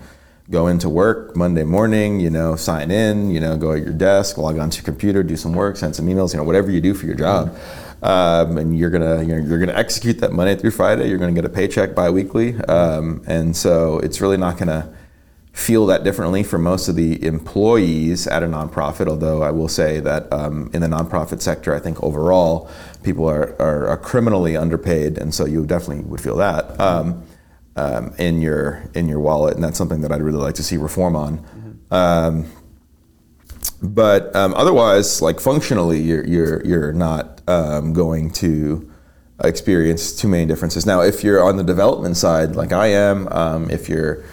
go 0.50 0.66
into 0.66 0.90
work 0.90 1.34
Monday 1.34 1.64
morning, 1.64 2.20
you 2.20 2.28
know, 2.28 2.54
sign 2.54 2.90
in, 2.90 3.30
you 3.30 3.40
know, 3.40 3.56
go 3.56 3.72
at 3.72 3.82
your 3.82 3.94
desk, 3.94 4.36
log 4.36 4.58
onto 4.58 4.76
your 4.76 4.84
computer, 4.84 5.22
do 5.22 5.36
some 5.36 5.54
work, 5.54 5.76
send 5.78 5.96
some 5.96 6.06
emails, 6.06 6.34
you 6.34 6.38
know, 6.38 6.44
whatever 6.44 6.70
you 6.70 6.82
do 6.82 6.92
for 6.92 7.06
your 7.06 7.14
job. 7.14 7.56
Um, 8.02 8.58
and 8.58 8.78
you're 8.78 8.90
gonna 8.90 9.22
you're, 9.22 9.40
you're 9.40 9.58
gonna 9.58 9.78
execute 9.78 10.18
that 10.18 10.32
Monday 10.32 10.54
through 10.56 10.72
Friday. 10.72 11.08
You're 11.08 11.16
gonna 11.16 11.32
get 11.32 11.46
a 11.46 11.48
paycheck 11.48 11.94
biweekly, 11.94 12.54
um, 12.64 13.22
and 13.26 13.56
so 13.56 13.98
it's 14.00 14.20
really 14.20 14.36
not 14.36 14.58
gonna 14.58 14.94
feel 15.54 15.86
that 15.86 16.02
differently 16.02 16.42
for 16.42 16.58
most 16.58 16.88
of 16.88 16.96
the 16.96 17.24
employees 17.24 18.26
at 18.26 18.42
a 18.42 18.46
nonprofit. 18.46 19.06
Although 19.06 19.42
I 19.42 19.52
will 19.52 19.68
say 19.68 20.00
that 20.00 20.30
um, 20.32 20.68
in 20.74 20.80
the 20.80 20.88
nonprofit 20.88 21.40
sector, 21.40 21.72
I 21.72 21.78
think 21.78 22.02
overall 22.02 22.68
people 23.04 23.30
are, 23.30 23.54
are, 23.62 23.86
are 23.86 23.96
criminally 23.96 24.56
underpaid, 24.56 25.16
and 25.16 25.32
so 25.32 25.46
you 25.46 25.64
definitely 25.64 26.04
would 26.04 26.20
feel 26.20 26.36
that 26.36 26.78
um, 26.80 27.22
um, 27.76 28.12
in 28.18 28.42
your 28.42 28.90
in 28.94 29.08
your 29.08 29.20
wallet, 29.20 29.54
and 29.54 29.62
that's 29.62 29.78
something 29.78 30.00
that 30.00 30.10
I'd 30.10 30.22
really 30.22 30.38
like 30.38 30.56
to 30.56 30.64
see 30.64 30.76
reform 30.76 31.14
on. 31.14 31.46
Um, 31.92 32.50
but 33.80 34.34
um, 34.34 34.54
otherwise, 34.54 35.22
like 35.22 35.38
functionally, 35.38 36.00
you're 36.00 36.26
you're 36.26 36.66
you're 36.66 36.92
not 36.92 37.40
um, 37.48 37.92
going 37.92 38.30
to 38.32 38.90
experience 39.44 40.12
too 40.12 40.26
many 40.26 40.46
differences. 40.46 40.84
Now, 40.84 41.00
if 41.00 41.22
you're 41.22 41.44
on 41.44 41.58
the 41.58 41.64
development 41.64 42.16
side, 42.16 42.56
like 42.56 42.72
I 42.72 42.88
am, 42.88 43.28
um, 43.28 43.70
if 43.70 43.88
you're 43.88 44.24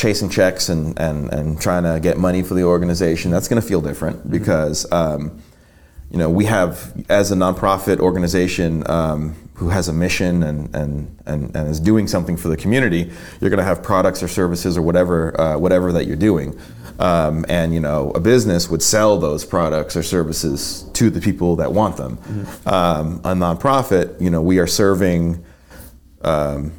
chasing 0.00 0.30
checks 0.30 0.70
and, 0.70 0.98
and, 0.98 1.30
and 1.30 1.60
trying 1.60 1.82
to 1.82 2.00
get 2.00 2.16
money 2.16 2.42
for 2.42 2.54
the 2.54 2.62
organization, 2.62 3.30
that's 3.30 3.48
going 3.48 3.60
to 3.60 3.66
feel 3.66 3.82
different 3.82 4.30
because 4.30 4.90
um, 4.92 5.42
you 6.10 6.16
know 6.16 6.30
we 6.30 6.46
have 6.46 7.04
as 7.10 7.30
a 7.30 7.34
nonprofit 7.34 8.00
organization 8.00 8.88
um, 8.90 9.36
who 9.54 9.68
has 9.68 9.88
a 9.88 9.92
mission 9.92 10.42
and, 10.42 10.74
and, 10.74 11.18
and, 11.26 11.54
and 11.54 11.68
is 11.68 11.78
doing 11.78 12.08
something 12.08 12.34
for 12.34 12.48
the 12.48 12.56
community, 12.56 13.10
you're 13.40 13.50
going 13.50 13.58
to 13.58 13.64
have 13.64 13.82
products 13.82 14.22
or 14.22 14.28
services 14.28 14.78
or 14.78 14.82
whatever 14.82 15.38
uh, 15.38 15.58
whatever 15.58 15.92
that 15.92 16.06
you're 16.06 16.16
doing. 16.16 16.58
Um, 16.98 17.44
and 17.48 17.74
you 17.74 17.80
know, 17.80 18.10
a 18.12 18.20
business 18.20 18.70
would 18.70 18.82
sell 18.82 19.18
those 19.18 19.44
products 19.44 19.96
or 19.96 20.02
services 20.02 20.88
to 20.94 21.10
the 21.10 21.20
people 21.20 21.56
that 21.56 21.72
want 21.72 21.98
them. 21.98 22.18
Um, 22.64 23.20
a 23.24 23.34
nonprofit, 23.34 24.18
you 24.18 24.30
know, 24.30 24.40
we 24.40 24.58
are 24.58 24.66
serving 24.66 25.44
um, 26.22 26.72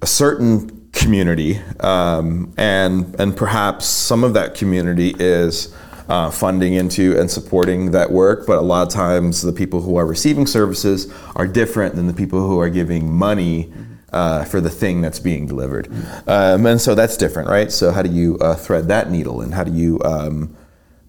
a 0.00 0.06
certain 0.06 0.75
community, 0.96 1.60
um, 1.80 2.52
and 2.56 3.14
and 3.20 3.36
perhaps 3.36 3.86
some 3.86 4.24
of 4.24 4.34
that 4.34 4.54
community 4.54 5.14
is 5.18 5.74
uh, 6.08 6.30
funding 6.30 6.74
into 6.74 7.18
and 7.18 7.30
supporting 7.30 7.92
that 7.92 8.10
work. 8.10 8.46
But 8.46 8.58
a 8.58 8.62
lot 8.62 8.86
of 8.86 8.92
times, 8.92 9.42
the 9.42 9.52
people 9.52 9.82
who 9.82 9.96
are 9.96 10.06
receiving 10.06 10.46
services 10.46 11.12
are 11.36 11.46
different 11.46 11.94
than 11.94 12.06
the 12.06 12.14
people 12.14 12.40
who 12.40 12.58
are 12.58 12.70
giving 12.70 13.12
money. 13.12 13.72
Uh, 14.12 14.44
for 14.44 14.60
the 14.62 14.70
thing 14.70 15.02
that's 15.02 15.18
being 15.18 15.46
delivered, 15.46 15.88
um, 16.26 16.64
and 16.64 16.80
so 16.80 16.94
that's 16.94 17.16
different, 17.18 17.48
right? 17.50 17.70
So 17.70 17.90
how 17.90 18.02
do 18.02 18.08
you 18.10 18.38
uh, 18.38 18.54
thread 18.54 18.88
that 18.88 19.10
needle, 19.10 19.42
and 19.42 19.52
how 19.52 19.64
do 19.64 19.72
you, 19.72 20.00
um, 20.04 20.56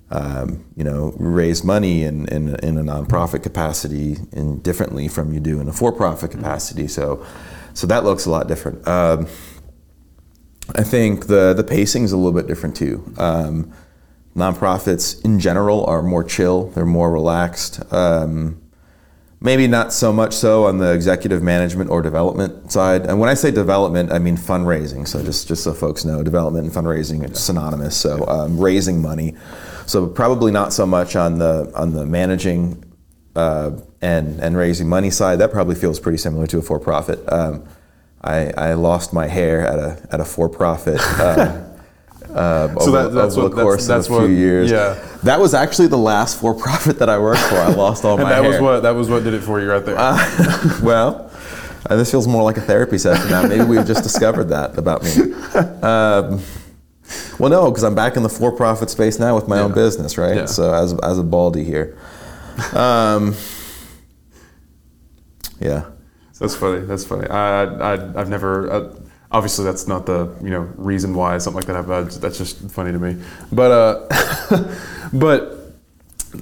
um, 0.10 0.66
you 0.76 0.84
know, 0.84 1.14
raise 1.18 1.64
money 1.64 2.04
in, 2.04 2.28
in, 2.28 2.56
in 2.56 2.78
a 2.78 2.84
nonprofit 2.84 3.44
capacity 3.44 4.18
and 4.34 4.62
differently 4.62 5.08
from 5.08 5.32
you 5.32 5.40
do 5.40 5.62
in 5.62 5.70
a 5.70 5.74
for-profit 5.74 6.32
capacity? 6.32 6.88
So, 6.88 7.24
so 7.74 7.88
that 7.88 8.04
looks 8.04 8.26
a 8.26 8.32
lot 8.32 8.48
different. 8.48 8.86
Um, 8.88 9.28
I 10.76 10.84
think 10.84 11.28
the 11.28 11.54
the 11.54 11.64
pacing 11.64 12.04
is 12.04 12.12
a 12.12 12.18
little 12.18 12.34
bit 12.34 12.48
different 12.48 12.76
too. 12.76 13.14
Um, 13.18 13.74
nonprofits 14.36 15.24
in 15.24 15.40
general 15.40 15.86
are 15.86 16.02
more 16.02 16.24
chill; 16.24 16.70
they're 16.72 16.86
more 16.86 17.12
relaxed. 17.12 17.82
Um, 17.94 18.62
maybe 19.40 19.68
not 19.68 19.94
so 19.94 20.12
much 20.12 20.34
so 20.34 20.66
on 20.66 20.80
the 20.80 20.92
executive 20.94 21.44
management 21.44 21.90
or 21.90 22.02
development 22.02 22.72
side. 22.72 23.06
And 23.06 23.20
when 23.20 23.30
I 23.30 23.34
say 23.34 23.52
development, 23.52 24.12
I 24.12 24.20
mean 24.20 24.38
fundraising. 24.38 25.08
So 25.08 25.24
just 25.24 25.48
just 25.48 25.64
so 25.64 25.74
folks 25.74 26.06
know, 26.06 26.24
development 26.24 26.66
and 26.66 26.74
fundraising 26.74 27.30
are 27.30 27.34
synonymous. 27.34 27.96
So 27.96 28.28
um, 28.28 28.60
raising 28.60 29.02
money. 29.02 29.36
So 29.86 30.08
probably 30.08 30.52
not 30.52 30.74
so 30.74 30.86
much 30.86 31.16
on 31.16 31.40
the 31.40 31.72
on 31.76 31.94
the 31.94 32.06
managing 32.06 32.84
uh, 33.36 33.72
and 34.02 34.40
and 34.40 34.58
raising 34.58 34.90
money 34.90 35.10
side. 35.12 35.40
That 35.40 35.52
probably 35.52 35.76
feels 35.76 36.00
pretty 36.00 36.18
similar 36.18 36.48
to 36.48 36.58
a 36.58 36.62
for-profit. 36.62 37.32
Um, 37.32 37.68
I, 38.24 38.52
I 38.58 38.74
lost 38.74 39.14
my 39.14 39.28
hair 39.28 39.66
at 39.66 39.80
a 39.80 39.98
at 40.12 40.20
a 40.20 40.26
for-profit. 40.26 41.00
Uh, 42.28 42.40
uh, 42.40 42.80
So 42.80 42.90
over, 42.90 43.04
that- 43.04 43.14
that's 43.14 43.34
over 43.38 43.44
what- 43.48 43.56
the 43.56 43.62
course 43.64 43.88
that's- 43.88 44.08
that's 44.08 44.10
of 44.10 44.24
a 44.24 44.28
few 44.28 44.36
what- 44.36 44.42
years. 44.42 44.70
yeah. 44.70 44.96
That 45.24 45.40
was 45.40 45.54
actually 45.54 45.88
the 45.88 45.98
last 45.98 46.38
for-profit 46.38 47.00
that 47.00 47.10
I 47.10 47.18
worked 47.20 47.40
for. 47.40 47.56
I 47.56 47.70
lost 47.70 48.04
all 48.04 48.16
And 48.20 48.24
my 48.24 48.30
that 48.30 48.42
hair. 48.44 48.52
was 48.52 48.62
what 48.62 48.80
that 48.84 48.96
was 48.96 49.10
what 49.10 49.24
did 49.24 49.34
it 49.34 49.42
for 49.44 49.62
you 49.62 49.72
right 49.72 49.84
there. 49.86 49.96
well, 50.84 51.32
uh, 51.90 51.96
this 51.96 52.12
feels 52.12 52.28
more 52.28 52.44
like 52.44 52.58
a 52.58 52.62
therapy 52.62 52.98
session 52.98 53.30
now. 53.30 53.44
Maybe 53.44 53.64
we've 53.64 53.86
just 53.88 54.04
discovered 54.04 54.50
that 54.50 54.78
about 54.78 55.04
me. 55.04 55.12
Um, 55.82 56.42
well, 57.40 57.50
no, 57.50 57.72
because 57.72 57.84
I'm 57.84 57.96
back 57.96 58.18
in 58.18 58.24
the 58.24 58.30
for-profit 58.30 58.90
space 58.90 59.20
now 59.20 59.34
with 59.36 59.48
my 59.48 59.60
own 59.60 59.72
business, 59.74 60.18
right? 60.18 60.36
Yeah. 60.36 60.46
So 60.48 60.74
as 60.74 60.94
as 61.02 61.18
a 61.18 61.24
baldy 61.24 61.64
here, 61.64 61.96
um, 62.74 63.36
yeah. 65.62 65.86
That's 66.40 66.56
funny. 66.56 66.86
That's 66.86 67.06
funny. 67.06 67.28
I, 67.28 67.64
I, 67.64 67.94
I've 68.20 68.30
never. 68.30 68.72
Uh, 68.72 68.96
obviously, 69.32 69.66
that's 69.66 69.88
not 69.88 70.06
the 70.06 70.34
you 70.42 70.50
know 70.50 70.62
reason 70.76 71.14
why 71.14 71.38
something 71.38 71.58
like 71.58 71.68
that 71.68 71.76
happened. 71.76 72.12
That's 72.22 72.38
just 72.38 72.70
funny 72.72 72.92
to 72.92 73.00
me. 73.00 73.22
But 73.52 73.72
uh, 73.72 74.74
but 75.14 75.58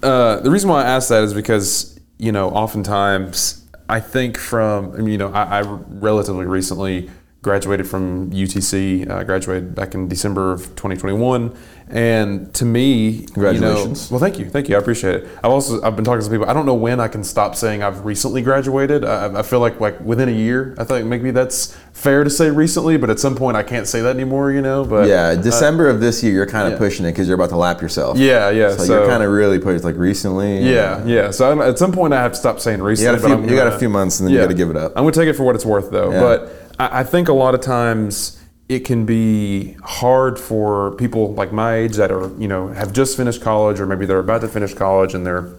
uh, 0.04 0.40
the 0.42 0.52
reason 0.52 0.70
why 0.70 0.84
I 0.84 0.88
asked 0.88 1.10
that 1.10 1.24
is 1.24 1.34
because 1.34 2.00
you 2.18 2.32
know 2.32 2.50
oftentimes 2.50 3.66
I 3.90 4.00
think 4.00 4.38
from 4.38 5.08
you 5.08 5.18
know 5.18 5.32
I, 5.32 5.60
I 5.60 5.62
relatively 5.62 6.46
recently 6.46 7.10
graduated 7.42 7.88
from 7.88 8.32
UTC. 8.32 9.10
I 9.10 9.24
graduated 9.24 9.76
back 9.76 9.94
in 9.94 10.08
December 10.08 10.52
of 10.52 10.62
2021, 10.76 11.56
and 11.88 12.52
to 12.56 12.66
me, 12.66 13.26
Congratulations. 13.34 14.10
You 14.10 14.16
know, 14.16 14.20
well, 14.20 14.20
thank 14.20 14.40
you, 14.40 14.50
thank 14.50 14.70
you. 14.70 14.76
I 14.76 14.80
appreciate 14.80 15.16
it. 15.16 15.28
I've 15.44 15.52
also 15.52 15.82
I've 15.84 15.96
been 15.96 16.04
talking 16.04 16.20
to 16.20 16.24
some 16.24 16.32
people. 16.34 16.50
I 16.50 16.54
don't 16.54 16.66
know 16.66 16.74
when 16.74 17.00
I 17.00 17.08
can 17.08 17.24
stop 17.24 17.56
saying 17.56 17.84
I've 17.84 18.06
recently 18.06 18.42
graduated. 18.42 19.06
I, 19.06 19.40
I 19.40 19.44
feel 19.44 19.60
like 19.60 19.80
like 19.80 20.00
within 20.02 20.28
a 20.28 20.32
year. 20.32 20.76
I 20.80 20.84
think 20.84 21.06
maybe 21.08 21.30
that's 21.32 21.78
fair 21.94 22.24
to 22.24 22.30
say 22.30 22.50
recently, 22.50 22.98
but 22.98 23.10
at 23.10 23.20
some 23.20 23.36
point 23.36 23.56
I 23.56 23.64
can't 23.64 23.88
say 23.88 24.02
that 24.02 24.16
anymore. 24.16 24.52
You 24.52 24.62
know, 24.62 24.84
but 24.84 25.08
Yeah, 25.08 25.28
uh, 25.28 25.36
December 25.36 25.88
of 25.88 26.00
this 26.00 26.24
year, 26.24 26.34
you're 26.34 26.48
kind 26.48 26.66
of 26.68 26.74
yeah. 26.74 26.80
pushing 26.80 27.06
it 27.06 27.12
because 27.12 27.28
you're 27.28 27.36
about 27.36 27.50
to 27.50 27.58
lap 27.58 27.82
yourself. 27.82 28.18
yeah, 28.18 28.50
yeah. 28.50 28.76
So, 28.76 28.84
you're 29.00 29.08
kind 29.08 29.22
of 29.22 29.30
really 29.32 29.60
put 29.60 29.84
like 29.84 29.96
recently. 29.96 30.60
yeah, 30.60 31.06
yeah. 31.06 31.30
So 31.32 31.52
I'm, 31.52 31.62
at 31.62 31.78
some 31.78 31.92
point 31.92 32.14
I 32.14 32.22
have 32.22 32.32
to 32.32 32.38
stop 32.38 32.60
saying 32.60 32.80
You 32.80 32.86
recently. 32.86 33.12
got 33.12 33.20
a 33.20 33.22
but 33.22 33.28
few, 33.28 33.44
I'm 33.44 33.50
you 33.50 33.56
got 33.56 33.68
a 33.68 33.78
few 33.78 33.90
months 33.90 34.20
and 34.20 34.28
then 34.28 34.34
you 34.34 34.42
got 34.42 34.48
to 34.48 34.54
give 34.56 34.70
it 34.70 34.76
up. 34.78 34.92
I'm 34.96 35.04
gonna 35.04 35.12
take 35.12 35.28
it 35.30 35.34
for 35.34 35.44
what 35.44 35.56
it's 35.56 35.66
worth, 35.66 35.92
though. 35.92 36.12
Yeah. 36.12 36.20
But 36.20 36.52
I, 36.80 37.02
I 37.02 37.04
think 37.04 37.28
a 37.28 37.34
lot 37.34 37.54
of 37.54 37.62
times 37.62 38.40
it 38.68 38.80
can 38.80 39.06
be 39.06 39.74
hard 39.84 40.40
for 40.40 40.96
people 40.96 41.34
like 41.34 41.52
my 41.52 41.76
age 41.76 41.96
that 41.98 42.12
are, 42.12 42.36
you 42.40 42.48
know, 42.48 42.70
have 42.70 42.92
just 42.94 43.16
finished 43.16 43.42
college 43.42 43.80
or 43.80 43.86
maybe 43.86 44.06
they're 44.06 44.20
about 44.20 44.42
to 44.42 44.48
finish 44.48 44.74
college 44.74 45.14
and 45.14 45.26
they're 45.26 45.54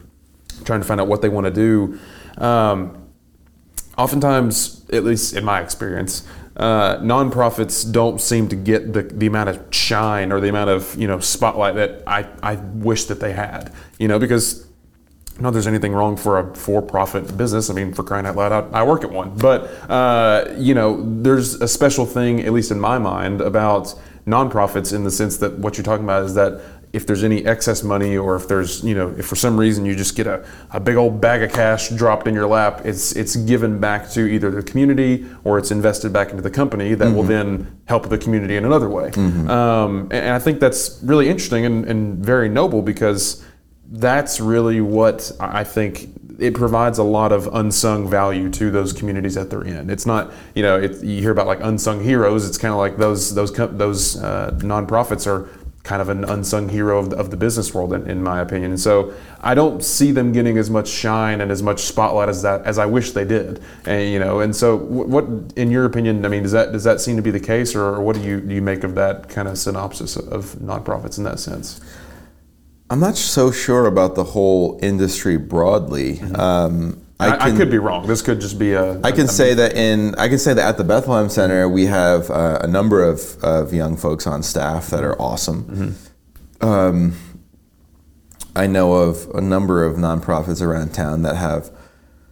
trying 0.65 0.81
to 0.81 0.87
find 0.87 1.01
out 1.01 1.07
what 1.07 1.23
they 1.23 1.29
want 1.29 1.47
to 1.47 1.53
do. 1.53 1.99
Um, 2.39 3.07
oftentimes, 3.97 4.85
at 4.91 5.05
least 5.05 5.35
in 5.35 5.45
my 5.45 5.61
experience, 5.61 6.27
uh, 6.57 6.97
nonprofits 6.99 7.91
don't 7.91 8.21
seem 8.21 8.49
to 8.49 8.57
get 8.57 8.93
the, 8.93 9.03
the 9.03 9.27
amount 9.27 9.51
of 9.51 9.63
shine 9.71 10.33
or 10.33 10.41
the 10.41 10.49
amount 10.49 10.71
of 10.71 10.97
you 10.97 11.07
know 11.07 11.21
spotlight 11.21 11.75
that 11.75 12.03
I, 12.07 12.27
I 12.43 12.57
wish 12.57 13.05
that 13.05 13.21
they 13.21 13.33
had. 13.33 13.73
You 13.99 14.09
know, 14.09 14.19
because 14.19 14.66
not 15.41 15.53
there's 15.53 15.67
anything 15.67 15.93
wrong 15.93 16.17
for 16.17 16.39
a 16.39 16.55
for-profit 16.55 17.37
business. 17.37 17.69
I 17.71 17.75
mean, 17.75 17.93
for 17.93 18.03
crying 18.03 18.27
out 18.27 18.37
loud, 18.37 18.53
I, 18.53 18.81
I 18.81 18.83
work 18.83 19.05
at 19.05 19.11
one. 19.11 19.37
But 19.37 19.65
uh, 19.91 20.55
you 20.57 20.75
know, 20.75 21.03
there's 21.23 21.55
a 21.55 21.69
special 21.69 22.07
thing, 22.07 22.41
at 22.41 22.53
least 22.53 22.71
in 22.71 22.81
my 22.81 22.99
mind, 22.99 23.41
about 23.41 23.95
nonprofits 24.27 24.93
in 24.95 25.05
the 25.05 25.11
sense 25.11 25.37
that 25.39 25.59
what 25.59 25.77
you're 25.77 25.85
talking 25.85 26.05
about 26.05 26.25
is 26.25 26.35
that 26.35 26.61
if 26.93 27.07
there's 27.07 27.23
any 27.23 27.45
excess 27.45 27.83
money 27.83 28.17
or 28.17 28.37
if 28.37 28.49
there's 28.49 28.83
you 28.83 28.95
know 28.95 29.15
if 29.19 29.27
for 29.27 29.37
some 29.37 29.57
reason 29.57 29.85
you 29.85 29.95
just 29.95 30.17
get 30.17 30.27
a, 30.27 30.45
a 30.71 30.81
big 30.81 30.97
old 30.97 31.21
bag 31.21 31.43
of 31.43 31.53
cash 31.53 31.91
dropped 31.91 32.27
in 32.27 32.35
your 32.35 32.47
lap 32.47 32.81
it's 32.85 33.15
it's 33.15 33.37
given 33.37 33.79
back 33.79 34.09
to 34.11 34.27
either 34.27 34.51
the 34.51 34.63
community 34.63 35.27
or 35.45 35.59
it's 35.59 35.71
invested 35.71 36.13
back 36.13 36.31
into 36.31 36.43
the 36.43 36.51
company 36.51 36.95
that 36.95 37.05
mm-hmm. 37.05 37.17
will 37.17 37.23
then 37.23 37.81
help 37.87 38.09
the 38.09 38.19
community 38.19 38.57
in 38.57 38.65
another 38.65 38.89
way 38.89 39.11
mm-hmm. 39.11 39.49
um, 39.51 40.03
and, 40.05 40.13
and, 40.15 40.31
i 40.31 40.39
think 40.39 40.59
that's 40.59 40.99
really 41.03 41.29
interesting 41.29 41.67
and, 41.67 41.85
and 41.85 42.25
very 42.25 42.49
noble 42.49 42.83
because 42.83 43.45
that's 43.89 44.41
really 44.41 44.81
what 44.81 45.31
i 45.41 45.63
think 45.63 46.09
it 46.39 46.55
provides 46.55 46.99
a 46.99 47.03
lot 47.03 47.33
of 47.33 47.47
unsung 47.55 48.09
value 48.09 48.51
to 48.51 48.71
those 48.71 48.93
communities 48.93 49.35
that 49.35 49.49
they're 49.49 49.65
in. 49.65 49.89
It's 49.89 50.05
not, 50.05 50.33
you 50.55 50.63
know, 50.63 50.79
it, 50.79 51.03
you 51.03 51.21
hear 51.23 51.31
about 51.31 51.47
like 51.47 51.61
unsung 51.63 52.03
heroes. 52.03 52.47
It's 52.47 52.59
kind 52.59 52.73
of 52.73 52.79
like 52.79 52.99
those 52.99 53.35
those 53.35 53.53
those 53.53 54.17
uh, 54.23 54.51
nonprofits 54.59 55.27
are 55.27 55.49
kind 55.87 56.03
of 56.03 56.09
an 56.09 56.25
unsung 56.25 56.69
hero 56.69 56.99
of 56.99 57.11
the, 57.11 57.17
of 57.17 57.31
the 57.31 57.37
business 57.37 57.73
world, 57.73 57.93
in, 57.93 58.11
in, 58.11 58.21
my 58.21 58.41
opinion. 58.41 58.73
And 58.73 58.81
so 58.81 59.15
I 59.41 59.55
don't 59.55 59.85
see 59.85 60.11
them 60.11 60.33
getting 60.33 60.59
as 60.59 60.69
much 60.69 60.89
shine 60.89 61.41
and 61.41 61.53
as 61.53 61.63
much 61.63 61.79
spotlight 61.83 62.29
as 62.29 62.43
that 62.43 62.65
as 62.65 62.77
I 62.77 62.87
wish 62.87 63.13
they 63.13 63.25
did. 63.25 63.63
And 63.87 64.11
you 64.11 64.19
know, 64.19 64.41
and 64.41 64.55
so 64.55 64.77
what, 64.77 65.25
in 65.55 65.71
your 65.71 65.85
opinion, 65.85 66.27
I 66.27 66.29
mean, 66.29 66.43
does 66.43 66.53
that 66.53 66.73
does 66.73 66.85
that 66.85 67.01
seem 67.01 67.17
to 67.17 67.23
be 67.23 67.31
the 67.31 67.41
case, 67.41 67.75
or, 67.75 68.01
what 68.01 68.17
do 68.17 68.23
you 68.23 68.41
do 68.41 68.55
you 68.55 68.63
make 68.63 68.85
of 68.85 68.95
that 68.97 69.29
kind 69.29 69.49
of 69.49 69.57
synopsis 69.57 70.17
of 70.17 70.57
nonprofits 70.57 71.19
in 71.19 71.25
that 71.25 71.39
sense? 71.39 71.81
I'm 72.89 73.01
not 73.01 73.17
so 73.17 73.51
sure 73.51 73.87
about 73.87 74.15
the 74.15 74.25
whole 74.25 74.79
industry 74.83 75.37
broadly. 75.37 76.17
Mm-hmm. 76.17 76.37
Um, 76.37 77.03
I, 77.19 77.31
can, 77.31 77.41
I, 77.41 77.57
could 77.57 77.71
be 77.71 77.79
wrong. 77.79 78.07
This 78.07 78.23
could 78.23 78.41
just 78.41 78.59
be 78.59 78.73
a. 78.73 79.01
I 79.03 79.11
can 79.11 79.25
a, 79.25 79.29
say 79.29 79.55
that 79.55 79.75
in. 79.75 80.15
I 80.17 80.29
can 80.29 80.39
say 80.39 80.55
that 80.55 80.69
at 80.69 80.77
the 80.77 80.85
Bethlehem 80.85 81.29
Center 81.29 81.69
we 81.69 81.87
have 81.87 82.31
uh, 82.31 82.61
a 82.63 82.67
number 82.67 83.03
of, 83.03 83.43
of 83.43 83.73
young 83.73 83.97
folks 83.97 84.27
on 84.27 84.43
staff 84.43 84.89
that 84.89 85.03
are 85.03 85.21
awesome. 85.21 85.65
Mm-hmm. 85.65 86.67
Um, 86.67 87.17
I 88.55 88.67
know 88.67 88.95
of 88.95 89.29
a 89.35 89.41
number 89.41 89.85
of 89.85 89.97
nonprofits 89.97 90.63
around 90.63 90.95
town 90.95 91.23
that 91.23 91.37
have 91.37 91.71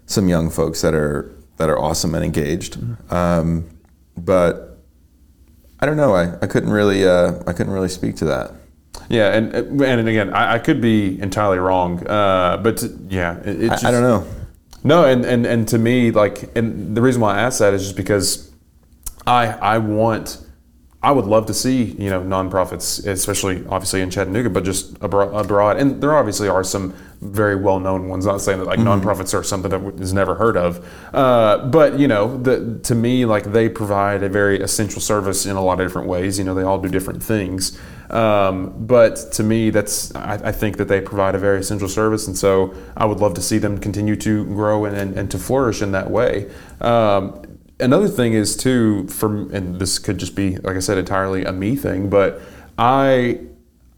some 0.06 0.28
young 0.28 0.50
folks 0.50 0.82
that 0.82 0.94
are 0.94 1.34
that 1.56 1.68
are 1.68 1.78
awesome 1.78 2.14
and 2.14 2.24
engaged. 2.24 2.78
Mm-hmm. 2.78 3.14
Um, 3.14 3.70
but 4.16 4.78
I 5.80 5.86
don't 5.86 5.96
know. 5.96 6.14
I, 6.14 6.36
I 6.42 6.46
couldn't 6.46 6.70
really 6.70 7.06
uh, 7.06 7.42
I 7.46 7.52
couldn't 7.52 7.72
really 7.72 7.88
speak 7.88 8.16
to 8.16 8.26
that. 8.26 8.52
Yeah, 9.08 9.34
and 9.34 9.54
and 9.82 10.08
again, 10.08 10.32
I, 10.32 10.54
I 10.54 10.58
could 10.58 10.80
be 10.80 11.20
entirely 11.20 11.58
wrong, 11.58 12.06
uh, 12.06 12.58
but 12.62 12.82
yeah, 13.08 13.38
it, 13.40 13.62
it 13.62 13.68
just, 13.68 13.84
I, 13.84 13.88
I 13.88 13.90
don't 13.90 14.02
know. 14.02 14.26
No, 14.82 15.04
and, 15.04 15.24
and 15.24 15.46
and 15.46 15.68
to 15.68 15.78
me, 15.78 16.10
like, 16.10 16.54
and 16.56 16.96
the 16.96 17.02
reason 17.02 17.20
why 17.20 17.36
I 17.36 17.42
ask 17.42 17.58
that 17.58 17.74
is 17.74 17.82
just 17.82 17.96
because 17.96 18.50
I 19.26 19.46
I 19.46 19.78
want 19.78 20.43
I 21.04 21.10
would 21.10 21.26
love 21.26 21.44
to 21.46 21.54
see 21.54 21.82
you 21.82 22.08
know 22.08 22.22
nonprofits, 22.22 23.06
especially 23.06 23.64
obviously 23.68 24.00
in 24.00 24.10
Chattanooga, 24.10 24.48
but 24.48 24.64
just 24.64 24.96
abroad. 25.02 25.76
And 25.76 26.00
there 26.02 26.16
obviously 26.16 26.48
are 26.48 26.64
some 26.64 26.94
very 27.20 27.56
well 27.56 27.78
known 27.78 28.08
ones. 28.08 28.24
Not 28.24 28.40
saying 28.40 28.58
that 28.60 28.64
like 28.64 28.78
mm-hmm. 28.78 29.06
nonprofits 29.06 29.38
are 29.38 29.42
something 29.42 29.70
that 29.70 30.00
is 30.00 30.14
never 30.14 30.34
heard 30.34 30.56
of, 30.56 30.82
uh, 31.12 31.66
but 31.66 31.98
you 31.98 32.08
know, 32.08 32.38
the, 32.38 32.80
to 32.84 32.94
me, 32.94 33.26
like 33.26 33.44
they 33.44 33.68
provide 33.68 34.22
a 34.22 34.30
very 34.30 34.60
essential 34.60 35.00
service 35.00 35.44
in 35.44 35.56
a 35.56 35.62
lot 35.62 35.78
of 35.78 35.86
different 35.86 36.08
ways. 36.08 36.38
You 36.38 36.44
know, 36.44 36.54
they 36.54 36.62
all 36.62 36.80
do 36.80 36.88
different 36.88 37.22
things. 37.22 37.78
Um, 38.10 38.86
but 38.86 39.32
to 39.32 39.42
me, 39.42 39.70
that's 39.70 40.14
I, 40.14 40.34
I, 40.34 40.52
think 40.52 40.76
that 40.76 40.88
they 40.88 41.00
provide 41.00 41.34
a 41.34 41.38
very 41.38 41.60
essential 41.60 41.88
service, 41.88 42.26
and 42.26 42.36
so 42.36 42.74
I 42.96 43.06
would 43.06 43.18
love 43.18 43.34
to 43.34 43.42
see 43.42 43.58
them 43.58 43.78
continue 43.78 44.14
to 44.16 44.44
grow 44.44 44.84
and, 44.84 44.96
and, 44.96 45.18
and 45.18 45.30
to 45.30 45.38
flourish 45.38 45.80
in 45.80 45.92
that 45.92 46.10
way. 46.10 46.50
Um, 46.80 47.43
another 47.80 48.08
thing 48.08 48.32
is 48.32 48.56
too, 48.56 49.06
from 49.08 49.52
and 49.52 49.78
this 49.80 49.98
could 49.98 50.18
just 50.18 50.34
be 50.34 50.56
like 50.56 50.76
I 50.76 50.80
said, 50.80 50.98
entirely 50.98 51.44
a 51.44 51.52
me 51.52 51.76
thing, 51.76 52.08
but 52.08 52.40
I 52.78 53.40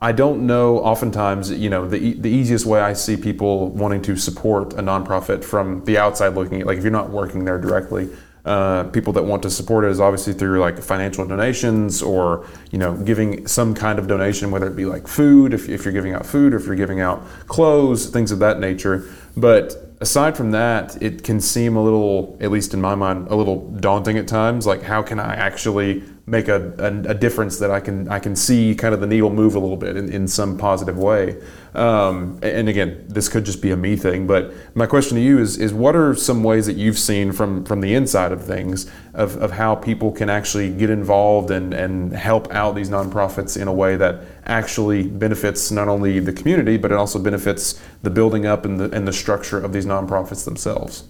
I 0.01 0.13
don't 0.13 0.47
know. 0.47 0.79
Oftentimes, 0.79 1.51
you 1.51 1.71
know, 1.71 1.89
the 1.89 2.15
the 2.15 2.31
easiest 2.31 2.67
way 2.67 2.81
I 2.81 2.93
see 2.93 3.17
people 3.17 3.71
wanting 3.71 4.03
to 4.03 4.17
support 4.17 4.75
a 4.75 4.83
nonprofit 4.83 5.45
from 5.45 5.85
the 5.85 5.99
outside 5.99 6.35
looking 6.35 6.61
at, 6.61 6.67
like 6.67 6.79
if 6.79 6.85
you're 6.85 6.93
not 6.93 7.11
working 7.11 7.45
there 7.45 7.59
directly, 7.59 8.09
uh, 8.47 8.85
people 8.85 9.13
that 9.13 9.25
want 9.25 9.43
to 9.43 9.51
support 9.51 9.85
it 9.85 9.91
is 9.91 9.99
obviously 9.99 10.33
through 10.33 10.61
like 10.61 10.79
financial 10.79 11.27
donations 11.27 12.01
or 12.01 12.47
you 12.71 12.79
know 12.79 12.95
giving 12.99 13.45
some 13.47 13.75
kind 13.75 13.99
of 13.99 14.07
donation 14.07 14.53
whether 14.53 14.69
it 14.69 14.77
be 14.77 14.85
like 14.85 15.09
food 15.09 15.53
if, 15.53 15.69
if 15.69 15.85
you're 15.85 15.93
giving 15.93 16.15
out 16.15 16.25
food 16.25 16.55
or 16.55 16.59
if 16.59 16.65
you're 16.65 16.77
giving 16.77 17.01
out 17.01 17.27
clothes 17.49 18.09
things 18.09 18.31
of 18.31 18.39
that 18.39 18.61
nature 18.61 19.05
but 19.37 19.86
aside 20.01 20.37
from 20.37 20.51
that 20.51 21.01
it 21.03 21.23
can 21.23 21.41
seem 21.41 21.77
a 21.77 21.83
little 21.83 22.37
at 22.41 22.51
least 22.51 22.75
in 22.75 22.81
my 22.81 22.95
mind 22.95 23.29
a 23.29 23.35
little 23.35 23.71
daunting 23.81 24.19
at 24.19 24.29
times. 24.29 24.67
Like 24.67 24.83
how 24.83 25.03
can 25.03 25.19
i 25.19 25.35
actually 25.35 26.03
make 26.29 26.49
a, 26.49 26.73
a, 26.79 27.11
a, 27.11 27.15
difference 27.15 27.61
that 27.61 27.71
I 27.71 27.79
can 27.79 28.09
I 28.09 28.19
can 28.19 28.35
see 28.35 28.75
kind 28.75 28.93
of 28.93 29.01
the 29.01 29.07
needle 29.07 29.31
move 29.31 29.55
a 29.55 29.61
little 29.61 29.77
bit 29.77 29.97
in, 29.97 30.13
in 30.13 30.27
some 30.27 30.59
positive 30.59 30.99
way. 30.99 31.41
Um, 31.73 32.41
and 32.43 32.69
again, 32.69 33.05
this 33.07 33.29
could 33.29 33.45
just 33.45 33.63
be 33.63 33.71
a 33.71 33.77
me 33.77 33.95
thing, 33.95 34.27
but 34.27 34.53
my 34.75 34.87
question 34.87 35.17
to 35.17 35.23
you 35.23 35.39
is 35.39 35.57
is 35.57 35.73
what 35.73 35.95
are 35.95 36.17
some 36.17 36.43
ways 36.43 36.67
that 36.67 36.77
you've 36.77 36.99
seen 36.99 37.31
from 37.31 37.65
from 37.65 37.81
the 37.81 37.95
inside 37.95 38.33
of 38.33 38.43
things 38.43 38.91
of, 39.15 39.37
of 39.37 39.53
how 39.53 39.77
people 39.77 40.11
can 40.11 40.29
actually 40.29 40.71
get 40.71 40.91
involved 40.91 41.53
and, 41.53 41.73
and 41.73 42.13
help 42.13 42.53
out 42.53 42.75
these 42.75 42.91
nonprofits 42.91 43.61
in 43.61 43.69
a 43.69 43.73
way 43.73 43.95
that 43.97 44.23
actually 44.47 45.05
benefits 45.05 45.71
not 45.71 45.87
only 45.87 46.19
the 46.19 46.33
community 46.33 46.77
but 46.77 46.91
it 46.91 46.97
also 46.97 47.21
benefits 47.21 47.81
the 48.03 48.11
building 48.11 48.47
up 48.47 48.65
and 48.65 48.81
the 48.81 48.91
and 48.91 49.07
the 49.07 49.13
structure 49.13 49.61
of 49.61 49.73
these 49.73 49.87
nonprofits 49.87 50.45
themselves. 50.45 51.05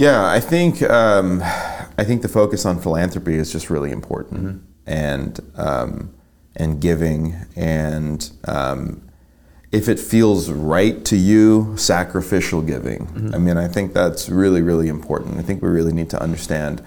Yeah, 0.00 0.24
I 0.24 0.40
think 0.40 0.82
um, 0.84 1.42
I 1.42 2.04
think 2.04 2.22
the 2.22 2.28
focus 2.28 2.64
on 2.64 2.80
philanthropy 2.80 3.34
is 3.34 3.52
just 3.52 3.68
really 3.68 3.90
important, 3.90 4.40
mm-hmm. 4.44 4.58
and 4.86 5.40
um, 5.56 6.14
and 6.56 6.80
giving, 6.80 7.36
and 7.54 8.30
um, 8.48 9.06
if 9.72 9.90
it 9.90 10.00
feels 10.00 10.50
right 10.50 11.04
to 11.04 11.16
you, 11.16 11.76
sacrificial 11.76 12.62
giving. 12.62 13.08
Mm-hmm. 13.08 13.34
I 13.34 13.38
mean, 13.38 13.58
I 13.58 13.68
think 13.68 13.92
that's 13.92 14.30
really 14.30 14.62
really 14.62 14.88
important. 14.88 15.36
I 15.36 15.42
think 15.42 15.60
we 15.62 15.68
really 15.68 15.92
need 15.92 16.08
to 16.10 16.22
understand 16.22 16.82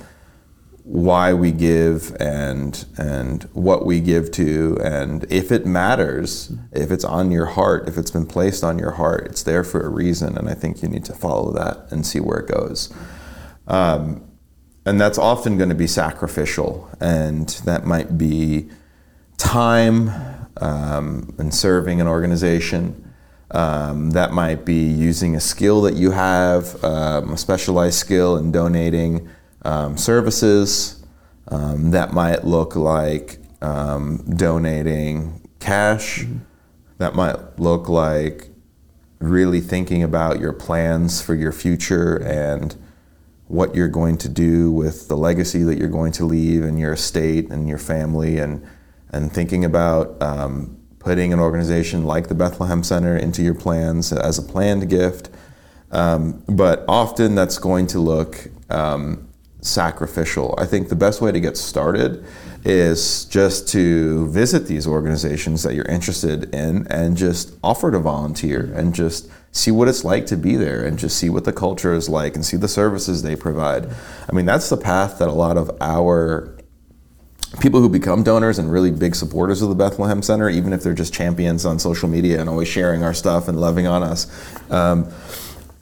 why 0.84 1.34
we 1.34 1.52
give 1.52 2.14
and 2.20 2.86
and 2.98 3.44
what 3.54 3.86
we 3.86 4.02
give 4.02 4.30
to 4.30 4.78
and 4.84 5.24
if 5.32 5.50
it 5.50 5.66
matters 5.66 6.52
if 6.74 6.92
it's 6.92 7.06
on 7.06 7.32
your 7.32 7.46
heart 7.46 7.88
if 7.88 7.98
it's 7.98 8.12
been 8.12 8.26
placed 8.26 8.66
on 8.66 8.78
your 8.78 8.92
heart 8.92 9.26
it's 9.26 9.44
there 9.44 9.64
for 9.64 9.80
a 9.80 9.88
reason 9.88 10.38
and 10.38 10.50
i 10.50 10.54
think 10.54 10.82
you 10.82 10.90
need 10.90 11.06
to 11.06 11.14
follow 11.14 11.54
that 11.54 11.90
and 11.90 12.06
see 12.06 12.20
where 12.20 12.40
it 12.40 12.48
goes. 12.48 12.94
Um, 13.68 14.24
and 14.86 15.00
that's 15.00 15.18
often 15.18 15.58
going 15.58 15.70
to 15.70 15.76
be 15.76 15.88
sacrificial 15.88 16.90
and 17.00 17.50
that 17.66 17.86
might 17.86 18.18
be 18.18 18.70
time 19.38 20.10
um, 20.58 21.34
and 21.38 21.54
serving 21.54 22.02
an 22.02 22.08
organization. 22.08 23.00
Um, 23.52 24.12
that 24.12 24.34
might 24.34 24.66
be 24.66 24.84
using 24.84 25.36
a 25.36 25.40
skill 25.40 25.82
that 25.84 25.94
you 25.94 26.12
have 26.12 26.84
um, 26.84 27.34
a 27.34 27.38
specialized 27.38 27.98
skill 27.98 28.36
in 28.36 28.52
donating 28.52 29.30
um, 29.64 29.98
services. 29.98 31.04
Um, 31.48 31.92
that 31.92 32.14
might 32.14 32.46
look 32.46 32.76
like 32.76 33.40
um, 33.62 34.24
donating 34.38 35.48
cash. 35.60 36.22
Mm-hmm. 36.22 36.38
That 36.98 37.16
might 37.16 37.60
look 37.60 37.90
like 37.90 38.50
really 39.20 39.62
thinking 39.62 40.04
about 40.04 40.40
your 40.40 40.54
plans 40.54 41.22
for 41.22 41.34
your 41.34 41.52
future 41.52 42.18
and 42.18 42.76
what 43.48 43.76
you're 43.76 43.88
going 43.88 44.18
to 44.18 44.30
do 44.30 44.72
with 44.72 45.08
the 45.08 45.16
legacy 45.16 45.64
that 45.64 45.78
you're 45.78 45.90
going 45.90 46.12
to 46.12 46.26
leave 46.26 46.64
and 46.64 46.80
your 46.80 46.94
estate 46.94 47.50
and 47.50 47.68
your 47.68 47.78
family 47.78 48.38
and 48.38 48.66
and 49.12 49.32
thinking 49.32 49.64
about 49.64 50.20
um, 50.22 50.76
putting 50.98 51.32
an 51.32 51.40
organization 51.40 52.04
like 52.04 52.28
the 52.30 52.36
Bethlehem 52.36 52.84
Center 52.84 53.16
into 53.16 53.44
your 53.44 53.54
plans 53.54 54.12
as 54.12 54.40
a 54.40 54.42
planned 54.42 54.90
gift. 54.90 55.30
Um, 55.92 56.44
but 56.48 56.84
often 56.88 57.36
that's 57.36 57.60
going 57.60 57.86
to 57.88 58.00
look 58.00 58.48
um, 58.72 59.28
sacrificial. 59.64 60.54
I 60.58 60.66
think 60.66 60.90
the 60.90 60.96
best 60.96 61.22
way 61.22 61.32
to 61.32 61.40
get 61.40 61.58
started 61.58 62.24
is 62.66 63.26
just 63.26 63.68
to 63.70 64.28
visit 64.30 64.68
these 64.68 64.88
organizations 64.88 65.64
that 65.64 65.74
you're 65.74 65.86
interested 65.86 66.54
in 66.54 66.88
and 66.88 67.18
just 67.18 67.58
offer 67.64 67.92
to 67.92 68.00
volunteer 68.00 68.72
and 68.76 68.94
just 68.94 69.30
see 69.52 69.72
what 69.72 69.88
it's 69.88 70.04
like 70.04 70.26
to 70.26 70.38
be 70.38 70.56
there 70.56 70.86
and 70.86 70.98
just 70.98 71.18
see 71.18 71.30
what 71.30 71.44
the 71.44 71.54
culture 71.54 71.94
is 71.94 72.10
like 72.10 72.36
and 72.36 72.46
see 72.46 72.58
the 72.58 72.68
services 72.68 73.22
they 73.22 73.36
provide. 73.36 73.88
I 74.30 74.34
mean, 74.34 74.46
that's 74.46 74.70
the 74.70 74.78
path 74.78 75.20
that 75.20 75.28
a 75.28 75.34
lot 75.34 75.58
of 75.58 75.70
our 75.82 76.56
people 77.60 77.80
who 77.80 77.90
become 77.90 78.24
donors 78.24 78.58
and 78.58 78.72
really 78.72 78.92
big 78.92 79.14
supporters 79.16 79.62
of 79.62 79.70
the 79.70 79.76
Bethlehem 79.76 80.22
Center, 80.22 80.50
even 80.50 80.74
if 80.74 80.82
they're 80.82 80.94
just 80.94 81.14
champions 81.14 81.66
on 81.66 81.78
social 81.78 82.10
media 82.10 82.40
and 82.40 82.50
always 82.50 82.68
sharing 82.68 83.04
our 83.04 83.14
stuff 83.14 83.48
and 83.48 83.60
loving 83.60 83.86
on 83.86 84.02
us. 84.02 84.26
Um, 84.72 85.12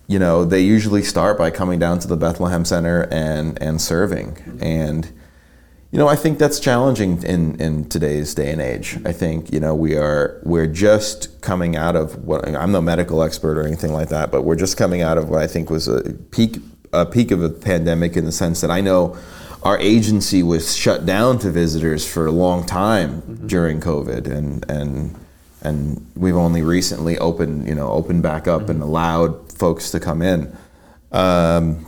you 0.07 0.19
know, 0.19 0.43
they 0.43 0.61
usually 0.61 1.03
start 1.03 1.37
by 1.37 1.51
coming 1.51 1.79
down 1.79 1.99
to 1.99 2.07
the 2.07 2.17
Bethlehem 2.17 2.65
Center 2.65 3.07
and 3.11 3.61
and 3.61 3.81
serving. 3.81 4.59
And 4.61 5.11
you 5.91 5.99
know, 5.99 6.07
I 6.07 6.15
think 6.15 6.39
that's 6.39 6.59
challenging 6.59 7.21
in, 7.23 7.59
in 7.59 7.89
today's 7.89 8.33
day 8.33 8.51
and 8.51 8.61
age. 8.61 8.97
I 9.05 9.11
think 9.11 9.51
you 9.51 9.59
know 9.59 9.75
we 9.75 9.97
are 9.97 10.39
we're 10.43 10.67
just 10.67 11.41
coming 11.41 11.75
out 11.75 11.95
of 11.95 12.23
what 12.23 12.47
I'm 12.47 12.71
no 12.71 12.81
medical 12.81 13.21
expert 13.23 13.57
or 13.57 13.63
anything 13.67 13.91
like 13.91 14.09
that, 14.09 14.31
but 14.31 14.43
we're 14.43 14.55
just 14.55 14.77
coming 14.77 15.01
out 15.01 15.17
of 15.17 15.29
what 15.29 15.41
I 15.41 15.47
think 15.47 15.69
was 15.69 15.87
a 15.87 16.13
peak 16.31 16.57
a 16.93 17.05
peak 17.05 17.31
of 17.31 17.43
a 17.43 17.49
pandemic 17.49 18.17
in 18.17 18.25
the 18.25 18.31
sense 18.31 18.61
that 18.61 18.71
I 18.71 18.81
know 18.81 19.17
our 19.63 19.77
agency 19.79 20.41
was 20.43 20.75
shut 20.75 21.05
down 21.05 21.39
to 21.39 21.51
visitors 21.51 22.09
for 22.11 22.25
a 22.25 22.31
long 22.31 22.65
time 22.65 23.21
mm-hmm. 23.21 23.47
during 23.47 23.79
COVID, 23.79 24.27
and 24.27 24.69
and 24.69 25.15
and 25.61 26.05
we've 26.15 26.35
only 26.35 26.61
recently 26.61 27.17
opened 27.17 27.67
you 27.67 27.75
know 27.75 27.89
opened 27.89 28.23
back 28.23 28.47
up 28.47 28.63
mm-hmm. 28.63 28.71
and 28.71 28.81
allowed 28.83 29.51
folks 29.51 29.91
to 29.91 29.99
come 29.99 30.21
in. 30.21 30.55
Um, 31.11 31.87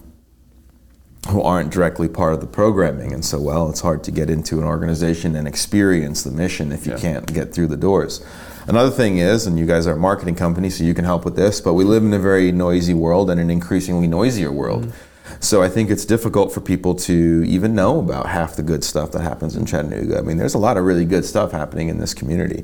who 1.29 1.41
aren't 1.41 1.71
directly 1.71 2.09
part 2.09 2.33
of 2.33 2.41
the 2.41 2.47
programming. 2.47 3.13
And 3.13 3.23
so, 3.23 3.39
well, 3.39 3.69
it's 3.69 3.79
hard 3.79 4.03
to 4.03 4.11
get 4.11 4.29
into 4.29 4.57
an 4.57 4.65
organization 4.65 5.35
and 5.35 5.47
experience 5.47 6.23
the 6.23 6.31
mission 6.31 6.73
if 6.73 6.85
you 6.85 6.91
yeah. 6.93 6.99
can't 6.99 7.33
get 7.33 7.53
through 7.53 7.67
the 7.67 7.77
doors. 7.77 8.25
Another 8.67 8.91
thing 8.91 9.17
is, 9.17 9.45
and 9.45 9.57
you 9.57 9.65
guys 9.65 9.87
are 9.87 9.93
a 9.93 9.99
marketing 9.99 10.35
company, 10.35 10.69
so 10.69 10.83
you 10.83 10.93
can 10.93 11.05
help 11.05 11.25
with 11.25 11.35
this, 11.35 11.61
but 11.61 11.73
we 11.73 11.83
live 11.83 12.03
in 12.03 12.13
a 12.13 12.19
very 12.19 12.51
noisy 12.51 12.93
world 12.93 13.29
and 13.29 13.39
an 13.39 13.49
increasingly 13.49 14.07
noisier 14.07 14.51
world. 14.51 14.85
Mm-hmm. 14.85 15.35
So 15.39 15.61
I 15.61 15.69
think 15.69 15.89
it's 15.89 16.05
difficult 16.05 16.53
for 16.53 16.61
people 16.61 16.95
to 16.95 17.43
even 17.45 17.75
know 17.75 17.99
about 17.99 18.27
half 18.27 18.55
the 18.55 18.63
good 18.63 18.83
stuff 18.83 19.11
that 19.11 19.21
happens 19.21 19.55
in 19.55 19.65
Chattanooga. 19.65 20.17
I 20.17 20.21
mean, 20.21 20.37
there's 20.37 20.53
a 20.53 20.59
lot 20.59 20.77
of 20.77 20.85
really 20.85 21.05
good 21.05 21.25
stuff 21.25 21.51
happening 21.51 21.89
in 21.89 21.97
this 21.97 22.13
community, 22.13 22.63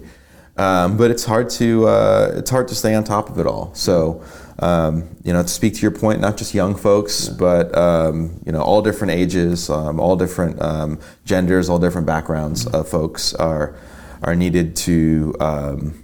um, 0.60 0.97
but 0.97 1.10
it's 1.10 1.26
hard 1.26 1.49
to 1.51 1.88
uh, 1.88 2.34
it's 2.36 2.49
hard 2.49 2.68
to 2.68 2.76
stay 2.76 2.93
on 2.93 3.03
top 3.03 3.30
of 3.30 3.39
it 3.39 3.47
all. 3.47 3.74
So 3.74 4.24
um, 4.62 5.16
you 5.24 5.32
know, 5.32 5.41
to 5.41 5.47
speak 5.47 5.76
to 5.76 5.82
your 5.82 5.91
point, 5.91 6.20
not 6.20 6.38
just 6.38 6.53
young 6.53 6.76
folks, 6.76 7.28
yeah. 7.28 7.36
but 7.38 7.78
um, 7.78 8.41
you 8.45 8.51
know, 8.51 8.62
all 8.62 8.82
different 8.82 9.14
ages, 9.14 9.70
um, 9.70 9.99
all 9.99 10.16
different 10.16 10.62
um, 10.62 10.99
genders, 11.24 11.70
all 11.70 11.80
different 11.80 12.05
backgrounds 12.05 12.66
mm-hmm. 12.66 12.76
of 12.76 12.89
folks 12.89 13.34
are 13.36 13.76
are 14.22 14.36
needed 14.36 14.76
to 14.76 15.34
um, 15.39 16.03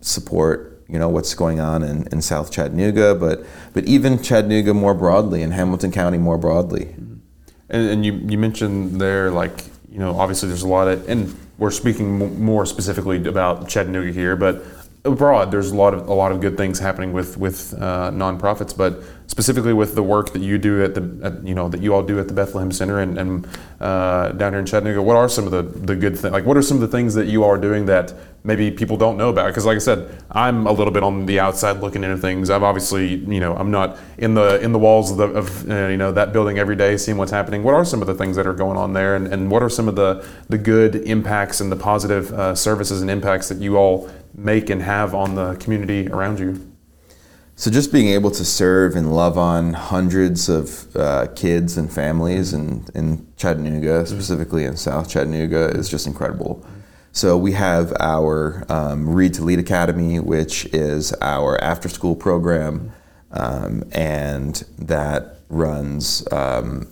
support 0.00 0.84
you 0.88 0.98
know 0.98 1.08
what's 1.08 1.34
going 1.34 1.60
on 1.60 1.82
in, 1.82 2.06
in 2.12 2.20
South 2.20 2.52
Chattanooga, 2.52 3.14
but 3.14 3.46
but 3.72 3.84
even 3.86 4.22
Chattanooga 4.22 4.74
more 4.74 4.94
broadly 4.94 5.42
and 5.42 5.52
Hamilton 5.52 5.90
County 5.90 6.18
more 6.18 6.36
broadly. 6.36 6.86
Mm-hmm. 6.86 7.14
And, 7.70 7.88
and 7.88 8.04
you 8.04 8.12
you 8.28 8.36
mentioned 8.36 9.00
there 9.00 9.30
like 9.30 9.64
you 9.88 10.00
know 10.00 10.18
obviously 10.18 10.48
there's 10.48 10.62
a 10.62 10.68
lot 10.68 10.88
of 10.88 11.08
and 11.08 11.34
we're 11.60 11.70
speaking 11.70 12.42
more 12.42 12.66
specifically 12.66 13.24
about 13.28 13.68
Chattanooga 13.68 14.10
here, 14.10 14.34
but 14.34 14.64
abroad, 15.04 15.50
there's 15.50 15.70
a 15.70 15.74
lot 15.74 15.94
of 15.94 16.08
a 16.08 16.14
lot 16.14 16.32
of 16.32 16.40
good 16.40 16.56
things 16.56 16.78
happening 16.78 17.12
with 17.12 17.36
with 17.36 17.74
uh, 17.74 18.10
nonprofits, 18.10 18.76
but 18.76 19.02
specifically 19.26 19.72
with 19.72 19.94
the 19.94 20.02
work 20.02 20.32
that 20.32 20.40
you 20.40 20.58
do 20.58 20.82
at 20.82 20.94
the 20.94 21.20
at, 21.22 21.46
you 21.46 21.54
know 21.54 21.68
that 21.68 21.82
you 21.82 21.94
all 21.94 22.02
do 22.02 22.18
at 22.18 22.28
the 22.28 22.34
Bethlehem 22.34 22.72
Center 22.72 23.00
and, 23.00 23.18
and 23.18 23.46
uh, 23.80 24.32
down 24.32 24.52
here 24.52 24.60
in 24.60 24.66
Chattanooga. 24.66 25.02
What 25.02 25.16
are 25.16 25.28
some 25.28 25.44
of 25.44 25.52
the 25.52 25.62
the 25.62 25.94
good 25.94 26.18
things? 26.18 26.32
Like, 26.32 26.46
what 26.46 26.56
are 26.56 26.62
some 26.62 26.78
of 26.78 26.80
the 26.80 26.88
things 26.88 27.14
that 27.14 27.26
you 27.26 27.44
are 27.44 27.58
doing 27.58 27.86
that 27.86 28.14
maybe 28.44 28.70
people 28.70 28.96
don't 28.96 29.16
know 29.16 29.28
about? 29.28 29.48
Because, 29.48 29.66
like 29.66 29.76
I 29.76 29.80
said, 29.80 30.22
I'm 30.30 30.66
a 30.66 30.72
little 30.72 30.92
bit 30.92 31.02
on 31.02 31.26
the 31.26 31.40
outside 31.40 31.78
looking 31.80 32.04
into 32.04 32.16
things. 32.16 32.50
I've 32.50 32.62
obviously 32.62 33.14
you 33.14 33.40
know 33.40 33.56
I'm 33.56 33.70
not 33.70 33.98
in 34.18 34.34
the 34.34 34.60
in 34.60 34.72
the 34.72 34.78
walls 34.78 35.10
of, 35.10 35.16
the, 35.18 35.28
of 35.28 35.70
uh, 35.70 35.88
you 35.88 35.96
know 35.96 36.12
that 36.12 36.32
building 36.32 36.58
every 36.58 36.76
day, 36.76 36.96
seeing 36.96 37.18
what's 37.18 37.32
happening. 37.32 37.62
What 37.62 37.74
are 37.74 37.84
some 37.84 38.00
of 38.00 38.06
the 38.06 38.14
things 38.14 38.36
that 38.36 38.46
are 38.46 38.54
going 38.54 38.76
on 38.76 38.92
there, 38.92 39.16
and, 39.16 39.26
and 39.26 39.50
what 39.50 39.62
are 39.62 39.70
some 39.70 39.88
of 39.88 39.96
the 39.96 40.26
the 40.48 40.58
good 40.58 40.96
impacts 40.96 41.60
and 41.60 41.70
the 41.70 41.76
positive 41.76 42.32
uh, 42.32 42.54
services 42.54 43.00
and 43.00 43.10
impacts 43.10 43.48
that 43.48 43.58
you 43.58 43.76
all 43.76 44.10
make 44.34 44.70
and 44.70 44.82
have 44.82 45.14
on 45.14 45.34
the 45.34 45.56
community 45.56 46.08
around 46.08 46.38
you? 46.38 46.70
So 47.60 47.70
just 47.70 47.92
being 47.92 48.08
able 48.08 48.30
to 48.30 48.42
serve 48.42 48.96
and 48.96 49.14
love 49.14 49.36
on 49.36 49.74
hundreds 49.74 50.48
of 50.48 50.96
uh, 50.96 51.26
kids 51.36 51.76
and 51.76 51.92
families 51.92 52.54
in, 52.54 52.86
in 52.94 53.30
Chattanooga, 53.36 54.06
specifically 54.06 54.64
in 54.64 54.78
South 54.78 55.10
Chattanooga, 55.10 55.68
is 55.76 55.90
just 55.90 56.06
incredible. 56.06 56.64
So 57.12 57.36
we 57.36 57.52
have 57.52 57.92
our 57.98 58.64
um, 58.68 59.08
Read 59.08 59.34
to 59.34 59.42
Lead 59.42 59.58
Academy, 59.58 60.20
which 60.20 60.66
is 60.66 61.12
our 61.20 61.62
after-school 61.62 62.14
program, 62.14 62.92
um, 63.32 63.82
and 63.92 64.54
that 64.78 65.38
runs 65.48 66.24
um, 66.32 66.86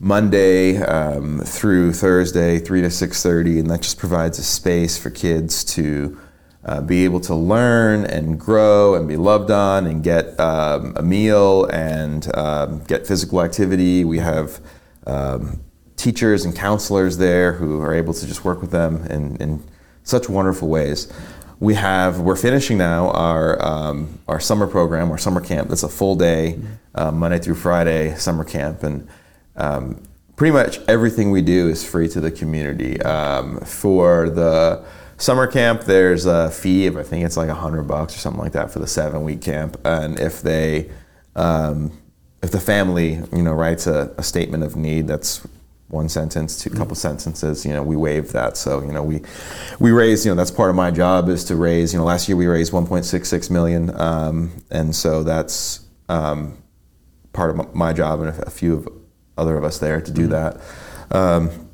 Monday 0.00 0.78
um, 0.78 1.40
through 1.40 1.92
Thursday, 1.92 2.58
three 2.58 2.80
to 2.80 2.90
six 2.90 3.22
thirty, 3.22 3.58
and 3.58 3.70
that 3.70 3.82
just 3.82 3.98
provides 3.98 4.38
a 4.38 4.42
space 4.42 4.96
for 4.96 5.10
kids 5.10 5.64
to 5.64 6.18
uh, 6.64 6.80
be 6.80 7.04
able 7.04 7.20
to 7.20 7.34
learn 7.34 8.06
and 8.06 8.40
grow 8.40 8.94
and 8.94 9.06
be 9.06 9.16
loved 9.16 9.50
on 9.50 9.86
and 9.86 10.02
get 10.02 10.38
um, 10.40 10.94
a 10.96 11.02
meal 11.02 11.66
and 11.66 12.34
um, 12.36 12.82
get 12.84 13.06
physical 13.06 13.42
activity. 13.42 14.04
We 14.04 14.18
have 14.18 14.60
um, 15.06 15.62
teachers 16.02 16.44
and 16.44 16.54
counselors 16.54 17.16
there 17.16 17.52
who 17.52 17.80
are 17.80 17.94
able 17.94 18.12
to 18.12 18.26
just 18.26 18.44
work 18.44 18.60
with 18.60 18.72
them 18.72 19.06
in, 19.06 19.36
in 19.36 19.62
such 20.02 20.28
wonderful 20.28 20.68
ways. 20.68 21.12
We 21.60 21.74
have 21.74 22.18
we're 22.18 22.34
finishing 22.34 22.76
now 22.76 23.10
our 23.10 23.64
um, 23.64 24.18
our 24.26 24.40
summer 24.40 24.66
program, 24.66 25.12
our 25.12 25.18
summer 25.18 25.40
camp. 25.40 25.68
That's 25.68 25.84
a 25.84 25.88
full 25.88 26.16
day, 26.16 26.58
uh, 26.96 27.12
Monday 27.12 27.38
through 27.38 27.54
Friday 27.54 28.16
summer 28.16 28.42
camp, 28.42 28.82
and 28.82 29.06
um, 29.54 30.02
pretty 30.34 30.52
much 30.52 30.80
everything 30.88 31.30
we 31.30 31.40
do 31.40 31.68
is 31.68 31.88
free 31.88 32.08
to 32.08 32.20
the 32.20 32.32
community. 32.32 33.00
Um, 33.02 33.60
for 33.60 34.28
the 34.28 34.84
summer 35.18 35.46
camp, 35.46 35.82
there's 35.82 36.26
a 36.26 36.50
fee 36.50 36.88
of 36.88 36.96
I 36.96 37.04
think 37.04 37.24
it's 37.24 37.36
like 37.36 37.48
a 37.48 37.54
hundred 37.54 37.84
bucks 37.84 38.16
or 38.16 38.18
something 38.18 38.42
like 38.42 38.52
that 38.52 38.72
for 38.72 38.80
the 38.80 38.88
seven 38.88 39.22
week 39.22 39.40
camp, 39.40 39.76
and 39.84 40.18
if 40.18 40.42
they 40.42 40.90
um, 41.36 41.96
if 42.42 42.50
the 42.50 42.60
family 42.60 43.20
you 43.32 43.42
know 43.42 43.52
writes 43.52 43.86
a, 43.86 44.12
a, 44.18 44.24
statement 44.24 44.64
of 44.64 44.74
need, 44.74 45.06
that's 45.06 45.46
one 45.92 46.08
sentence, 46.08 46.56
two 46.56 46.70
couple 46.70 46.96
sentences. 46.96 47.66
You 47.66 47.74
know, 47.74 47.82
we 47.82 47.96
waive 47.96 48.32
that. 48.32 48.56
So 48.56 48.82
you 48.82 48.92
know, 48.92 49.02
we 49.02 49.20
we 49.78 49.92
raise. 49.92 50.24
You 50.24 50.32
know, 50.32 50.36
that's 50.36 50.50
part 50.50 50.70
of 50.70 50.76
my 50.76 50.90
job 50.90 51.28
is 51.28 51.44
to 51.44 51.56
raise. 51.56 51.92
You 51.92 51.98
know, 51.98 52.04
last 52.04 52.28
year 52.28 52.36
we 52.36 52.46
raised 52.46 52.72
1.66 52.72 53.50
million, 53.50 54.00
um, 54.00 54.52
and 54.70 54.96
so 54.96 55.22
that's 55.22 55.80
um, 56.08 56.56
part 57.32 57.56
of 57.56 57.74
my 57.74 57.92
job 57.92 58.20
and 58.20 58.30
a, 58.30 58.50
few 58.50 58.74
of 58.74 58.88
other 59.36 59.56
of 59.56 59.64
us 59.64 59.78
there 59.78 60.00
to 60.00 60.10
do 60.10 60.28
mm-hmm. 60.28 60.30
that. 60.30 61.16
Um, 61.16 61.68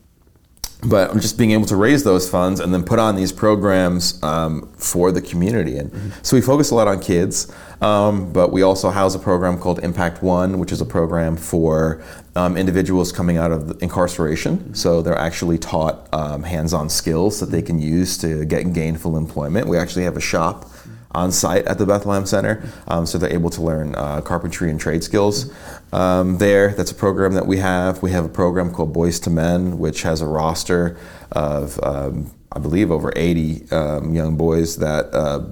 but 0.83 1.11
I'm 1.11 1.19
just 1.19 1.37
being 1.37 1.51
able 1.51 1.67
to 1.67 1.77
raise 1.77 2.05
those 2.05 2.31
funds 2.31 2.61
and 2.61 2.73
then 2.73 2.85
put 2.85 2.99
on 2.99 3.17
these 3.17 3.33
programs 3.33 4.23
um, 4.23 4.71
for 4.77 5.11
the 5.11 5.21
community. 5.21 5.77
And 5.77 5.91
mm-hmm. 5.91 6.11
so 6.23 6.37
we 6.37 6.41
focus 6.41 6.71
a 6.71 6.77
lot 6.77 6.87
on 6.87 7.01
kids, 7.01 7.53
um, 7.81 8.33
but 8.33 8.53
we 8.53 8.63
also 8.63 8.91
house 8.91 9.15
a 9.15 9.19
program 9.19 9.59
called 9.59 9.81
Impact 9.81 10.23
One, 10.23 10.59
which 10.59 10.71
is 10.71 10.81
a 10.81 10.87
program 10.87 11.37
for 11.37 12.03
um, 12.37 12.57
individuals 12.57 13.11
coming 13.11 13.39
out 13.39 13.51
of 13.51 13.83
incarceration. 13.83 14.59
Mm-hmm. 14.59 14.75
So 14.75 15.03
they're 15.03 15.19
actually 15.19 15.59
taught 15.59 16.09
um, 16.15 16.45
hands 16.45 16.73
on 16.73 16.89
skills 16.89 17.41
that 17.41 17.47
they 17.47 17.63
can 17.63 17.81
use 17.81 18.17
to 18.19 18.45
get 18.45 18.73
gainful 18.73 19.17
employment. 19.17 19.67
We 19.67 19.79
actually 19.79 20.05
have 20.05 20.17
a 20.17 20.21
shop 20.21 20.71
on 21.13 21.33
site 21.33 21.65
at 21.67 21.79
the 21.79 21.87
Bethlehem 21.87 22.27
Center, 22.27 22.63
um, 22.87 23.07
so 23.07 23.19
they're 23.19 23.33
able 23.33 23.51
to 23.51 23.63
learn 23.63 23.95
uh, 23.95 24.21
carpentry 24.21 24.71
and 24.71 24.79
trade 24.79 25.03
skills 25.03 25.53
um, 25.93 26.39
there. 26.39 26.73
That's 26.73 26.91
a 26.91 26.95
program 26.95 27.35
that 27.35 27.47
we 27.47 27.59
have. 27.59 28.03
We 28.03 28.11
have 28.13 28.25
a 28.25 28.29
program 28.29 28.73
called 28.73 28.93
Boys 28.93 29.19
to 29.21 29.31
Men, 29.31 29.79
which 29.79 30.03
has 30.03 30.21
a 30.21 30.27
roster 30.27 30.99
of, 31.33 31.83
um, 31.83 32.31
I 32.53 32.59
believe, 32.59 32.91
over 32.91 33.13
80 33.17 33.71
um, 33.71 34.15
young 34.15 34.37
boys 34.37 34.77
that 34.79 35.13
uh, 35.15 35.51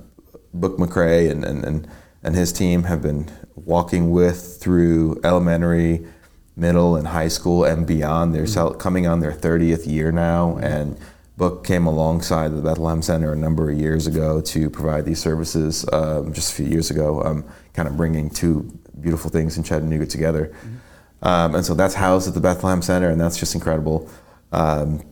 Book 0.53 0.79
McCrae 0.79 1.31
and, 1.31 1.45
and, 1.45 1.65
and, 1.65 1.89
and 2.23 2.35
his 2.35 2.53
team 2.53 2.85
have 2.85 3.03
been 3.03 3.31
walking 3.55 4.11
with 4.11 4.59
through 4.61 5.21
elementary, 5.25 6.07
middle, 6.55 6.97
and 6.97 7.09
high 7.09 7.29
school 7.29 7.65
and 7.65 7.87
beyond. 7.87 8.35
They're 8.35 8.45
mm-hmm. 8.45 8.79
coming 8.79 9.07
on 9.07 9.21
their 9.21 9.33
30th 9.33 9.87
year 9.87 10.13
now, 10.13 10.59
and 10.59 10.99
Book 11.37 11.65
came 11.65 11.87
alongside 11.87 12.57
the 12.57 12.63
Bethlehem 12.63 13.03
Center 13.03 13.33
a 13.33 13.37
number 13.37 13.71
of 13.71 13.79
years 13.79 14.07
ago 14.07 14.41
to 14.41 14.71
provide 14.71 15.05
these 15.05 15.19
services. 15.19 15.87
Um, 15.93 16.33
just 16.33 16.53
a 16.53 16.55
few 16.55 16.67
years 16.67 16.91
ago, 16.91 17.23
um, 17.23 17.45
kind 17.75 17.87
of 17.87 17.97
bringing 17.97 18.31
two 18.31 18.63
beautiful 19.01 19.31
things 19.31 19.59
in 19.59 19.63
Chattanooga 19.63 20.07
together. 20.07 20.47
Mm-hmm. 20.47 21.29
Um, 21.29 21.55
and 21.55 21.65
so 21.65 21.75
that's 21.75 21.95
housed 21.95 22.27
at 22.27 22.35
the 22.35 22.41
Bethlehem 22.41 22.81
Center, 22.81 23.11
and 23.11 23.21
that's 23.21 23.39
just 23.39 23.55
incredible. 23.55 24.09
Um, 24.53 25.03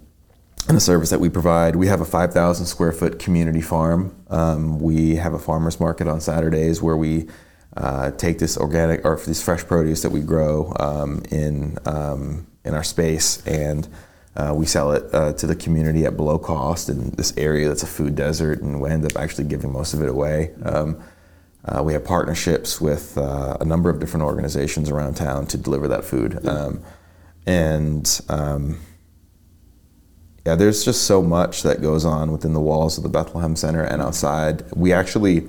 and 0.66 0.76
the 0.78 0.80
service 0.80 1.10
that 1.10 1.20
we 1.20 1.28
provide, 1.28 1.76
we 1.76 1.88
have 1.88 2.00
a 2.00 2.06
5,000 2.06 2.64
square 2.64 2.92
foot 2.92 3.18
community 3.18 3.60
farm. 3.60 4.16
Um, 4.30 4.80
we 4.80 5.16
have 5.16 5.34
a 5.34 5.38
farmers 5.38 5.78
market 5.78 6.08
on 6.08 6.22
Saturdays 6.22 6.80
where 6.80 6.96
we 6.96 7.28
uh, 7.76 8.12
take 8.12 8.38
this 8.38 8.56
organic 8.56 9.04
or 9.04 9.20
this 9.26 9.42
fresh 9.42 9.62
produce 9.66 10.00
that 10.02 10.10
we 10.10 10.20
grow 10.20 10.72
um, 10.80 11.22
in 11.30 11.76
in 12.64 12.72
our 12.72 12.84
space 12.84 13.46
and 13.46 13.86
uh, 14.36 14.52
we 14.54 14.66
sell 14.66 14.92
it 14.92 15.14
uh, 15.14 15.32
to 15.34 15.46
the 15.46 15.54
community 15.54 16.04
at 16.04 16.16
below 16.16 16.38
cost 16.38 16.88
in 16.88 17.10
this 17.10 17.36
area 17.36 17.68
that's 17.68 17.82
a 17.82 17.86
food 17.86 18.14
desert, 18.16 18.60
and 18.62 18.80
we 18.80 18.90
end 18.90 19.04
up 19.04 19.16
actually 19.16 19.44
giving 19.44 19.72
most 19.72 19.94
of 19.94 20.02
it 20.02 20.08
away. 20.08 20.52
Um, 20.64 21.00
uh, 21.64 21.82
we 21.82 21.92
have 21.92 22.04
partnerships 22.04 22.80
with 22.80 23.16
uh, 23.16 23.56
a 23.60 23.64
number 23.64 23.88
of 23.88 23.98
different 23.98 24.24
organizations 24.24 24.90
around 24.90 25.14
town 25.14 25.46
to 25.46 25.56
deliver 25.56 25.88
that 25.88 26.04
food. 26.04 26.46
Um, 26.46 26.82
and 27.46 28.20
um, 28.28 28.80
yeah, 30.44 30.56
there's 30.56 30.84
just 30.84 31.04
so 31.04 31.22
much 31.22 31.62
that 31.62 31.80
goes 31.80 32.04
on 32.04 32.32
within 32.32 32.52
the 32.52 32.60
walls 32.60 32.98
of 32.98 33.02
the 33.02 33.08
Bethlehem 33.08 33.56
Center 33.56 33.82
and 33.82 34.02
outside. 34.02 34.62
We 34.74 34.92
actually 34.92 35.48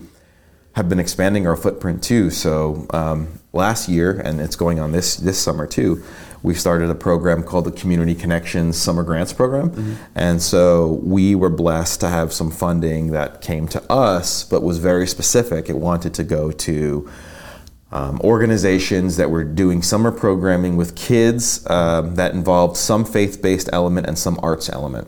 have 0.75 0.89
been 0.89 0.99
expanding 0.99 1.47
our 1.47 1.55
footprint 1.55 2.03
too. 2.03 2.29
So 2.29 2.85
um, 2.89 3.39
last 3.53 3.87
year, 3.87 4.19
and 4.19 4.41
it's 4.41 4.57
going 4.57 4.79
on 4.79 4.91
this 4.91 5.15
this 5.15 5.39
summer 5.39 5.65
too, 5.65 6.03
we 6.43 6.53
started 6.53 6.89
a 6.89 6.95
program 6.95 7.43
called 7.43 7.65
the 7.65 7.71
Community 7.71 8.13
Connections 8.13 8.77
Summer 8.77 9.03
Grants 9.03 9.31
Program. 9.31 9.69
Mm-hmm. 9.69 9.93
And 10.15 10.41
so 10.41 10.99
we 11.01 11.33
were 11.33 11.49
blessed 11.49 12.01
to 12.01 12.09
have 12.09 12.33
some 12.33 12.51
funding 12.51 13.11
that 13.11 13.41
came 13.41 13.67
to 13.69 13.91
us, 13.91 14.43
but 14.43 14.63
was 14.63 14.77
very 14.77 15.07
specific. 15.07 15.69
It 15.69 15.77
wanted 15.77 16.13
to 16.15 16.23
go 16.23 16.51
to 16.51 17.09
um, 17.91 18.19
organizations 18.21 19.15
that 19.15 19.31
were 19.31 19.45
doing 19.45 19.81
summer 19.81 20.11
programming 20.11 20.75
with 20.75 20.95
kids 20.97 21.65
um, 21.69 22.15
that 22.15 22.33
involved 22.33 22.75
some 22.75 23.05
faith 23.05 23.41
based 23.41 23.69
element 23.71 24.07
and 24.07 24.19
some 24.19 24.37
arts 24.43 24.69
element. 24.69 25.07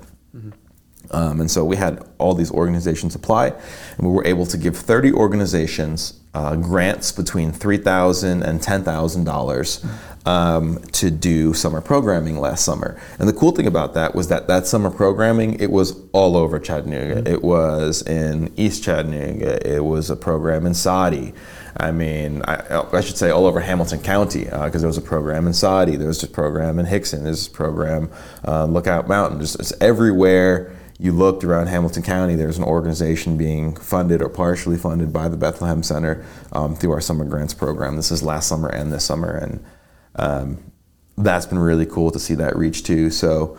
Um, 1.12 1.40
and 1.42 1.50
so 1.50 1.64
we 1.64 1.76
had 1.76 2.06
all 2.18 2.34
these 2.34 2.52
organizations 2.52 3.16
apply, 3.16 3.48
and 3.48 4.08
we 4.08 4.10
were 4.10 4.26
able 4.26 4.46
to 4.48 4.58
give 4.58 4.76
30 4.76 5.14
organizations 5.14 6.20
uh, 6.34 6.56
grants 6.56 7.12
between 7.12 7.52
$3,000 7.52 8.44
and 8.44 8.62
$10,000 8.62 10.28
um, 10.28 10.80
to 10.92 11.10
do 11.10 11.54
summer 11.54 11.82
programming 11.82 12.40
last 12.40 12.66
summer. 12.66 13.00
And 13.18 13.28
the 13.28 13.34
cool 13.34 13.52
thing 13.52 13.66
about 13.66 13.94
that 13.94 14.14
was 14.14 14.28
that 14.28 14.48
that 14.48 14.68
summer 14.68 14.92
programming, 14.92 15.60
it 15.60 15.72
was 15.72 15.98
all 16.12 16.36
over 16.36 16.60
Chattanooga. 16.60 17.16
Mm-hmm. 17.16 17.34
It 17.34 17.44
was 17.44 18.02
in 18.06 18.52
East 18.58 18.84
Chattanooga. 18.84 19.66
It 19.68 19.84
was 19.84 20.10
a 20.10 20.16
program 20.16 20.66
in 20.66 20.74
Soddy. 20.74 21.34
I 21.78 21.92
mean, 21.92 22.42
I, 22.48 22.84
I 22.92 23.02
should 23.02 23.18
say 23.18 23.30
all 23.30 23.46
over 23.46 23.60
Hamilton 23.60 24.02
County 24.02 24.46
because 24.46 24.76
uh, 24.76 24.80
there 24.80 24.88
was 24.88 24.98
a 24.98 25.02
program 25.02 25.48
in 25.48 25.54
Soddy. 25.54 25.96
There 25.96 26.08
was 26.08 26.24
a 26.24 26.28
program 26.28 26.78
in 26.80 26.86
Hixson. 26.86 27.24
There's 27.24 27.48
a 27.48 27.52
program 27.52 28.10
uh, 28.46 28.66
Lookout 28.66 29.08
Mountain. 29.08 29.40
Just 29.40 29.60
it's 29.60 29.74
everywhere 29.80 30.76
you 31.00 31.12
looked 31.12 31.44
around 31.44 31.68
Hamilton 31.68 32.02
County, 32.02 32.36
there's 32.36 32.58
an 32.58 32.64
organization 32.64 33.38
being 33.38 33.76
funded 33.76 34.22
or 34.22 34.30
partially 34.30 34.78
funded 34.78 35.14
by 35.14 35.28
the 35.28 35.38
Bethlehem 35.38 35.84
Center 35.84 36.26
um, 36.52 36.76
through 36.76 36.92
our 36.92 37.02
summer 37.02 37.24
grants 37.24 37.54
program. 37.54 37.96
This 37.96 38.12
is 38.12 38.24
last 38.24 38.48
summer 38.48 38.70
and 38.70 38.92
this 38.92 39.06
summer, 39.06 39.32
and 39.32 39.64
um, 40.16 40.72
that's 41.16 41.46
been 41.46 41.60
really 41.60 41.86
cool 41.86 42.10
to 42.12 42.20
see 42.20 42.34
that 42.36 42.56
reach 42.56 42.84
too. 42.84 43.12
So, 43.12 43.58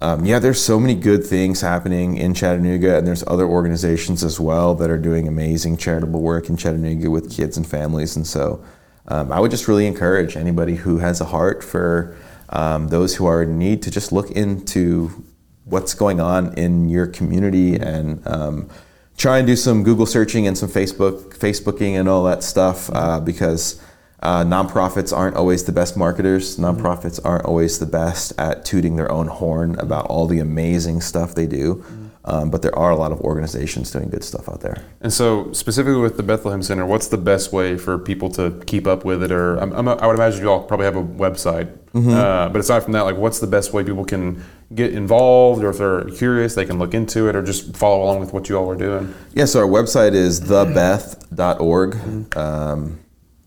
um, 0.00 0.24
yeah, 0.24 0.40
there's 0.40 0.60
so 0.60 0.80
many 0.80 0.96
good 0.96 1.24
things 1.24 1.60
happening 1.60 2.16
in 2.16 2.34
Chattanooga, 2.34 2.98
and 2.98 3.06
there's 3.06 3.24
other 3.28 3.46
organizations 3.46 4.24
as 4.24 4.40
well 4.40 4.74
that 4.74 4.90
are 4.90 4.98
doing 4.98 5.28
amazing 5.28 5.76
charitable 5.76 6.20
work 6.20 6.48
in 6.48 6.56
Chattanooga 6.56 7.08
with 7.08 7.30
kids 7.30 7.56
and 7.56 7.64
families. 7.64 8.16
And 8.16 8.26
so, 8.26 8.64
um, 9.06 9.30
I 9.30 9.38
would 9.38 9.52
just 9.52 9.68
really 9.68 9.86
encourage 9.86 10.36
anybody 10.36 10.74
who 10.74 10.98
has 10.98 11.20
a 11.20 11.26
heart 11.26 11.62
for 11.62 12.16
um, 12.48 12.88
those 12.88 13.14
who 13.14 13.26
are 13.26 13.44
in 13.44 13.56
need 13.56 13.82
to 13.82 13.90
just 13.92 14.10
look 14.10 14.32
into 14.32 15.24
what's 15.64 15.94
going 15.94 16.20
on 16.20 16.54
in 16.54 16.88
your 16.88 17.06
community 17.06 17.76
and 17.76 18.26
um, 18.26 18.68
try 19.16 19.38
and 19.38 19.46
do 19.46 19.56
some 19.56 19.82
Google 19.82 20.06
searching 20.06 20.46
and 20.46 20.56
some 20.56 20.68
Facebook 20.68 21.36
Facebooking 21.36 21.98
and 21.98 22.08
all 22.08 22.24
that 22.24 22.42
stuff 22.42 22.90
uh, 22.92 23.20
because 23.20 23.80
uh, 24.22 24.44
nonprofits 24.44 25.16
aren't 25.16 25.36
always 25.36 25.64
the 25.64 25.72
best 25.72 25.96
marketers. 25.96 26.56
Mm-hmm. 26.56 26.64
Nonprofits 26.64 27.20
aren't 27.24 27.44
always 27.44 27.78
the 27.78 27.86
best 27.86 28.32
at 28.38 28.64
tooting 28.64 28.96
their 28.96 29.10
own 29.10 29.26
horn 29.26 29.78
about 29.78 30.06
all 30.06 30.26
the 30.26 30.38
amazing 30.38 31.00
stuff 31.00 31.34
they 31.34 31.46
do. 31.46 31.84
Mm-hmm. 32.24 32.42
Um, 32.42 32.50
but 32.50 32.62
there 32.62 32.76
are 32.78 32.90
a 32.90 32.96
lot 32.96 33.10
of 33.10 33.20
organizations 33.20 33.90
doing 33.90 34.08
good 34.08 34.22
stuff 34.22 34.48
out 34.48 34.60
there. 34.60 34.84
And 35.00 35.12
so, 35.12 35.52
specifically 35.52 36.00
with 36.00 36.16
the 36.16 36.22
Bethlehem 36.22 36.62
Center, 36.62 36.86
what's 36.86 37.08
the 37.08 37.18
best 37.18 37.52
way 37.52 37.76
for 37.76 37.98
people 37.98 38.30
to 38.30 38.62
keep 38.66 38.86
up 38.86 39.04
with 39.04 39.22
it? 39.22 39.32
Or 39.32 39.56
I'm, 39.56 39.72
I'm, 39.72 39.88
i 39.88 40.06
would 40.06 40.14
imagine 40.14 40.42
you 40.42 40.50
all 40.50 40.62
probably 40.62 40.86
have 40.86 40.96
a 40.96 41.02
website. 41.02 41.76
Mm-hmm. 41.92 42.10
Uh, 42.10 42.48
but 42.48 42.60
aside 42.60 42.84
from 42.84 42.92
that, 42.92 43.02
like, 43.02 43.16
what's 43.16 43.40
the 43.40 43.46
best 43.46 43.72
way 43.72 43.82
people 43.82 44.04
can 44.04 44.44
get 44.74 44.94
involved, 44.94 45.62
or 45.64 45.70
if 45.70 45.78
they're 45.78 46.04
curious, 46.16 46.54
they 46.54 46.64
can 46.64 46.78
look 46.78 46.94
into 46.94 47.28
it, 47.28 47.36
or 47.36 47.42
just 47.42 47.76
follow 47.76 48.04
along 48.04 48.20
with 48.20 48.32
what 48.32 48.48
you 48.48 48.56
all 48.56 48.70
are 48.70 48.76
doing? 48.76 49.12
Yeah. 49.34 49.46
So 49.46 49.60
our 49.60 49.66
website 49.66 50.14
is 50.14 50.40
thebeth.org. 50.40 51.94
Mm-hmm. 51.94 52.38
Um, 52.38 53.00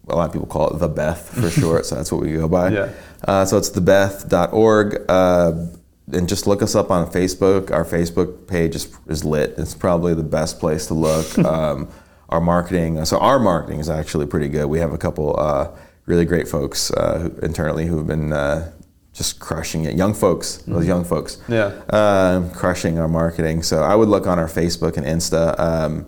a 0.07 0.15
lot 0.15 0.27
of 0.27 0.33
people 0.33 0.47
call 0.47 0.69
it 0.69 0.79
the 0.79 0.87
Beth 0.87 1.29
for 1.29 1.49
short, 1.61 1.85
so 1.85 1.95
that's 1.95 2.11
what 2.11 2.21
we 2.21 2.33
go 2.33 2.47
by. 2.47 2.69
Yeah. 2.69 2.91
Uh, 3.23 3.45
so 3.45 3.57
it's 3.57 3.69
thebeth.org. 3.69 5.05
Uh, 5.09 5.67
and 6.11 6.29
just 6.29 6.47
look 6.47 6.61
us 6.61 6.75
up 6.75 6.91
on 6.91 7.11
Facebook. 7.11 7.71
Our 7.71 7.85
Facebook 7.85 8.47
page 8.47 8.75
is, 8.75 8.95
is 9.07 9.23
lit. 9.23 9.55
It's 9.57 9.73
probably 9.73 10.13
the 10.13 10.23
best 10.23 10.59
place 10.59 10.87
to 10.87 10.93
look. 10.93 11.37
um, 11.39 11.89
our 12.29 12.41
marketing, 12.41 13.05
so 13.05 13.17
our 13.19 13.37
marketing 13.39 13.79
is 13.79 13.89
actually 13.89 14.25
pretty 14.25 14.47
good. 14.47 14.65
We 14.65 14.79
have 14.79 14.93
a 14.93 14.97
couple 14.97 15.39
uh, 15.39 15.69
really 16.05 16.25
great 16.25 16.47
folks 16.47 16.91
uh, 16.91 17.29
internally 17.43 17.85
who've 17.85 18.05
been 18.05 18.33
uh, 18.33 18.71
just 19.13 19.39
crushing 19.39 19.85
it. 19.85 19.95
Young 19.95 20.13
folks, 20.13 20.57
mm-hmm. 20.57 20.73
those 20.73 20.87
young 20.87 21.03
folks, 21.03 21.39
yeah, 21.47 21.81
um, 21.89 22.51
crushing 22.51 22.99
our 22.99 23.07
marketing. 23.07 23.63
So 23.63 23.83
I 23.83 23.95
would 23.95 24.09
look 24.09 24.27
on 24.27 24.39
our 24.39 24.47
Facebook 24.47 24.97
and 24.97 25.05
Insta 25.05 25.57
um, 25.59 26.05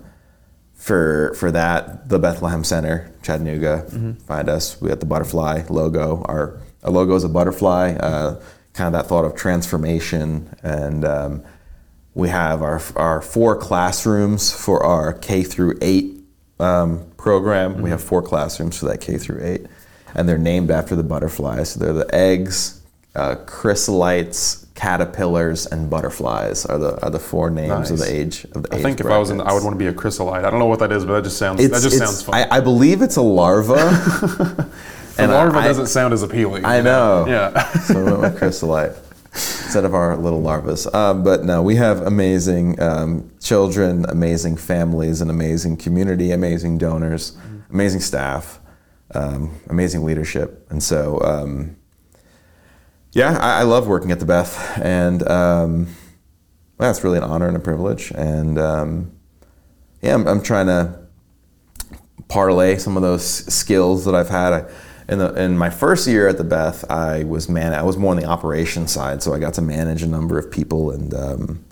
for 0.74 1.34
for 1.34 1.50
that. 1.52 2.08
The 2.08 2.18
Bethlehem 2.18 2.64
Center, 2.64 3.14
Chattanooga. 3.22 3.86
Mm-hmm. 3.86 4.12
Find 4.24 4.48
us. 4.48 4.80
We 4.80 4.90
have 4.90 5.00
the 5.00 5.06
butterfly 5.06 5.62
logo. 5.68 6.22
Our, 6.28 6.60
our 6.82 6.90
logo 6.90 7.14
is 7.14 7.24
a 7.24 7.28
butterfly. 7.28 7.92
Uh, 7.92 8.40
kind 8.78 8.94
of 8.94 9.02
that 9.02 9.08
thought 9.08 9.24
of 9.24 9.34
transformation. 9.34 10.56
And 10.62 11.04
um, 11.04 11.44
we 12.14 12.28
have 12.28 12.62
our, 12.62 12.80
our 12.94 13.20
four 13.20 13.56
classrooms 13.56 14.52
for 14.52 14.82
our 14.84 15.12
K 15.12 15.42
through 15.42 15.76
eight 15.82 16.14
um, 16.60 17.10
program. 17.16 17.74
Mm-hmm. 17.74 17.82
We 17.82 17.90
have 17.90 18.02
four 18.02 18.22
classrooms 18.22 18.78
for 18.78 18.86
that 18.86 19.00
K 19.00 19.18
through 19.18 19.44
eight, 19.44 19.66
and 20.14 20.28
they're 20.28 20.38
named 20.38 20.70
after 20.70 20.94
the 20.94 21.02
butterflies. 21.02 21.70
So 21.70 21.80
they're 21.80 21.92
the 21.92 22.14
eggs, 22.14 22.80
uh, 23.16 23.34
chrysalites, 23.46 24.66
caterpillars, 24.74 25.66
and 25.66 25.90
butterflies 25.90 26.64
are 26.64 26.78
the 26.78 27.04
are 27.04 27.10
the 27.10 27.18
four 27.18 27.50
names 27.50 27.68
nice. 27.68 27.90
of 27.90 27.98
the 27.98 28.12
age 28.12 28.44
of 28.52 28.62
the. 28.62 28.74
I 28.74 28.82
think 28.82 29.00
if 29.00 29.06
I 29.06 29.18
was 29.18 29.30
in, 29.30 29.40
I 29.40 29.52
would 29.52 29.64
want 29.64 29.74
to 29.74 29.78
be 29.78 29.88
a 29.88 29.92
chrysalite. 29.92 30.44
I 30.44 30.50
don't 30.50 30.60
know 30.60 30.66
what 30.66 30.78
that 30.78 30.92
is, 30.92 31.04
but 31.04 31.14
that 31.14 31.24
just 31.24 31.36
sounds 31.36 31.60
it's, 31.60 31.72
that 31.72 31.82
just 31.82 31.98
sounds 31.98 32.22
fun. 32.22 32.36
I, 32.36 32.58
I, 32.58 32.60
believe 32.60 33.02
it's 33.02 33.16
a 33.16 33.22
larva. 33.22 34.70
and 35.18 35.32
larva 35.32 35.58
I, 35.58 35.64
doesn't 35.66 35.88
sound 35.88 36.14
as 36.14 36.22
appealing. 36.22 36.64
I 36.64 36.80
know. 36.80 37.26
Yeah. 37.26 37.68
so 37.80 38.04
we 38.04 38.12
went 38.12 38.20
with 38.20 38.40
chrysalite 38.40 38.96
instead 39.34 39.84
of 39.84 39.94
our 39.94 40.16
little 40.16 40.42
larvas. 40.42 40.92
Um, 40.94 41.22
but 41.22 41.44
no, 41.44 41.62
we 41.62 41.76
have 41.76 42.02
amazing 42.02 42.80
um, 42.80 43.30
children, 43.40 44.06
amazing 44.08 44.56
families, 44.56 45.20
an 45.20 45.30
amazing 45.30 45.76
community, 45.76 46.30
amazing 46.30 46.78
donors, 46.78 47.32
mm-hmm. 47.32 47.72
amazing 47.72 48.00
staff, 48.00 48.60
um, 49.14 49.58
amazing 49.68 50.04
leadership, 50.04 50.66
and 50.70 50.82
so. 50.82 51.20
Um, 51.22 51.76
yeah, 53.12 53.38
I, 53.40 53.60
I, 53.60 53.62
love 53.62 53.88
working 53.88 54.12
at 54.12 54.20
the 54.20 54.26
Beth, 54.26 54.78
and 54.78 55.26
um, 55.28 55.88
well, 56.78 56.90
it's 56.90 57.02
really 57.02 57.18
an 57.18 57.24
honor 57.24 57.48
and 57.48 57.56
a 57.56 57.60
privilege. 57.60 58.12
And 58.14 58.58
um, 58.58 59.12
yeah, 60.02 60.14
I'm, 60.14 60.26
I'm, 60.28 60.42
trying 60.42 60.66
to 60.66 61.00
parlay 62.28 62.76
some 62.76 62.96
of 62.96 63.02
those 63.02 63.24
skills 63.52 64.04
that 64.04 64.14
I've 64.14 64.28
had. 64.28 64.52
I, 64.52 64.64
in, 65.08 65.18
the, 65.18 65.32
in 65.34 65.56
my 65.56 65.70
first 65.70 66.06
year 66.06 66.28
at 66.28 66.36
the 66.36 66.44
Beth, 66.44 66.88
I 66.90 67.24
was 67.24 67.48
man. 67.48 67.72
I 67.72 67.82
was 67.82 67.96
more 67.96 68.10
on 68.10 68.18
the 68.18 68.26
operations 68.26 68.92
side, 68.92 69.22
so 69.22 69.32
I 69.32 69.38
got 69.38 69.54
to 69.54 69.62
manage 69.62 70.02
a 70.02 70.06
number 70.06 70.38
of 70.38 70.50
people 70.50 70.90
and 70.90 71.14
um, 71.14 71.64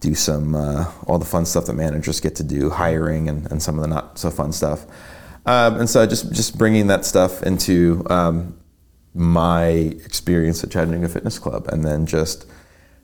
do 0.00 0.14
some 0.14 0.54
uh, 0.54 0.90
all 1.06 1.18
the 1.18 1.24
fun 1.24 1.46
stuff 1.46 1.66
that 1.66 1.72
managers 1.72 2.20
get 2.20 2.36
to 2.36 2.42
do, 2.42 2.68
hiring 2.68 3.28
and, 3.28 3.50
and 3.50 3.62
some 3.62 3.78
of 3.78 3.82
the 3.82 3.88
not 3.88 4.18
so 4.18 4.30
fun 4.30 4.52
stuff. 4.52 4.84
Um, 5.46 5.80
and 5.80 5.88
so 5.88 6.06
just 6.06 6.32
just 6.32 6.58
bringing 6.58 6.88
that 6.88 7.06
stuff 7.06 7.42
into 7.42 8.04
um, 8.10 8.58
my 9.14 9.68
experience 9.68 10.62
at 10.62 10.70
Chattanooga 10.70 11.08
Fitness 11.08 11.38
Club, 11.38 11.66
and 11.68 11.82
then 11.82 12.04
just 12.04 12.44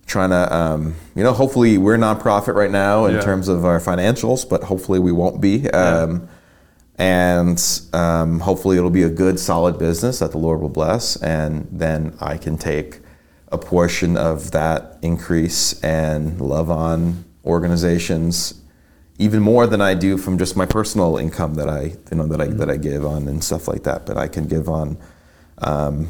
trying 0.04 0.30
to, 0.30 0.54
um, 0.54 0.94
you 1.16 1.24
know, 1.24 1.32
hopefully 1.32 1.78
we're 1.78 1.96
a 1.96 1.98
nonprofit 1.98 2.54
right 2.54 2.70
now 2.70 3.07
in 3.07 3.14
yeah. 3.16 3.20
terms 3.22 3.48
of 3.48 3.64
our 3.64 3.80
financials, 3.80 4.48
but 4.48 4.62
hopefully 4.64 4.98
we 4.98 5.12
won't 5.12 5.40
be. 5.40 5.68
Um, 5.70 6.20
yeah 6.22 6.32
and 6.99 7.82
um, 7.92 8.40
hopefully 8.40 8.78
it'll 8.78 8.90
be 8.90 9.03
a 9.03 9.11
good 9.11 9.38
solid 9.38 9.78
business 9.78 10.18
that 10.18 10.32
the 10.32 10.38
lord 10.38 10.61
will 10.61 10.68
bless 10.68 11.16
and 11.16 11.66
then 11.70 12.16
i 12.20 12.36
can 12.36 12.57
take 12.57 13.01
a 13.49 13.59
portion 13.59 14.16
of 14.16 14.51
that 14.51 14.99
increase 15.03 15.82
and 15.82 16.40
love 16.40 16.70
on 16.70 17.24
organizations 17.44 18.62
even 19.18 19.40
more 19.40 19.66
than 19.66 19.80
i 19.80 19.94
do 19.94 20.16
from 20.16 20.38
just 20.38 20.57
my 20.57 20.66
personal 20.66 21.16
income 21.16 21.55
that 21.55 21.68
i 21.68 21.82
you 21.82 22.16
know 22.16 22.26
that 22.26 22.40
i 22.40 22.47
that 22.47 22.70
i 22.70 22.76
give 22.76 23.05
on 23.05 23.28
and 23.28 23.44
stuff 23.44 23.68
like 23.68 23.82
that 23.82 24.07
but 24.07 24.16
i 24.16 24.26
can 24.26 24.47
give 24.47 24.68
on 24.68 24.97
um, 25.59 26.09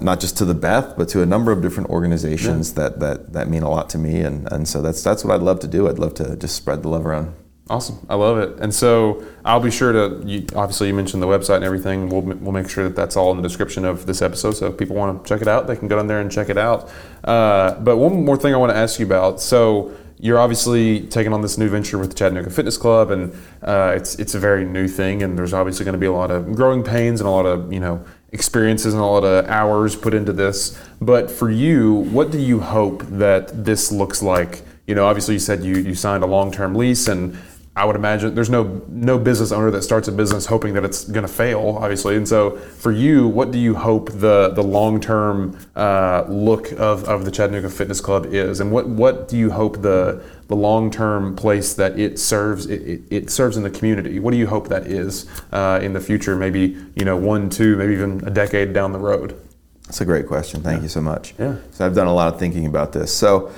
not 0.00 0.20
just 0.20 0.36
to 0.38 0.44
the 0.44 0.54
Beth, 0.54 0.96
but 0.96 1.08
to 1.10 1.22
a 1.22 1.26
number 1.26 1.50
of 1.50 1.62
different 1.62 1.90
organizations 1.90 2.70
yeah. 2.70 2.84
that, 2.84 3.00
that, 3.00 3.32
that 3.32 3.48
mean 3.48 3.62
a 3.62 3.70
lot 3.70 3.90
to 3.90 3.98
me. 3.98 4.20
And, 4.20 4.50
and 4.52 4.68
so 4.68 4.80
that's, 4.82 5.02
that's 5.02 5.24
what 5.24 5.34
I'd 5.34 5.42
love 5.42 5.60
to 5.60 5.68
do. 5.68 5.88
I'd 5.88 5.98
love 5.98 6.14
to 6.14 6.36
just 6.36 6.54
spread 6.54 6.82
the 6.82 6.88
love 6.88 7.06
around. 7.06 7.34
Awesome, 7.70 8.04
I 8.08 8.16
love 8.16 8.38
it. 8.38 8.58
And 8.58 8.74
so 8.74 9.24
I'll 9.44 9.60
be 9.60 9.70
sure 9.70 9.92
to. 9.92 10.26
You, 10.26 10.44
obviously, 10.56 10.88
you 10.88 10.94
mentioned 10.94 11.22
the 11.22 11.28
website 11.28 11.56
and 11.56 11.64
everything. 11.64 12.08
We'll 12.08 12.22
we'll 12.22 12.50
make 12.50 12.68
sure 12.68 12.82
that 12.82 12.96
that's 12.96 13.16
all 13.16 13.30
in 13.30 13.36
the 13.36 13.44
description 13.44 13.84
of 13.84 14.06
this 14.06 14.22
episode. 14.22 14.56
So 14.56 14.66
if 14.66 14.76
people 14.76 14.96
want 14.96 15.22
to 15.22 15.28
check 15.28 15.40
it 15.40 15.46
out, 15.46 15.68
they 15.68 15.76
can 15.76 15.86
go 15.86 15.94
down 15.94 16.08
there 16.08 16.18
and 16.18 16.32
check 16.32 16.48
it 16.48 16.58
out. 16.58 16.90
Uh, 17.22 17.74
but 17.78 17.96
one 17.96 18.24
more 18.24 18.36
thing 18.36 18.52
I 18.52 18.56
want 18.56 18.72
to 18.72 18.76
ask 18.76 18.98
you 18.98 19.06
about. 19.06 19.40
So 19.40 19.96
you're 20.18 20.40
obviously 20.40 21.06
taking 21.06 21.32
on 21.32 21.42
this 21.42 21.58
new 21.58 21.68
venture 21.68 21.96
with 21.96 22.10
the 22.10 22.16
Chattanooga 22.16 22.50
Fitness 22.50 22.76
Club, 22.76 23.12
and 23.12 23.32
uh, 23.62 23.94
it's 23.96 24.16
it's 24.16 24.34
a 24.34 24.40
very 24.40 24.64
new 24.64 24.88
thing, 24.88 25.22
and 25.22 25.38
there's 25.38 25.54
obviously 25.54 25.84
going 25.84 25.94
to 25.94 25.98
be 26.00 26.06
a 26.06 26.12
lot 26.12 26.32
of 26.32 26.52
growing 26.56 26.82
pains 26.82 27.20
and 27.20 27.28
a 27.28 27.30
lot 27.30 27.46
of 27.46 27.72
you 27.72 27.78
know 27.78 28.04
experiences 28.32 28.94
and 28.94 29.02
a 29.02 29.06
lot 29.06 29.22
of 29.22 29.46
hours 29.46 29.94
put 29.94 30.12
into 30.12 30.32
this. 30.32 30.76
But 31.00 31.30
for 31.30 31.50
you, 31.50 31.94
what 31.94 32.32
do 32.32 32.40
you 32.40 32.58
hope 32.58 33.02
that 33.10 33.64
this 33.64 33.92
looks 33.92 34.22
like? 34.22 34.62
You 34.86 34.96
know, 34.96 35.06
obviously 35.06 35.34
you 35.34 35.40
said 35.40 35.62
you 35.62 35.76
you 35.76 35.94
signed 35.94 36.24
a 36.24 36.26
long 36.26 36.50
term 36.50 36.74
lease 36.74 37.08
and 37.08 37.38
I 37.80 37.84
would 37.84 37.96
imagine 37.96 38.34
there's 38.34 38.50
no 38.50 38.82
no 38.88 39.18
business 39.18 39.52
owner 39.52 39.70
that 39.70 39.80
starts 39.80 40.06
a 40.06 40.12
business 40.12 40.44
hoping 40.44 40.74
that 40.74 40.84
it's 40.84 41.04
going 41.04 41.26
to 41.26 41.32
fail, 41.32 41.78
obviously. 41.80 42.14
And 42.14 42.28
so, 42.28 42.58
for 42.58 42.92
you, 42.92 43.26
what 43.26 43.52
do 43.52 43.58
you 43.58 43.74
hope 43.74 44.12
the 44.12 44.50
the 44.54 44.62
long 44.62 45.00
term 45.00 45.58
uh, 45.74 46.26
look 46.28 46.72
of, 46.72 47.04
of 47.04 47.24
the 47.24 47.30
Chattanooga 47.30 47.70
Fitness 47.70 48.02
Club 48.02 48.26
is, 48.26 48.60
and 48.60 48.70
what 48.70 48.86
what 48.86 49.28
do 49.28 49.38
you 49.38 49.50
hope 49.50 49.80
the 49.80 50.22
the 50.48 50.54
long 50.54 50.90
term 50.90 51.34
place 51.34 51.72
that 51.72 51.98
it 51.98 52.18
serves 52.18 52.66
it, 52.66 52.82
it, 52.82 53.02
it, 53.08 53.30
serves 53.30 53.56
in 53.56 53.62
the 53.62 53.70
community? 53.70 54.18
What 54.18 54.32
do 54.32 54.36
you 54.36 54.46
hope 54.46 54.68
that 54.68 54.86
is 54.86 55.26
uh, 55.50 55.80
in 55.82 55.94
the 55.94 56.00
future? 56.00 56.36
Maybe 56.36 56.76
you 56.96 57.06
know 57.06 57.16
one, 57.16 57.48
two, 57.48 57.76
maybe 57.76 57.94
even 57.94 58.22
a 58.26 58.30
decade 58.30 58.74
down 58.74 58.92
the 58.92 58.98
road. 58.98 59.40
That's 59.84 60.02
a 60.02 60.04
great 60.04 60.26
question. 60.26 60.60
Thank 60.60 60.80
yeah. 60.80 60.82
you 60.82 60.88
so 60.90 61.00
much. 61.00 61.32
Yeah. 61.38 61.56
So 61.70 61.86
I've 61.86 61.94
done 61.94 62.08
a 62.08 62.14
lot 62.14 62.34
of 62.34 62.38
thinking 62.38 62.66
about 62.66 62.92
this. 62.92 63.10
So. 63.10 63.50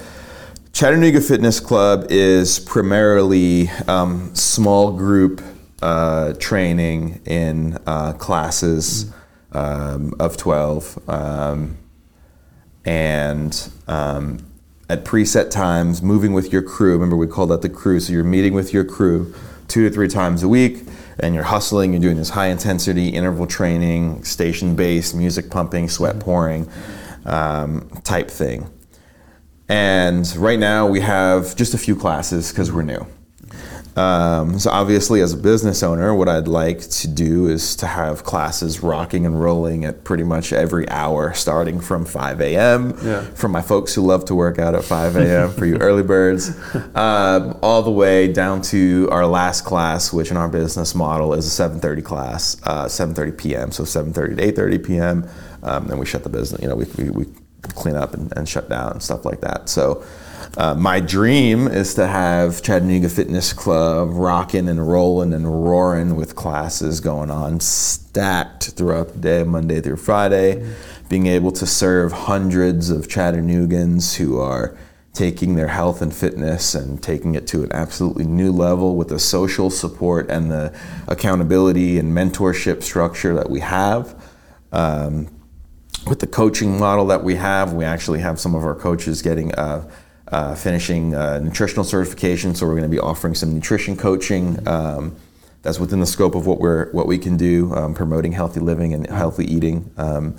Chattanooga 0.73 1.21
Fitness 1.21 1.61
Club 1.61 2.07
is 2.09 2.59
primarily 2.59 3.69
um, 3.89 4.35
small 4.35 4.93
group 4.93 5.43
uh, 5.83 6.33
training 6.35 7.21
in 7.27 7.77
uh, 7.87 8.15
classes 8.15 9.13
um, 9.53 10.15
of 10.19 10.39
12 10.39 11.11
um, 11.11 11.77
and 12.87 13.71
um, 13.87 14.39
at 14.89 15.05
preset 15.05 15.51
times, 15.51 16.01
moving 16.01 16.33
with 16.33 16.51
your 16.51 16.63
crew. 16.63 16.95
Remember, 16.95 17.17
we 17.17 17.27
call 17.27 17.47
that 17.49 17.61
the 17.61 17.69
crew. 17.69 18.01
So 18.01 18.15
you're 18.15 18.25
meeting 18.25 18.55
with 18.55 18.73
your 18.73 18.85
crew 18.85 19.35
two 19.69 19.87
to 19.87 19.95
three 19.95 20.09
times 20.09 20.43
a 20.43 20.49
week 20.49 20.85
and 21.19 21.35
you're 21.35 21.45
hustling, 21.45 21.93
you're 21.93 22.01
doing 22.01 22.17
this 22.17 22.31
high 22.31 22.49
intensity 22.49 23.11
interval 23.11 23.47
training, 23.47 24.25
station 24.25 24.75
based, 24.75 25.15
music 25.15 25.51
pumping, 25.51 25.91
sweat 25.91 26.19
pouring 26.19 26.67
um, 27.27 27.91
type 28.05 28.31
thing. 28.31 28.71
And 29.69 30.35
right 30.37 30.59
now 30.59 30.87
we 30.87 31.01
have 31.01 31.57
just 31.57 31.75
a 31.75 31.79
few 31.79 31.97
classes 31.97 32.51
because 32.51 32.71
we're 32.71 32.83
new. 32.83 33.07
Um, 33.97 34.59
so 34.59 34.71
obviously, 34.71 35.21
as 35.21 35.35
a 35.35 35.37
business 35.37 35.83
owner, 35.83 36.15
what 36.15 36.29
I'd 36.29 36.49
like 36.49 36.81
to 36.81 37.09
do 37.09 37.49
is 37.49 37.77
to 37.77 37.87
have 37.87 38.25
classes 38.25 38.83
rocking 38.83 39.27
and 39.27 39.39
rolling 39.39 39.85
at 39.85 40.03
pretty 40.03 40.25
much 40.25 40.53
every 40.53 40.89
hour, 40.89 41.35
starting 41.35 41.79
from 41.79 42.07
5 42.07 42.41
a.m. 42.41 42.97
Yeah. 43.03 43.23
For 43.35 43.49
my 43.49 43.61
folks 43.61 43.95
who 43.95 44.01
love 44.03 44.25
to 44.27 44.35
work 44.35 44.59
out 44.59 44.75
at 44.75 44.85
5 44.85 45.17
a.m. 45.17 45.51
for 45.53 45.67
you 45.67 45.77
early 45.77 46.03
birds, 46.03 46.57
um, 46.95 47.59
all 47.63 47.83
the 47.83 47.91
way 47.91 48.33
down 48.33 48.63
to 48.63 49.09
our 49.11 49.27
last 49.27 49.63
class, 49.63 50.11
which 50.13 50.31
in 50.31 50.39
our 50.39 50.49
business 50.49 50.95
model 50.95 51.35
is 51.35 51.47
a 51.47 51.63
7:30 51.63 52.03
class, 52.03 52.57
uh, 52.65 52.87
7:30 52.87 53.37
p.m. 53.37 53.73
So 53.73 53.85
7:30 53.85 54.37
to 54.37 54.53
8:30 54.53 54.87
p.m. 54.87 55.29
Um, 55.63 55.87
then 55.87 55.99
we 55.99 56.07
shut 56.07 56.23
the 56.23 56.31
business. 56.31 56.63
You 56.63 56.69
know, 56.69 56.77
we, 56.77 56.87
we, 56.97 57.11
we 57.11 57.27
clean 57.63 57.97
up 57.97 58.15
and, 58.15 58.33
and 58.37 58.49
shut 58.49 58.69
down 58.69 58.93
and 58.93 59.03
stuff 59.03 59.25
like 59.25 59.41
that. 59.41 59.69
So 59.69 60.05
uh, 60.57 60.75
my 60.75 61.01
dream 61.01 61.67
is 61.67 61.95
to 61.95 62.07
have 62.07 62.63
Chattanooga 62.63 63.09
Fitness 63.09 63.53
Club 63.53 64.11
rocking 64.13 64.69
and 64.69 64.87
rolling 64.87 65.33
and 65.33 65.65
roaring 65.65 66.17
with 66.17 66.37
classes 66.37 67.01
going 67.01 67.31
on, 67.31 67.61
stacked 67.61 68.71
throughout 68.71 69.13
the 69.13 69.19
day, 69.19 69.45
Monday 69.45 69.81
through 69.81 69.97
Friday, 69.97 70.57
mm-hmm. 70.57 71.09
being 71.09 71.27
able 71.27 71.53
to 71.53 71.67
serve 71.67 72.13
hundreds 72.13 72.91
of 72.91 73.09
Chattanoogans 73.09 74.17
who 74.17 74.39
are 74.39 74.77
taking 75.15 75.57
their 75.57 75.69
health 75.69 76.01
and 76.01 76.15
fitness 76.15 76.75
and 76.75 77.03
taking 77.03 77.35
it 77.35 77.47
to 77.47 77.63
an 77.63 77.73
absolutely 77.73 78.25
new 78.25 78.51
level 78.51 78.97
with 78.97 79.09
the 79.09 79.19
social 79.19 79.69
support 79.69 80.31
and 80.31 80.51
the 80.51 80.75
accountability 81.07 81.99
and 81.99 82.17
mentorship 82.17 82.83
structure 82.83 83.35
that 83.35 83.51
we 83.51 83.61
have. 83.61 84.15
Um, 84.73 85.29
with 86.07 86.21
the 86.21 86.27
coaching 86.27 86.79
model 86.79 87.07
that 87.07 87.23
we 87.23 87.37
have, 87.37 87.73
we 87.73 87.85
actually 87.85 88.21
have 88.21 88.41
some 88.41 88.55
of 88.55 88.65
our 88.65 88.75
coaches 88.75 89.23
getting 89.23 89.55
uh, 89.55 89.89
uh, 90.29 90.55
finishing 90.55 91.15
uh, 91.15 91.39
nutritional 91.39 91.85
certification. 91.85 92.55
So 92.55 92.67
we're 92.67 92.73
going 92.73 92.91
to 92.91 92.97
be 92.97 92.99
offering 92.99 93.35
some 93.35 93.55
nutrition 93.55 93.97
coaching. 93.97 94.67
Um, 94.67 95.17
that's 95.63 95.79
within 95.79 96.01
the 96.01 96.07
scope 96.07 96.35
of 96.35 96.47
what 96.47 96.59
we're 96.59 96.91
what 96.93 97.07
we 97.07 97.19
can 97.19 97.37
do, 97.37 97.73
um, 97.75 97.95
promoting 97.95 98.33
healthy 98.33 98.61
living 98.61 98.95
and 98.95 99.07
healthy 99.07 99.45
eating. 99.45 99.93
Um, 99.97 100.37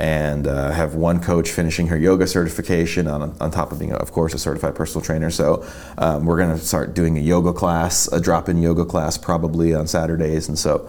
and 0.00 0.46
uh, 0.46 0.70
have 0.70 0.94
one 0.94 1.20
coach 1.20 1.50
finishing 1.50 1.88
her 1.88 1.98
yoga 1.98 2.24
certification 2.26 3.08
on, 3.08 3.36
on 3.40 3.50
top 3.50 3.72
of 3.72 3.80
being, 3.80 3.92
of 3.92 4.12
course, 4.12 4.32
a 4.32 4.38
certified 4.38 4.76
personal 4.76 5.04
trainer. 5.04 5.28
So 5.28 5.66
um, 5.96 6.24
we're 6.24 6.36
going 6.36 6.56
to 6.56 6.64
start 6.64 6.94
doing 6.94 7.18
a 7.18 7.20
yoga 7.20 7.52
class, 7.52 8.06
a 8.12 8.20
drop-in 8.20 8.62
yoga 8.62 8.84
class, 8.84 9.18
probably 9.18 9.74
on 9.74 9.88
Saturdays. 9.88 10.48
And 10.48 10.56
so 10.56 10.88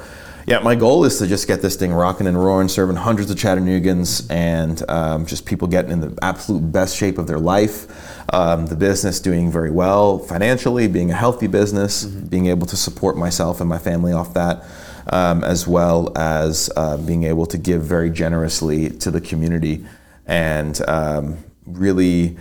yeah, 0.50 0.58
my 0.58 0.74
goal 0.74 1.06
is 1.06 1.20
to 1.20 1.28
just 1.28 1.48
get 1.48 1.62
this 1.62 1.76
thing 1.76 1.94
rocking 1.94 2.26
and 2.26 2.36
roaring, 2.36 2.70
serving 2.70 2.96
hundreds 2.96 3.30
of 3.30 3.38
Chattanoogans 3.38 4.26
and 4.32 4.84
um, 4.90 5.28
just 5.28 5.46
people 5.46 5.68
getting 5.68 5.92
in 5.92 6.00
the 6.02 6.18
absolute 6.24 6.72
best 6.72 6.98
shape 6.98 7.20
of 7.20 7.28
their 7.28 7.38
life. 7.38 7.86
Um, 8.34 8.66
the 8.66 8.76
business 8.76 9.20
doing 9.20 9.52
very 9.52 9.70
well 9.70 10.18
financially, 10.18 10.88
being 10.88 11.12
a 11.12 11.14
healthy 11.14 11.46
business, 11.46 12.04
mm-hmm. 12.04 12.26
being 12.30 12.48
able 12.48 12.66
to 12.66 12.76
support 12.76 13.16
myself 13.16 13.60
and 13.60 13.70
my 13.70 13.78
family 13.78 14.12
off 14.12 14.34
that, 14.34 14.66
um, 15.14 15.44
as 15.44 15.68
well 15.68 16.12
as 16.18 16.72
uh, 16.76 16.98
being 16.98 17.26
able 17.26 17.46
to 17.46 17.60
give 17.60 17.84
very 17.84 18.10
generously 18.10 18.90
to 18.90 19.12
the 19.12 19.22
community 19.22 19.86
and 20.26 20.82
um, 20.90 21.38
really 21.68 22.38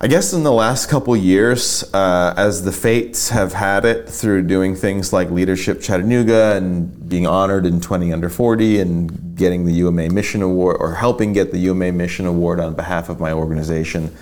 I 0.00 0.08
guess 0.08 0.32
in 0.32 0.42
the 0.42 0.52
last 0.52 0.88
couple 0.88 1.16
years, 1.16 1.84
uh, 1.94 2.34
as 2.36 2.64
the 2.64 2.72
fates 2.72 3.28
have 3.28 3.52
had 3.52 3.84
it 3.84 4.08
through 4.08 4.42
doing 4.42 4.74
things 4.74 5.12
like 5.12 5.30
Leadership 5.30 5.80
Chattanooga 5.80 6.56
and 6.56 7.08
being 7.08 7.28
honored 7.28 7.64
in 7.64 7.80
20 7.80 8.12
under 8.12 8.28
40 8.28 8.80
and 8.80 9.36
getting 9.36 9.64
the 9.64 9.72
UMA 9.72 10.10
Mission 10.10 10.42
Award 10.42 10.78
or 10.80 10.96
helping 10.96 11.32
get 11.32 11.52
the 11.52 11.58
UMA 11.58 11.92
Mission 11.92 12.26
Award 12.26 12.58
on 12.58 12.74
behalf 12.74 13.08
of 13.08 13.20
my 13.20 13.32
organization, 13.32 14.14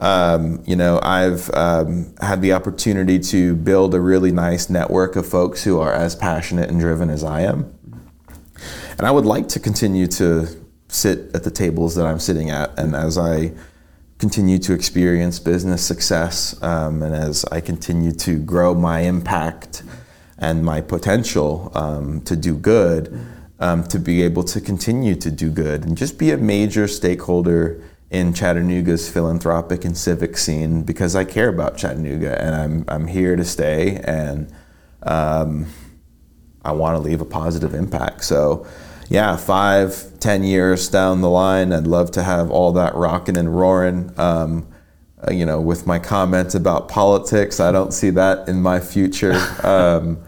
um, 0.00 0.62
you 0.64 0.76
know, 0.76 1.00
I've 1.02 1.52
um, 1.52 2.14
had 2.20 2.40
the 2.40 2.52
opportunity 2.52 3.18
to 3.18 3.56
build 3.56 3.94
a 3.94 4.00
really 4.00 4.30
nice 4.30 4.70
network 4.70 5.16
of 5.16 5.26
folks 5.26 5.64
who 5.64 5.80
are 5.80 5.92
as 5.92 6.14
passionate 6.14 6.70
and 6.70 6.78
driven 6.78 7.10
as 7.10 7.24
I 7.24 7.40
am. 7.40 7.74
And 8.96 9.06
I 9.06 9.10
would 9.10 9.26
like 9.26 9.48
to 9.48 9.60
continue 9.60 10.06
to 10.06 10.46
sit 10.86 11.34
at 11.34 11.42
the 11.42 11.50
tables 11.50 11.96
that 11.96 12.06
I'm 12.06 12.20
sitting 12.20 12.50
at, 12.50 12.78
and 12.78 12.94
as 12.94 13.18
I 13.18 13.52
continue 14.18 14.58
to 14.58 14.72
experience 14.72 15.38
business 15.38 15.84
success 15.84 16.60
um, 16.62 17.02
and 17.02 17.14
as 17.14 17.44
I 17.46 17.60
continue 17.60 18.12
to 18.12 18.38
grow 18.38 18.74
my 18.74 19.00
impact 19.00 19.84
and 20.38 20.64
my 20.64 20.80
potential 20.80 21.70
um, 21.74 22.20
to 22.22 22.36
do 22.36 22.56
good, 22.56 23.26
um, 23.60 23.84
to 23.84 23.98
be 23.98 24.22
able 24.22 24.44
to 24.44 24.60
continue 24.60 25.14
to 25.16 25.30
do 25.30 25.50
good 25.50 25.84
and 25.84 25.96
just 25.96 26.18
be 26.18 26.30
a 26.30 26.36
major 26.36 26.88
stakeholder 26.88 27.82
in 28.10 28.32
Chattanooga's 28.32 29.08
philanthropic 29.08 29.84
and 29.84 29.96
civic 29.96 30.36
scene 30.36 30.82
because 30.82 31.14
I 31.14 31.24
care 31.24 31.48
about 31.48 31.76
Chattanooga 31.76 32.40
and 32.40 32.54
I'm, 32.54 32.84
I'm 32.88 33.06
here 33.06 33.36
to 33.36 33.44
stay 33.44 34.00
and 34.04 34.52
um, 35.02 35.66
I 36.64 36.72
want 36.72 36.96
to 36.96 37.00
leave 37.00 37.20
a 37.20 37.24
positive 37.24 37.74
impact. 37.74 38.24
So 38.24 38.66
yeah, 39.08 39.36
five, 39.36 40.18
ten 40.20 40.42
years 40.42 40.88
down 40.88 41.22
the 41.22 41.30
line, 41.30 41.72
I'd 41.72 41.86
love 41.86 42.10
to 42.12 42.22
have 42.22 42.50
all 42.50 42.72
that 42.72 42.94
rocking 42.94 43.36
and 43.36 43.54
roaring. 43.54 44.12
Um, 44.18 44.68
uh, 45.26 45.32
you 45.32 45.46
know, 45.46 45.60
with 45.60 45.86
my 45.86 45.98
comments 45.98 46.54
about 46.54 46.88
politics, 46.88 47.58
I 47.58 47.72
don't 47.72 47.92
see 47.92 48.10
that 48.10 48.48
in 48.48 48.60
my 48.62 48.80
future. 48.80 49.34
Um, 49.64 50.18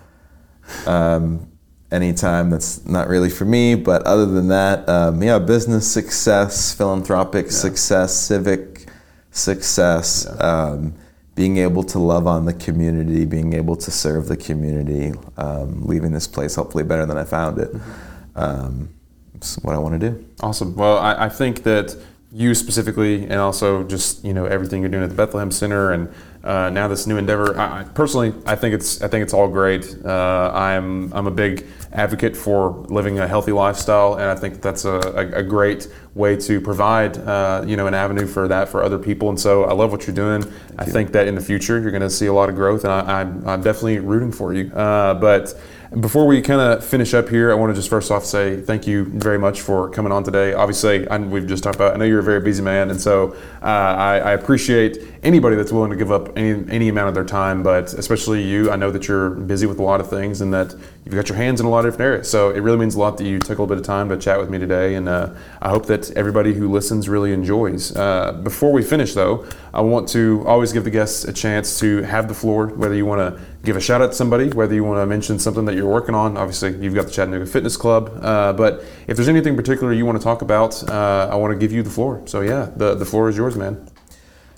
um, 0.87 1.51
anytime 1.91 2.51
that's 2.51 2.87
not 2.87 3.09
really 3.09 3.31
for 3.31 3.45
me. 3.45 3.75
But 3.75 4.03
other 4.05 4.27
than 4.27 4.49
that, 4.49 4.89
um, 4.89 5.23
yeah, 5.23 5.39
business 5.41 5.91
success, 5.91 6.73
philanthropic 6.73 7.47
yeah. 7.47 7.53
success, 7.53 8.15
civic 8.15 8.89
success. 9.33 10.27
Yeah. 10.29 10.35
Um, 10.37 10.95
being 11.35 11.57
able 11.57 11.83
to 11.85 11.99
love 11.99 12.27
on 12.27 12.45
the 12.45 12.53
community, 12.53 13.25
being 13.25 13.55
able 13.55 13.75
to 13.75 13.91
serve 13.91 14.29
the 14.29 14.37
community, 14.37 15.13
um, 15.39 15.87
leaving 15.87 16.13
this 16.13 16.27
place 16.27 16.55
hopefully 16.55 16.85
better 16.85 17.07
than 17.07 17.17
I 17.17 17.25
found 17.25 17.59
it. 17.59 17.73
Mm-hmm 17.73 18.10
um, 18.37 18.91
it's 19.35 19.57
what 19.59 19.75
I 19.75 19.79
want 19.79 20.01
to 20.01 20.11
do. 20.11 20.27
Awesome. 20.41 20.75
Well, 20.75 20.99
I, 20.99 21.27
I, 21.27 21.29
think 21.29 21.63
that 21.63 21.97
you 22.33 22.55
specifically, 22.55 23.25
and 23.25 23.35
also 23.35 23.83
just 23.85 24.25
you 24.25 24.33
know 24.33 24.45
everything 24.45 24.83
you're 24.83 24.91
doing 24.91 25.03
at 25.03 25.11
the 25.11 25.17
Bethlehem 25.17 25.51
Center, 25.51 25.93
and 25.93 26.13
uh, 26.45 26.71
now 26.71 26.89
this 26.89 27.07
new 27.07 27.17
endeavor. 27.17 27.59
I, 27.59 27.81
I, 27.81 27.85
personally, 27.85 28.35
I 28.47 28.55
think 28.55 28.75
it's 28.75 29.03
I 29.03 29.09
think 29.09 29.23
it's 29.23 29.35
all 29.35 29.49
great. 29.49 29.97
Uh, 30.05 30.51
I'm 30.55 31.13
I'm 31.13 31.27
a 31.27 31.31
big 31.31 31.67
advocate 31.93 32.37
for 32.37 32.71
living 32.89 33.19
a 33.19 33.27
healthy 33.27 33.53
lifestyle, 33.53 34.15
and 34.15 34.25
I 34.25 34.37
think 34.37 34.63
that's 34.63 34.85
a, 34.85 34.93
a, 34.93 35.39
a 35.39 35.43
great 35.43 35.89
way 36.15 36.37
to 36.37 36.61
provide 36.61 37.19
uh, 37.19 37.65
you 37.67 37.77
know 37.77 37.87
an 37.87 37.95
avenue 37.95 38.27
for 38.27 38.47
that 38.49 38.69
for 38.69 38.83
other 38.83 38.99
people. 38.99 39.29
And 39.29 39.41
so 39.41 39.65
I 39.65 39.73
love 39.73 39.91
what 39.91 40.07
you're 40.07 40.15
doing. 40.15 40.43
Thank 40.43 40.81
I 40.81 40.87
you. 40.87 40.93
think 40.93 41.13
that 41.13 41.27
in 41.27 41.35
the 41.35 41.41
future 41.41 41.81
you're 41.81 41.91
going 41.91 42.03
to 42.03 42.11
see 42.11 42.27
a 42.27 42.33
lot 42.33 42.49
of 42.49 42.55
growth, 42.55 42.85
and 42.85 42.93
I, 42.93 43.23
am 43.23 43.63
definitely 43.63 43.99
rooting 43.99 44.33
for 44.33 44.55
you. 44.55 44.71
Uh, 44.73 45.15
but 45.15 45.55
before 45.99 46.25
we 46.25 46.41
kind 46.41 46.61
of 46.61 46.85
finish 46.85 47.15
up 47.15 47.29
here, 47.29 47.51
I 47.51 47.55
want 47.55 47.71
to 47.71 47.75
just 47.75 47.91
first 47.91 48.13
off 48.13 48.25
say 48.25 48.61
thank 48.61 48.87
you 48.87 49.07
very 49.07 49.39
much 49.39 49.61
for 49.61 49.91
coming 49.91 50.13
on 50.13 50.23
today. 50.23 50.53
Obviously, 50.53 51.09
I, 51.09 51.19
we've 51.19 51.49
just 51.49 51.65
talked 51.65 51.75
about. 51.75 51.95
I 51.95 51.97
know 51.97 52.05
you're 52.05 52.21
a 52.21 52.23
very 52.23 52.41
busy 52.41 52.63
man, 52.63 52.91
and 52.91 53.01
so 53.01 53.33
uh, 53.61 53.67
I, 53.67 54.19
I, 54.19 54.33
appreciate 54.33 54.99
anybody 55.25 55.57
that's 55.57 55.73
willing 55.73 55.91
to 55.91 55.97
give 55.97 56.13
up 56.13 56.39
any, 56.39 56.65
any 56.71 56.89
amount 56.89 57.09
of 57.09 57.15
their 57.15 57.25
time, 57.25 57.65
but 57.65 57.93
especially 57.95 58.41
you, 58.41 58.71
I 58.71 58.77
know 58.77 58.93
that 58.93 59.09
you're 59.09 59.31
busy 59.31 59.67
with 59.67 59.81
a 59.81 59.83
lot 59.83 60.01
of 60.01 60.09
things 60.09 60.41
and 60.41 60.55
that 60.55 60.75
you've 61.05 61.15
got 61.15 61.29
your 61.29 61.37
hands 61.37 61.61
in 61.61 61.67
a 61.67 61.69
lot 61.69 61.85
of 61.85 61.93
different 61.93 62.09
areas. 62.09 62.31
So 62.31 62.51
it 62.51 62.61
really 62.61 62.79
means 62.79 62.95
a 62.95 63.01
lot 63.01 63.19
that 63.19 63.25
you 63.25 63.41
took 63.41 63.59
a 63.59 63.63
little 63.63 63.67
bit 63.67 63.79
of 63.79 63.85
time 63.85 64.09
to 64.11 64.17
chat 64.17 64.39
with 64.39 64.49
me 64.49 64.59
today, 64.59 64.95
and 64.95 65.09
uh, 65.09 65.35
I 65.61 65.71
hope 65.71 65.87
that 65.87 66.13
everybody 66.13 66.55
who 66.55 66.71
listens 66.71 67.09
really 67.09 67.33
enjoys. 67.33 67.97
Uh, 67.97 68.33
before 68.45 68.71
we 68.71 68.85
finish, 68.85 69.15
though, 69.15 69.45
I 69.75 69.81
want 69.81 70.09
to 70.11 70.45
always 70.47 70.73
give 70.73 70.85
the 70.85 70.91
guests 70.91 71.25
a 71.25 71.33
chance 71.33 71.81
to 71.81 72.03
have 72.03 72.29
the 72.29 72.35
floor, 72.35 72.69
whether 72.69 72.95
you 72.95 73.07
want 73.07 73.21
to 73.21 73.43
give 73.65 73.77
a 73.77 73.81
shout 73.81 74.01
out 74.01 74.09
to 74.09 74.13
somebody, 74.15 74.49
whether 74.49 74.75
you 74.75 74.85
want 74.85 75.01
to 75.01 75.07
mention 75.07 75.39
something 75.39 75.65
that 75.67 75.75
you're 75.75 75.89
working 75.89 76.15
on. 76.15 76.37
Obviously, 76.37 76.77
you've 76.79 76.95
got 76.95 77.07
the 77.07 77.13
Chattanooga 77.13 77.47
Fitness 77.47 77.77
Club, 77.77 78.19
uh, 78.23 78.53
but 78.53 78.85
if 79.07 79.17
there's 79.17 79.29
anything 79.29 79.57
particular 79.57 79.93
you 79.93 80.07
want 80.07 80.19
to 80.19 80.25
talk 80.25 80.43
about, 80.43 80.89
uh, 80.89 81.29
I 81.31 81.37
want 81.37 81.53
to 81.53 81.59
give 81.59 81.73
you 81.73 81.83
the 81.83 81.91
floor. 81.91 82.23
So 82.27 82.41
yeah, 82.41 82.71
the 82.77 82.95
the 82.95 83.05
floor 83.05 83.29
is 83.29 83.37
yours, 83.37 83.57
man. 83.57 83.87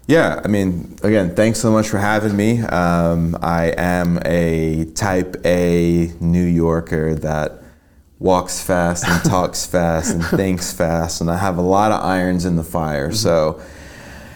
Yeah, 0.07 0.41
I 0.45 0.49
mean, 0.49 0.97
again, 1.05 1.35
thanks 1.37 1.61
so 1.61 1.71
much 1.71 1.89
for 1.89 1.99
having 1.99 2.37
me. 2.37 2.61
Um, 2.61 3.39
I 3.41 3.73
am 3.77 4.19
a 4.25 4.87
type 4.97 5.37
A 5.45 6.13
New 6.21 6.45
Yorker 6.45 7.15
that 7.17 7.63
walks 8.19 8.63
fast 8.63 9.07
and 9.07 9.23
talks 9.25 9.65
fast 9.75 10.15
and 10.15 10.25
thinks 10.25 10.73
fast, 10.73 11.21
and 11.21 11.31
I 11.31 11.37
have 11.37 11.57
a 11.57 11.63
lot 11.63 11.93
of 11.93 12.05
irons 12.05 12.45
in 12.45 12.57
the 12.57 12.65
fire. 12.65 13.09
Mm-hmm. 13.09 13.17
So 13.17 13.63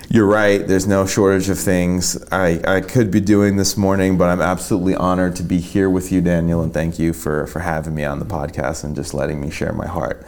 you're 0.09 0.27
right, 0.27 0.67
there's 0.67 0.87
no 0.87 1.07
shortage 1.07 1.49
of 1.49 1.59
things 1.59 2.23
I, 2.31 2.61
I 2.67 2.81
could 2.81 3.11
be 3.11 3.21
doing 3.21 3.57
this 3.57 3.77
morning, 3.77 4.17
but 4.17 4.29
I'm 4.29 4.41
absolutely 4.41 4.95
honored 4.95 5.35
to 5.37 5.43
be 5.43 5.59
here 5.59 5.91
with 5.91 6.13
you, 6.13 6.21
Daniel, 6.21 6.63
and 6.63 6.73
thank 6.73 6.99
you 6.99 7.13
for, 7.13 7.47
for 7.49 7.59
having 7.61 7.95
me 7.95 8.05
on 8.05 8.21
the 8.21 8.25
podcast 8.25 8.85
and 8.85 8.95
just 8.95 9.15
letting 9.15 9.41
me 9.41 9.51
share 9.51 9.73
my 9.73 9.87
heart. 9.87 10.27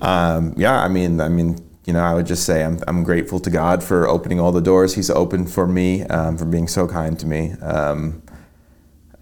Um, 0.00 0.54
yeah, 0.56 0.82
I 0.82 0.88
mean, 0.88 1.20
I 1.20 1.28
mean, 1.28 1.58
you 1.86 1.92
know, 1.92 2.00
I 2.00 2.14
would 2.14 2.26
just 2.26 2.44
say 2.44 2.64
I'm, 2.64 2.80
I'm 2.88 3.04
grateful 3.04 3.38
to 3.40 3.50
God 3.50 3.84
for 3.84 4.08
opening 4.08 4.40
all 4.40 4.52
the 4.52 4.60
doors 4.60 4.94
He's 4.94 5.10
opened 5.10 5.50
for 5.50 5.66
me, 5.66 6.02
um, 6.04 6.36
for 6.36 6.44
being 6.44 6.66
so 6.66 6.88
kind 6.88 7.18
to 7.20 7.26
me, 7.26 7.52
um, 7.62 8.22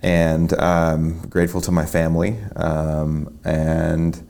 and 0.00 0.58
um, 0.58 1.20
grateful 1.28 1.60
to 1.60 1.70
my 1.70 1.84
family 1.84 2.38
um, 2.56 3.38
and 3.44 4.26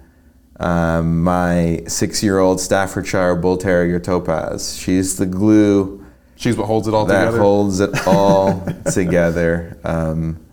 um, 0.62 1.22
my 1.22 1.82
six-year-old 1.86 2.60
Staffordshire 2.60 3.36
Bull 3.36 3.56
Terrier 3.56 4.00
Topaz. 4.00 4.76
She's 4.76 5.16
the 5.16 5.26
glue. 5.26 6.04
She's 6.36 6.56
what 6.56 6.66
holds 6.66 6.88
it 6.88 6.94
all 6.94 7.06
that 7.06 7.18
together. 7.18 7.36
That 7.36 7.42
holds 7.42 7.80
it 7.80 8.06
all 8.06 8.66
together. 8.92 9.78
Um, 9.84 10.44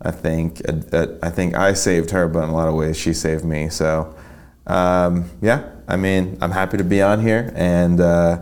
I 0.00 0.10
think 0.10 0.62
I 1.22 1.30
think 1.30 1.54
I 1.54 1.72
saved 1.72 2.10
her, 2.10 2.28
but 2.28 2.44
in 2.44 2.50
a 2.50 2.54
lot 2.54 2.68
of 2.68 2.74
ways 2.74 2.96
she 2.96 3.12
saved 3.12 3.44
me. 3.44 3.68
So 3.68 4.14
yeah 4.68 5.70
I 5.88 5.96
mean, 5.96 6.38
I'm 6.40 6.50
happy 6.50 6.78
to 6.78 6.84
be 6.84 7.00
on 7.00 7.20
here, 7.20 7.52
and 7.54 8.00
uh, 8.00 8.40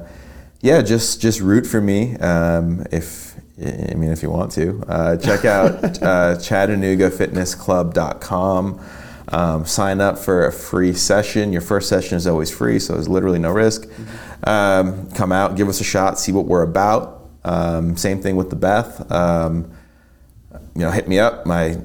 yeah, 0.60 0.80
just 0.82 1.20
just 1.20 1.40
root 1.40 1.66
for 1.66 1.80
me 1.80 2.16
um, 2.16 2.86
if 2.90 3.36
I 3.58 3.94
mean 3.94 4.10
if 4.10 4.22
you 4.22 4.30
want 4.30 4.50
to. 4.52 4.82
Uh, 4.88 5.18
check 5.18 5.44
out 5.44 5.84
uh, 6.02 6.36
ChattanoogaFitnessClub.com. 6.36 8.80
Um, 9.34 9.66
sign 9.66 10.00
up 10.00 10.16
for 10.16 10.46
a 10.46 10.52
free 10.52 10.92
session. 10.92 11.52
Your 11.52 11.60
first 11.60 11.88
session 11.88 12.16
is 12.16 12.24
always 12.24 12.52
free, 12.52 12.78
so 12.78 12.92
there's 12.92 13.08
literally 13.08 13.40
no 13.40 13.50
risk. 13.50 13.82
Mm-hmm. 13.88 14.48
Um, 14.48 15.10
come 15.10 15.32
out, 15.32 15.56
give 15.56 15.68
us 15.68 15.80
a 15.80 15.84
shot, 15.84 16.20
see 16.20 16.30
what 16.30 16.46
we're 16.46 16.62
about. 16.62 17.28
Um, 17.44 17.96
same 17.96 18.22
thing 18.22 18.36
with 18.36 18.50
the 18.50 18.56
Beth. 18.56 19.10
Um, 19.10 19.72
you 20.76 20.82
know, 20.82 20.92
hit 20.92 21.08
me 21.08 21.18
up. 21.18 21.46
My 21.46 21.78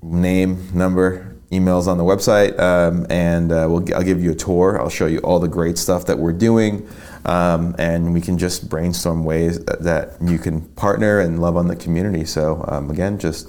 name, 0.00 0.70
number, 0.72 1.36
emails 1.52 1.88
on 1.88 1.98
the 1.98 2.04
website, 2.04 2.58
um, 2.58 3.06
and 3.10 3.52
uh, 3.52 3.66
we'll, 3.68 3.84
I'll 3.94 4.02
give 4.02 4.22
you 4.24 4.32
a 4.32 4.34
tour. 4.34 4.80
I'll 4.80 4.88
show 4.88 5.06
you 5.06 5.18
all 5.18 5.40
the 5.40 5.48
great 5.48 5.76
stuff 5.76 6.06
that 6.06 6.18
we're 6.18 6.32
doing, 6.32 6.88
um, 7.26 7.76
and 7.78 8.14
we 8.14 8.22
can 8.22 8.38
just 8.38 8.70
brainstorm 8.70 9.24
ways 9.24 9.62
that, 9.66 9.82
that, 9.82 10.22
you 10.22 10.38
can 10.38 10.62
partner 10.70 11.20
and 11.20 11.38
love 11.38 11.58
on 11.58 11.68
the 11.68 11.76
community. 11.76 12.24
So 12.24 12.64
um, 12.66 12.90
again, 12.90 13.18
just 13.18 13.48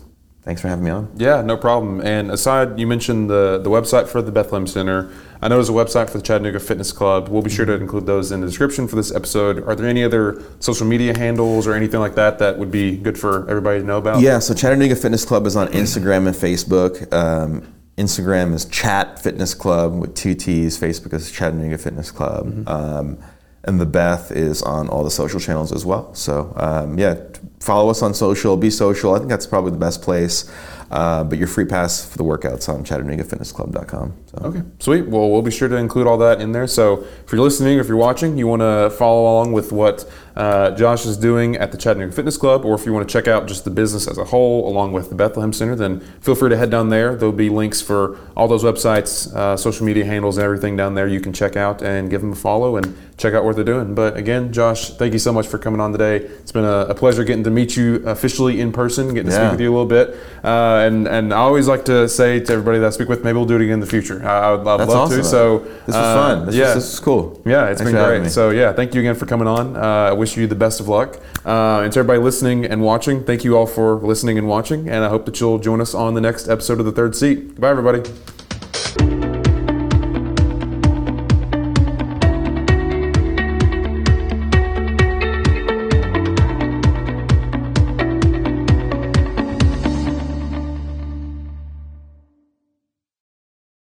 thanks 0.50 0.62
for 0.64 0.68
having 0.68 0.84
me 0.84 0.90
on. 0.90 1.12
Yeah, 1.16 1.44
no 1.44 1.56
problem. 1.56 2.02
And 2.02 2.32
aside, 2.32 2.80
you 2.80 2.88
mentioned 2.88 3.30
the 3.30 3.60
the 3.64 3.70
website 3.70 4.08
for 4.08 4.20
the 4.20 4.32
Bethlehem 4.32 4.66
Center. 4.66 5.12
I 5.44 5.48
know 5.48 5.56
there's 5.56 5.70
a 5.70 5.74
website 5.74 6.10
for 6.10 6.18
the 6.18 6.24
Chattanooga 6.24 6.60
Fitness 6.60 6.92
Club. 6.92 7.30
We'll 7.30 7.44
be 7.44 7.52
sure 7.52 7.68
to 7.68 7.74
include 7.74 8.08
those 8.08 8.32
in 8.32 8.42
the 8.42 8.48
description 8.48 8.88
for 8.88 8.96
this 8.96 9.14
episode. 9.14 9.64
Are 9.68 9.76
there 9.76 9.88
any 9.88 10.04
other 10.04 10.42
social 10.60 10.88
media 10.88 11.16
handles 11.16 11.68
or 11.68 11.76
anything 11.76 12.00
like 12.00 12.16
that 12.16 12.40
that 12.40 12.58
would 12.58 12.72
be 12.72 12.98
good 12.98 13.16
for 13.16 13.48
everybody 13.48 13.80
to 13.80 13.86
know 13.86 14.00
about? 14.00 14.22
Yeah, 14.22 14.40
so 14.40 14.56
Chattanooga 14.56 14.96
Fitness 14.96 15.24
Club 15.24 15.46
is 15.46 15.56
on 15.56 15.68
Instagram 15.68 16.26
and 16.26 16.36
Facebook. 16.36 17.14
Um, 17.14 17.72
Instagram 18.00 18.56
is 18.56 18.66
Chatt 18.66 19.20
Fitness 19.20 19.54
Club 19.54 20.00
with 20.00 20.16
two 20.16 20.34
T's. 20.34 20.80
Facebook 20.80 21.14
is 21.14 21.32
Chattanooga 21.32 21.78
Fitness 21.78 22.10
Club. 22.10 22.48
Mm-hmm. 22.48 22.68
Um, 22.68 23.20
and 23.64 23.80
the 23.80 23.86
Beth 23.86 24.32
is 24.32 24.62
on 24.62 24.88
all 24.90 25.04
the 25.04 25.12
social 25.12 25.40
channels 25.40 25.72
as 25.72 25.86
well. 25.86 26.14
So 26.14 26.54
um, 26.56 26.98
yeah, 26.98 27.16
follow 27.60 27.90
us 27.90 28.02
on 28.02 28.14
social, 28.14 28.56
be 28.58 28.70
social. 28.70 29.14
I 29.14 29.20
think 29.20 29.30
that's 29.30 29.46
probably 29.46 29.72
the 29.72 29.78
best 29.78 30.02
place. 30.02 30.50
Uh, 30.92 31.24
but 31.24 31.38
your 31.38 31.48
free 31.48 31.66
pass 31.66 32.04
for 32.04 32.18
the 32.18 32.24
workouts 32.24 32.68
on 32.68 32.84
ChattanoogaFitnessClub.com. 32.84 34.14
So. 34.26 34.38
Okay, 34.44 34.64
sweet. 34.80 35.08
Well, 35.08 35.30
we'll 35.30 35.44
be 35.44 35.52
sure 35.52 35.68
to 35.68 35.76
include 35.76 36.08
all 36.08 36.18
that 36.18 36.42
in 36.42 36.52
there. 36.52 36.66
So 36.66 37.04
if 37.04 37.32
you're 37.32 37.42
listening, 37.42 37.78
if 37.78 37.88
you're 37.88 37.98
watching, 37.98 38.40
you 38.40 38.48
want 38.48 38.62
to 38.64 38.90
follow 38.98 39.22
along 39.22 39.52
with 39.52 39.72
what 39.72 40.10
uh, 40.40 40.72
Josh 40.72 41.06
is 41.06 41.18
doing 41.18 41.58
at 41.58 41.74
the 41.74 41.78
Chattanooga 41.78 42.14
Fitness 42.14 42.38
Club, 42.38 42.64
or 42.64 42.74
if 42.74 42.86
you 42.86 42.94
want 42.94 43.06
to 43.08 43.12
check 43.12 43.28
out 43.28 43.46
just 43.46 43.66
the 43.66 43.70
business 43.70 44.08
as 44.08 44.18
a 44.18 44.24
whole 44.24 44.70
along 44.70 44.94
with 44.94 45.10
the 45.10 45.16
Bethlehem 45.16 45.52
Center, 45.52 45.76
then 45.76 46.00
feel 46.22 46.34
free 46.34 46.50
to 46.50 46.56
head 46.56 46.70
down 46.70 46.88
there. 46.88 47.18
There'll 47.18 47.34
be 47.34 47.50
links 47.50 47.82
for 47.82 48.18
all 48.38 48.48
those 48.48 48.64
websites, 48.64 49.36
uh, 49.36 49.58
social 49.58 49.86
media 49.86 50.06
handles, 50.06 50.38
and 50.38 50.46
everything 50.46 50.78
down 50.78 50.96
there 50.96 51.08
you 51.08 51.20
can 51.20 51.34
check 51.34 51.58
out 51.58 51.82
and 51.82 52.10
give 52.10 52.22
them 52.22 52.32
a 52.32 52.36
follow 52.36 52.78
and 52.78 52.96
check 53.18 53.34
out 53.34 53.44
what 53.44 53.58
they're 53.58 53.66
doing. 53.66 53.94
But 53.94 54.16
again, 54.16 54.54
Josh, 54.54 54.92
thank 54.92 55.12
you 55.12 55.20
so 55.20 55.34
much 55.34 55.46
for 55.46 55.58
coming 55.58 55.82
on 55.82 55.92
today. 55.92 56.16
It's 56.18 56.54
been 56.54 56.64
a, 56.64 56.86
a 56.86 56.96
pleasure 56.96 57.26
getting 57.26 57.44
to 57.44 57.52
meet 57.52 57.76
you 57.76 57.98
officially 58.08 58.62
in 58.62 58.72
person, 58.72 59.14
getting 59.14 59.30
to 59.30 59.36
yeah. 59.36 59.50
speak 59.50 59.52
with 59.52 59.62
you 59.62 59.70
a 59.70 59.76
little 59.76 59.86
bit. 59.86 60.16
Uh, 60.42 60.86
and, 60.88 61.06
and 61.06 61.34
I 61.34 61.40
always 61.40 61.68
like 61.68 61.84
to 61.86 62.08
say 62.08 62.40
to 62.40 62.54
everybody 62.54 62.80
that 62.80 62.88
I 62.88 62.90
speak 62.92 63.10
with, 63.10 63.26
maybe 63.26 63.36
we'll 63.36 63.46
do 63.46 63.56
it 63.56 63.62
again 63.62 63.74
in 63.74 63.80
the 63.82 63.86
future. 63.86 64.26
I, 64.26 64.40
I 64.40 64.52
would, 64.52 64.62
I'd 64.62 64.88
love 64.88 64.90
awesome. 64.90 65.18
to. 65.18 65.24
So 65.24 65.60
this 65.60 65.88
was 65.88 65.96
fun. 65.96 66.46
This 66.46 66.56
yeah, 66.56 66.76
was, 66.76 66.76
this 66.76 66.92
was 66.94 67.00
cool. 67.02 67.42
Yeah, 67.46 67.68
it's 67.68 67.82
Thanks 67.82 67.92
been 67.92 68.22
great. 68.22 68.32
So 68.32 68.52
yeah, 68.52 68.72
thank 68.72 68.94
you 68.94 69.02
again 69.02 69.16
for 69.16 69.26
coming 69.26 69.50
on. 69.50 69.76
Uh, 69.76 69.82
I 69.82 70.14
wish 70.30 70.38
you 70.38 70.48
the 70.48 70.56
best 70.56 70.80
of 70.80 70.88
luck. 70.88 71.18
Uh, 71.46 71.82
and 71.82 71.92
to 71.94 72.00
everybody 72.00 72.20
listening 72.20 72.66
and 72.66 72.82
watching, 72.82 73.24
thank 73.24 73.44
you 73.44 73.58
all 73.58 73.66
for 73.66 73.96
listening 73.96 74.38
and 74.38 74.48
watching. 74.48 74.90
And 74.90 75.04
I 75.04 75.10
hope 75.10 75.26
that 75.26 75.40
you'll 75.40 75.60
join 75.60 75.82
us 75.82 75.94
on 75.94 76.14
the 76.14 76.22
next 76.22 76.48
episode 76.48 76.80
of 76.80 76.86
the 76.86 76.92
Third 76.92 77.16
Seat. 77.16 77.56
Goodbye, 77.56 77.70
everybody. 77.70 78.04